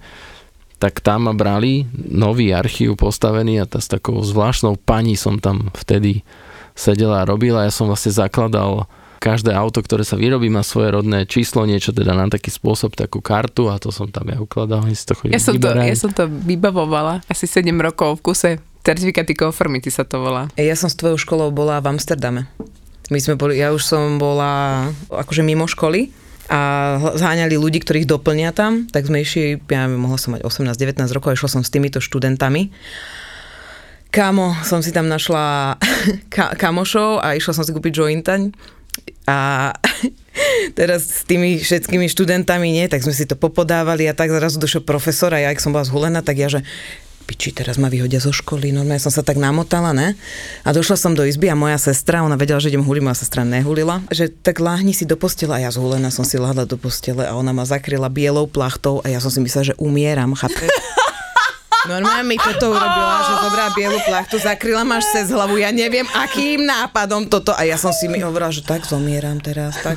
tak 0.80 1.03
tam 1.05 1.28
ma 1.28 1.34
brali 1.36 1.84
nový 1.93 2.57
archív 2.57 2.97
postavený 2.97 3.61
a 3.61 3.68
tá, 3.68 3.82
s 3.82 3.91
takou 3.91 4.16
zvláštnou 4.22 4.80
pani 4.80 5.18
som 5.18 5.36
tam 5.36 5.68
vtedy 5.76 6.24
sedela 6.72 7.20
a 7.20 7.28
robila. 7.28 7.68
Ja 7.68 7.72
som 7.74 7.91
vlastne 7.91 8.16
zakladal 8.16 8.88
každé 9.21 9.53
auto, 9.53 9.85
ktoré 9.85 10.01
sa 10.01 10.16
vyrobí, 10.16 10.49
má 10.49 10.64
svoje 10.64 10.89
rodné 10.91 11.29
číslo, 11.29 11.68
niečo 11.68 11.93
teda 11.93 12.16
na 12.16 12.25
taký 12.27 12.49
spôsob, 12.49 12.97
takú 12.97 13.21
kartu 13.21 13.68
a 13.68 13.77
to 13.77 13.93
som 13.93 14.09
tam 14.09 14.33
ja 14.33 14.41
ukladal. 14.41 14.81
si 14.89 15.05
to 15.05 15.12
Ja 15.29 15.37
som, 15.37 15.61
to, 15.61 15.68
vyberať. 15.68 15.87
ja 15.87 15.97
som 16.01 16.11
to 16.11 16.25
vybavovala 16.27 17.21
asi 17.29 17.45
7 17.45 17.68
rokov 17.77 18.18
v 18.18 18.33
kuse. 18.33 18.51
Certifikáty 18.81 19.37
konformity 19.37 19.93
sa 19.93 20.09
to 20.09 20.25
volá. 20.25 20.49
Ja 20.57 20.73
som 20.73 20.89
s 20.89 20.97
tvojou 20.97 21.21
školou 21.21 21.53
bola 21.53 21.85
v 21.85 21.93
Amsterdame. 21.93 22.49
My 23.12 23.21
sme 23.21 23.37
boli, 23.37 23.61
ja 23.61 23.77
už 23.77 23.85
som 23.85 24.16
bola 24.16 24.89
akože 25.12 25.45
mimo 25.45 25.68
školy 25.68 26.09
a 26.49 26.61
zháňali 27.12 27.61
ľudí, 27.61 27.85
ktorých 27.85 28.09
doplnia 28.09 28.57
tam, 28.57 28.89
tak 28.89 29.05
sme 29.05 29.21
išli, 29.21 29.61
ja 29.68 29.85
neviem, 29.85 30.01
mohla 30.01 30.16
som 30.16 30.33
mať 30.33 30.43
18-19 30.43 30.97
rokov 31.12 31.29
a 31.29 31.37
išla 31.37 31.51
som 31.51 31.61
s 31.61 31.68
týmito 31.68 32.01
študentami. 32.01 32.73
Kámo, 34.11 34.59
som 34.64 34.81
si 34.81 34.91
tam 34.91 35.07
našla 35.07 35.77
ka- 36.35 36.57
kamošov 36.57 37.21
a 37.21 37.37
išla 37.37 37.53
som 37.53 37.62
si 37.62 37.71
kúpiť 37.71 38.01
jointaň 38.01 38.51
a 39.30 39.70
teraz 40.78 41.22
s 41.22 41.22
tými 41.28 41.61
všetkými 41.61 42.07
študentami, 42.11 42.74
nie, 42.74 42.86
tak 42.91 43.05
sme 43.07 43.14
si 43.14 43.28
to 43.28 43.38
popodávali 43.38 44.11
a 44.11 44.16
tak 44.16 44.34
zrazu 44.34 44.59
došiel 44.59 44.82
profesor 44.82 45.30
a 45.34 45.38
ja, 45.38 45.49
ak 45.53 45.62
som 45.62 45.70
bola 45.70 45.86
zhulená, 45.86 46.20
tak 46.24 46.41
ja, 46.41 46.51
že 46.51 46.66
piči, 47.30 47.55
teraz 47.55 47.78
ma 47.78 47.86
vyhodia 47.86 48.18
zo 48.18 48.34
školy, 48.34 48.74
normálne 48.74 48.99
som 48.99 49.14
sa 49.14 49.22
tak 49.22 49.38
namotala, 49.38 49.95
ne? 49.95 50.18
A 50.66 50.74
došla 50.74 50.99
som 50.99 51.14
do 51.14 51.22
izby 51.22 51.47
a 51.47 51.55
moja 51.55 51.78
sestra, 51.78 52.26
ona 52.26 52.34
vedela, 52.34 52.59
že 52.59 52.74
idem 52.74 52.82
huliť, 52.82 53.07
moja 53.07 53.22
sestra 53.22 53.47
nehulila, 53.47 54.03
že 54.11 54.26
tak 54.26 54.59
láhni 54.59 54.91
si 54.91 55.07
do 55.07 55.14
postele 55.14 55.55
a 55.55 55.62
ja 55.62 55.70
zhulená 55.70 56.11
som 56.11 56.26
si 56.26 56.43
lahla 56.43 56.66
do 56.66 56.74
postele 56.74 57.22
a 57.22 57.38
ona 57.38 57.55
ma 57.55 57.62
zakryla 57.62 58.11
bielou 58.11 58.51
plachtou 58.51 58.99
a 59.07 59.07
ja 59.07 59.22
som 59.22 59.30
si 59.30 59.38
myslela, 59.38 59.70
že 59.70 59.78
umieram, 59.78 60.34
chápeš? 60.34 60.74
Normálne 61.89 62.28
mi 62.28 62.37
toto 62.37 62.76
urobila, 62.76 63.24
že 63.24 63.35
dobrá 63.41 63.64
bielu 63.72 63.97
plachtu, 64.05 64.37
zakryla 64.37 64.85
až 64.85 65.05
cez 65.16 65.33
hlavu, 65.33 65.57
ja 65.57 65.72
neviem, 65.72 66.05
akým 66.12 66.68
nápadom 66.68 67.24
toto. 67.31 67.57
A 67.57 67.64
ja 67.64 67.81
som 67.81 67.95
si 67.95 68.05
mi 68.05 68.20
hovorila, 68.20 68.53
že 68.53 68.61
tak 68.61 68.85
zomieram 68.85 69.41
teraz, 69.41 69.81
tak. 69.81 69.97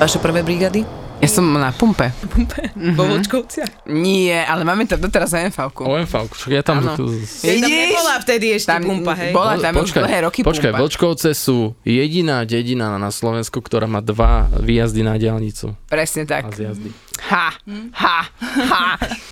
Vaše 0.00 0.16
prvé 0.16 0.40
brigady? 0.40 1.01
Ja 1.22 1.30
som 1.30 1.46
na 1.46 1.70
pumpe. 1.70 2.10
Mm-hmm. 2.10 2.98
Vo 2.98 3.06
Vočkovciach? 3.06 3.86
Nie, 3.86 4.42
ale 4.42 4.66
máme 4.66 4.90
tam 4.90 4.98
doteraz 4.98 5.30
OMV-ku. 5.30 5.86
OMV, 5.86 6.12
však 6.26 6.50
ja 6.50 6.62
tam... 6.66 6.82
Tu, 6.98 7.06
Tam 7.46 7.62
nebola 7.62 8.18
vtedy 8.18 8.58
ešte 8.58 8.74
Tam 8.74 8.82
pumpa, 8.82 9.14
hej? 9.14 9.30
bola 9.30 9.54
tam 9.54 9.78
už 9.78 9.86
počkaj, 9.86 10.02
dlhé 10.02 10.18
roky 10.26 10.40
počkaj, 10.42 10.74
pumpa. 10.74 10.82
Vlčkovce 10.82 11.30
sú 11.30 11.78
jediná 11.86 12.42
dedina 12.42 12.98
na 12.98 13.14
Slovensku, 13.14 13.62
ktorá 13.62 13.86
má 13.86 14.02
dva 14.02 14.50
výjazdy 14.50 15.06
na 15.06 15.14
diálnicu 15.14 15.78
Presne 15.86 16.26
a 16.26 16.30
tak. 16.42 16.58
zjazdy. 16.58 16.90
Ha, 17.30 17.54
ha, 17.94 18.18
ha. 18.66 18.86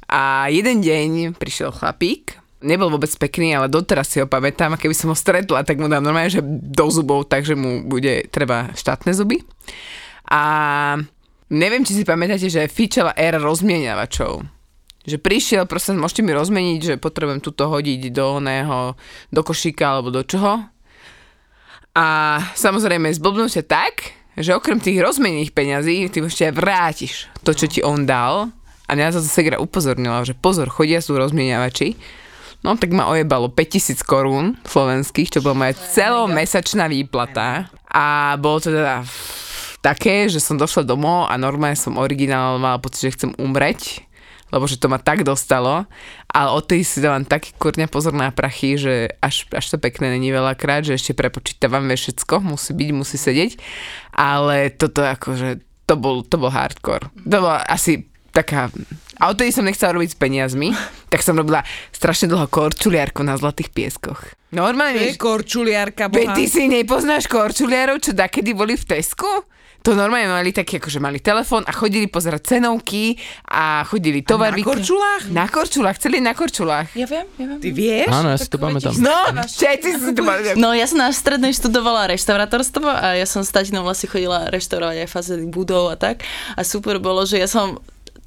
A 0.06 0.20
jeden 0.46 0.86
deň 0.86 1.34
prišiel 1.34 1.74
chlapík, 1.74 2.38
nebol 2.62 2.86
vôbec 2.86 3.10
pekný, 3.18 3.58
ale 3.58 3.66
doteraz 3.66 4.06
si 4.06 4.22
ho 4.22 4.30
pamätám 4.30 4.70
a 4.70 4.78
keby 4.78 4.94
som 4.94 5.10
ho 5.10 5.16
stretla, 5.18 5.66
tak 5.66 5.82
mu 5.82 5.90
dám 5.90 6.06
normálne, 6.06 6.30
že 6.30 6.38
do 6.46 6.86
zubov, 6.86 7.26
takže 7.26 7.58
mu 7.58 7.82
bude 7.82 8.30
treba 8.30 8.70
štátne 8.78 9.10
zuby. 9.10 9.42
A 10.30 10.40
neviem, 11.50 11.82
či 11.82 11.98
si 11.98 12.06
pamätáte, 12.06 12.46
že 12.46 12.70
fičala 12.70 13.12
éra 13.18 13.42
rozmieniavačov. 13.42 14.46
Že 15.04 15.16
prišiel, 15.18 15.64
prosím, 15.66 16.00
môžete 16.00 16.22
mi 16.22 16.30
rozmeniť, 16.32 16.80
že 16.80 17.02
potrebujem 17.02 17.42
túto 17.42 17.66
hodiť 17.66 18.14
do 18.14 18.38
oného, 18.38 18.94
do 19.34 19.40
košíka 19.42 19.98
alebo 19.98 20.14
do 20.14 20.22
čoho. 20.22 20.62
A 21.96 22.06
samozrejme 22.54 23.10
zblbnú 23.10 23.50
sa 23.50 23.66
tak, 23.66 24.14
že 24.38 24.54
okrem 24.54 24.78
tých 24.78 25.02
rozmených 25.02 25.50
peňazí, 25.50 26.06
ty 26.08 26.22
ešte 26.22 26.54
vrátiš 26.54 27.26
to, 27.42 27.50
čo 27.50 27.66
ti 27.66 27.80
on 27.82 28.06
dal. 28.06 28.54
A 28.86 28.94
mňa 28.94 29.14
to 29.14 29.22
Segra 29.22 29.58
upozornila, 29.58 30.22
že 30.22 30.38
pozor, 30.38 30.70
chodia 30.70 31.02
sú 31.02 31.18
rozmieniavači. 31.18 31.98
No 32.60 32.76
tak 32.76 32.92
ma 32.92 33.08
ojebalo 33.08 33.48
5000 33.48 34.04
korún 34.04 34.60
slovenských, 34.68 35.32
čo 35.32 35.40
bola 35.40 35.64
moja 35.64 35.74
celomesačná 35.74 36.92
výplata. 36.92 37.72
A 37.88 38.36
bolo 38.36 38.60
to 38.60 38.68
teda 38.68 39.00
také, 39.80 40.28
že 40.28 40.40
som 40.40 40.60
došla 40.60 40.84
domov 40.84 41.28
a 41.28 41.34
normálne 41.40 41.76
som 41.76 41.96
originál 42.00 42.60
mala 42.60 42.80
pocit, 42.80 43.10
že 43.10 43.14
chcem 43.16 43.30
umreť 43.36 44.04
lebo 44.50 44.66
že 44.66 44.82
to 44.82 44.90
ma 44.90 44.98
tak 44.98 45.22
dostalo, 45.22 45.86
ale 46.26 46.48
odtedy 46.50 46.82
si 46.82 46.98
dávam 46.98 47.22
taký 47.22 47.54
kurňa 47.54 47.86
pozor 47.86 48.10
na 48.10 48.34
prachy, 48.34 48.74
že 48.74 49.14
až, 49.22 49.46
až 49.54 49.66
to 49.70 49.76
pekné 49.78 50.10
není 50.10 50.34
veľakrát, 50.34 50.82
že 50.82 50.98
ešte 50.98 51.14
prepočítavam 51.14 51.86
všetko, 51.86 52.42
musí 52.42 52.74
byť, 52.74 52.90
musí 52.90 53.14
sedieť, 53.14 53.62
ale 54.10 54.74
toto 54.74 55.06
akože, 55.06 55.62
to 55.86 55.94
bol, 55.94 56.26
to 56.26 56.34
bol 56.34 56.50
hardcore. 56.50 57.10
To 57.30 57.36
bola 57.38 57.62
asi 57.62 58.10
taká 58.34 58.70
a 59.20 59.28
odtedy 59.28 59.52
som 59.52 59.68
nechcela 59.68 59.92
robiť 60.00 60.16
s 60.16 60.18
peniazmi, 60.18 60.72
tak 61.12 61.20
som 61.20 61.36
robila 61.36 61.60
strašne 61.92 62.24
dlho 62.24 62.48
korčuliarku 62.48 63.20
na 63.20 63.36
Zlatých 63.36 63.68
pieskoch. 63.68 64.32
Normálne, 64.50 65.12
Je 65.12 65.20
korčuliarka, 65.20 66.08
boha. 66.08 66.32
ty 66.32 66.48
si 66.48 66.66
nepoznáš 66.66 67.28
korčuliarov, 67.28 68.00
čo 68.00 68.16
dakedy 68.16 68.56
boli 68.56 68.80
v 68.80 68.84
Tesku? 68.88 69.28
To 69.80 69.96
normálne 69.96 70.28
mali 70.28 70.52
taký, 70.52 70.76
akože 70.76 71.00
mali 71.00 71.24
telefón 71.24 71.64
a 71.64 71.72
chodili 71.72 72.04
pozerať 72.04 72.56
cenovky 72.56 73.16
a 73.48 73.80
chodili 73.88 74.20
tovar. 74.20 74.52
na 74.52 74.60
korčulách? 74.60 75.22
Na 75.32 75.46
korčulách, 75.48 75.96
celý 75.96 76.20
na 76.20 76.36
korčulách. 76.36 76.92
Ja 76.92 77.08
viem, 77.08 77.24
ja 77.40 77.46
viem. 77.48 77.60
Ty 77.64 77.68
vieš? 77.72 78.08
Áno, 78.12 78.28
ja 78.28 78.38
si 78.38 78.48
to 78.52 78.60
pamätám. 78.60 78.92
No, 79.00 79.16
všetci 79.40 79.88
si 79.96 80.12
to 80.12 80.20
mali. 80.20 80.52
No 80.60 80.76
ja 80.76 80.84
som 80.84 81.00
na 81.00 81.08
strednej 81.08 81.56
študovala 81.56 82.12
reštaurátorstvo 82.12 82.84
a 82.92 83.16
ja 83.16 83.24
som 83.24 83.40
s 83.40 83.48
tatinou 83.48 83.80
vlastne 83.80 84.12
chodila 84.12 84.52
reštaurovať 84.52 84.96
aj 85.04 85.08
fazily 85.08 85.48
budov 85.48 85.88
a 85.88 85.96
tak. 85.96 86.28
A 86.56 86.60
super 86.60 87.00
bolo, 87.00 87.24
že 87.24 87.40
ja 87.40 87.48
som 87.48 87.80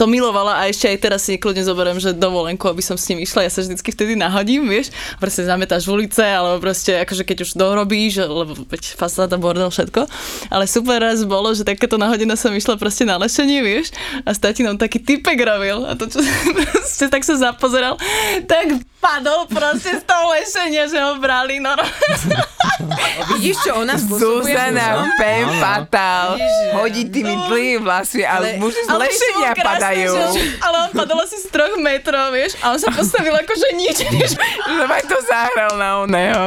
to 0.04 0.12
milovala 0.12 0.60
a 0.60 0.68
ešte 0.68 0.92
aj 0.92 0.98
teraz 1.00 1.24
si 1.24 1.40
kľudne 1.40 1.64
zoberiem, 1.64 1.96
že 1.96 2.12
dovolenku, 2.12 2.68
aby 2.68 2.84
som 2.84 3.00
s 3.00 3.08
ním 3.08 3.24
išla. 3.24 3.48
Ja 3.48 3.52
sa 3.56 3.64
vždycky 3.64 3.96
vtedy 3.96 4.20
nahodím, 4.20 4.68
vieš, 4.68 4.92
proste 5.16 5.48
zametáš 5.48 5.88
v 5.88 6.04
ulice, 6.04 6.20
alebo 6.20 6.60
proste 6.60 7.00
akože 7.08 7.24
keď 7.24 7.48
už 7.48 7.56
dorobíš, 7.56 8.20
lebo 8.20 8.52
veď 8.68 9.00
fasáda, 9.00 9.40
bordel, 9.40 9.72
všetko. 9.72 10.04
Ale 10.52 10.68
super 10.68 11.00
raz 11.00 11.24
bolo, 11.24 11.56
že 11.56 11.64
takéto 11.64 11.96
nahodená 11.96 12.36
som 12.36 12.52
išla 12.52 12.76
proste 12.76 13.08
na 13.08 13.16
lešenie, 13.16 13.64
vieš, 13.64 13.96
a 14.28 14.36
s 14.36 14.44
tatinou 14.44 14.76
taký 14.76 15.00
typek 15.00 15.40
robil 15.40 15.88
a 15.88 15.96
to, 15.96 16.12
čo 16.12 16.20
proste 16.68 17.08
tak 17.08 17.24
sa 17.24 17.40
zapozeral, 17.40 17.96
tak 18.44 18.84
padol 19.00 19.48
proste 19.48 20.00
z 20.00 20.04
toho 20.04 20.36
lešenia, 20.36 20.92
že 20.92 21.00
ho 21.00 21.16
brali, 21.16 21.64
no. 21.64 21.72
Vidíš, 23.36 23.56
čo 23.64 23.80
ona 23.80 23.96
spôsobuje? 23.96 24.52
Zuzana 24.52 25.08
Pen 25.16 25.48
Fatal 25.60 26.36
hodí 26.76 27.08
tými 27.08 27.36
dlhými 27.48 27.80
vlasmi, 27.80 28.24
ale 28.28 28.56
Ale- 28.56 28.60
muži 28.60 28.82
z 28.84 28.90
lešenia 28.92 29.52
to 29.56 29.70
že- 29.96 30.58
Ale 30.60 30.78
on 30.80 30.92
padol 30.92 31.20
asi 31.20 31.38
z 31.38 31.48
troch 31.48 31.76
metrov, 31.78 32.30
vieš, 32.30 32.58
a 32.60 32.72
on 32.72 32.78
sa 32.78 32.90
postavil 32.90 33.34
akože 33.34 33.68
nič, 33.74 33.98
vieš. 34.14 34.32
Že 34.66 34.84
aj 34.84 35.04
to 35.04 35.18
zahral 35.24 35.74
na 35.74 35.90
oného. 36.00 36.44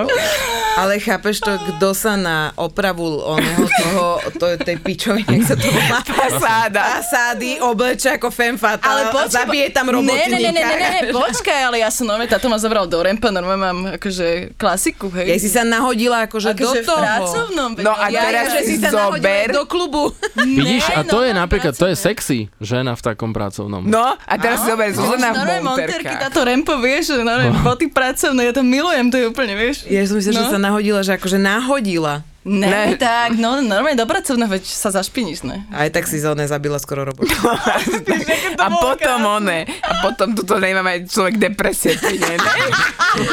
Ale 0.75 0.99
chápeš 0.99 1.39
to, 1.39 1.53
kto 1.57 1.89
sa 1.91 2.15
na 2.15 2.39
opravu 2.55 3.05
oného 3.19 3.65
toho, 3.65 4.05
to, 4.35 4.47
tej 4.59 4.77
pičoviny, 4.77 5.41
jak 5.41 5.47
sa 5.47 5.57
to 5.57 5.67
volá? 5.67 5.99
Pasáda. 6.03 6.83
Pasády 6.97 7.51
obleče 7.59 8.09
ako 8.13 8.29
femme 8.29 8.57
fatale 8.57 9.07
a 9.07 9.25
zabije 9.27 9.71
tam 9.71 9.89
robotníka. 9.89 10.29
ne, 10.29 10.39
ne, 10.39 10.53
ne, 10.53 10.63
ne, 10.63 10.77
ne, 10.77 11.11
počkaj, 11.11 11.61
ale 11.65 11.77
ja 11.79 11.89
som 11.89 12.05
normálne, 12.05 12.29
táto 12.29 12.47
ma 12.47 12.57
zobral 12.57 12.85
do 12.85 12.99
rempa, 12.99 13.29
normálne 13.29 13.63
mám 13.63 13.79
akože 13.97 14.53
klasiku, 14.55 15.09
hej. 15.13 15.29
Ja 15.29 15.37
si 15.37 15.49
sa 15.49 15.63
nahodila 15.63 16.27
akože, 16.27 16.53
akože 16.53 16.81
do 16.81 16.87
toho. 16.87 16.97
v 16.97 17.07
pracovnom. 17.09 17.71
No 17.77 17.93
a 17.93 18.07
Ja, 18.09 18.23
teraz 18.23 18.45
že 18.51 18.61
si 18.65 18.75
sa 18.77 18.91
nahodila 18.91 19.17
zober. 19.19 19.47
do 19.51 19.63
klubu. 19.65 20.03
Vidíš, 20.37 20.85
a 20.91 21.01
to 21.03 21.21
je 21.21 21.33
napríklad, 21.33 21.73
to 21.73 21.87
je 21.87 21.97
sexy, 21.97 22.39
žena 22.59 22.93
v 22.93 23.03
takom 23.03 23.26
pracovnom. 23.31 23.83
No, 23.83 24.15
a 24.15 24.35
teraz 24.37 24.61
si 24.61 24.69
zober 24.69 24.91
Zuzana 24.91 25.31
v 25.31 25.37
Normálne 25.37 25.63
monterky, 25.65 26.13
táto 26.13 26.43
rempo, 26.43 26.77
vieš, 26.77 27.11
že 27.11 27.21
normálne 27.21 27.57
boty 27.61 27.87
pracovné, 27.89 28.41
ja 28.43 28.53
to 28.53 28.61
milujem, 28.61 29.09
to 29.09 29.17
je 29.17 29.27
úplne, 29.27 29.55
vieš. 29.55 29.87
Ja 29.87 30.03
som 30.03 30.15
myslela, 30.15 30.35
No. 30.35 30.43
že 30.43 30.53
sa 30.53 30.61
nahodila, 30.61 31.01
že 31.01 31.13
akože 31.13 31.39
nahodila. 31.39 32.23
Ne, 32.47 32.63
Ne. 32.63 32.95
tak, 32.95 33.35
no 33.35 33.59
normálne 33.59 33.99
do 33.99 34.07
pracovného, 34.07 34.47
veď 34.49 34.63
sa 34.65 34.89
zašpiníš, 34.89 35.43
ne? 35.43 35.67
Aj 35.69 35.91
tak 35.91 36.07
si 36.07 36.17
zóne 36.17 36.47
zabila 36.47 36.79
skoro 36.79 37.03
robotu. 37.03 37.27
A 38.63 38.67
potom 38.71 39.43
one. 39.43 39.67
A 39.67 39.93
potom 40.01 40.31
tuto 40.31 40.55
nemám 40.57 40.87
aj 40.87 41.11
človek 41.11 41.43
depresie. 41.43 41.99
príde, 41.99 42.23
ne? 42.23 42.39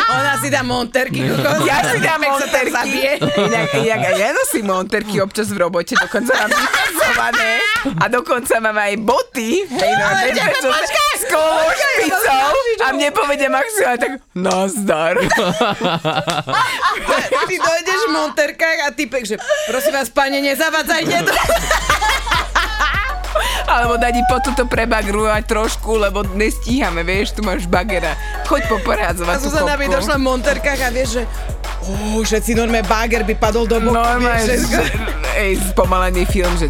Ona 0.09 0.41
si 0.41 0.49
dá 0.49 0.65
monterky. 0.65 1.23
kokos. 1.23 1.61
Ja 1.61 1.85
si 1.85 2.01
dám 2.01 2.25
monterky. 2.25 2.73
zabije. 2.73 3.11
Inak, 3.21 3.69
inak 3.75 4.01
ja 4.17 4.33
nosím 4.33 4.65
monterky 4.67 5.21
občas 5.21 5.47
v 5.47 5.61
robote, 5.61 5.93
dokonca 5.93 6.33
mám 6.33 6.49
vypracované 6.57 7.51
a 7.85 8.05
dokonca 8.09 8.53
mám 8.59 8.77
aj 8.79 8.93
boty. 8.97 9.49
Hej, 9.69 9.91
no, 9.93 10.03
ale 10.09 10.33
s 10.81 10.91
kolou 11.33 11.67
špicou 11.73 12.45
a 12.83 12.87
mne 12.93 13.09
povedia 13.09 13.49
maximálne 13.49 13.99
tak 13.99 14.11
nazdar. 14.37 15.15
Ty 17.49 17.55
dojdeš 17.57 17.99
v 18.07 18.11
monterkách 18.13 18.79
a 18.85 18.87
typek, 18.93 19.23
že 19.25 19.35
prosím 19.65 19.93
vás, 19.97 20.09
pane, 20.13 20.37
nezavadzajte 20.41 21.17
to. 21.25 21.33
Alebo 23.73 23.97
dať 23.97 24.21
po 24.29 24.37
toto 24.37 24.69
prebagrovať 24.69 25.49
trošku, 25.49 25.97
lebo 25.97 26.21
nestíhame, 26.37 27.01
vieš, 27.01 27.33
tu 27.33 27.41
máš 27.41 27.65
bagera. 27.65 28.13
Choď 28.45 28.61
A 28.61 28.69
poporádzovať 28.77 29.35
tú 29.41 29.49
Zuzana 29.49 29.73
kopku. 29.73 29.89
došla 29.89 30.15
v 30.19 30.23
monterkách 30.29 30.79
a 30.85 30.89
vieš, 30.93 31.09
že 31.17 31.23
oh, 31.89 32.21
všetci 32.21 32.53
normálne 32.53 32.85
bager 32.85 33.25
by 33.25 33.33
padol 33.33 33.65
do 33.65 33.81
boku. 33.81 33.97
Normálne, 33.97 34.45
že, 34.45 34.61
ej, 35.49 35.57
spomalený 35.73 36.29
film, 36.29 36.53
že 36.61 36.69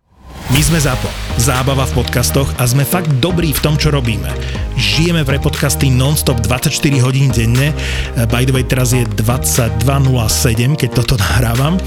My 0.51 0.59
sme 0.59 0.83
ZAPO. 0.83 1.07
Zábava 1.39 1.87
v 1.87 2.03
podcastoch 2.03 2.51
a 2.59 2.67
sme 2.67 2.83
fakt 2.83 3.07
dobrí 3.23 3.55
v 3.55 3.63
tom, 3.63 3.79
čo 3.79 3.87
robíme. 3.87 4.27
Žijeme 4.75 5.23
pre 5.23 5.39
podcasty 5.39 5.87
non-stop 5.87 6.43
24 6.43 6.75
hodín 6.99 7.31
denne. 7.31 7.71
Eh, 7.71 8.27
By 8.27 8.43
the 8.43 8.51
way, 8.51 8.67
teraz 8.67 8.91
je 8.91 9.07
22.07, 9.15 10.75
keď 10.75 10.89
toto 10.91 11.15
nahrávam. 11.23 11.79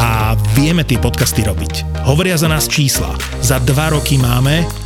A 0.00 0.32
vieme 0.56 0.80
tie 0.80 0.96
podcasty 0.96 1.44
robiť. 1.44 2.08
Hovoria 2.08 2.40
za 2.40 2.48
nás 2.48 2.64
čísla. 2.72 3.12
Za 3.44 3.60
dva 3.60 3.92
roky 3.92 4.16
máme 4.16 4.85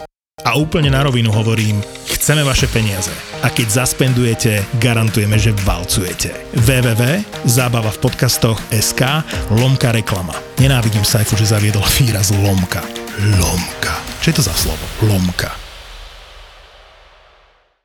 A 0.41 0.57
úplne 0.57 0.89
na 0.89 1.05
rovinu 1.05 1.29
hovorím, 1.29 1.79
chceme 2.09 2.41
vaše 2.41 2.65
peniaze. 2.69 3.13
A 3.45 3.49
keď 3.49 3.85
zaspendujete, 3.85 4.65
garantujeme, 4.81 5.37
že 5.37 5.53
valcujete. 5.65 6.33
www.zábava 6.57 7.93
v 7.93 8.01
podcastoch 8.01 8.57
SK 8.73 9.25
lomka 9.53 9.93
reklama. 9.93 10.33
Nenávidím 10.57 11.05
Saifu, 11.05 11.37
že 11.37 11.49
zaviedol 11.49 11.85
výraz 12.01 12.33
lomka. 12.33 12.81
Lomka. 13.37 13.95
Čo 14.21 14.27
je 14.33 14.35
to 14.37 14.43
za 14.45 14.55
slovo? 14.57 14.85
Lomka. 15.05 15.70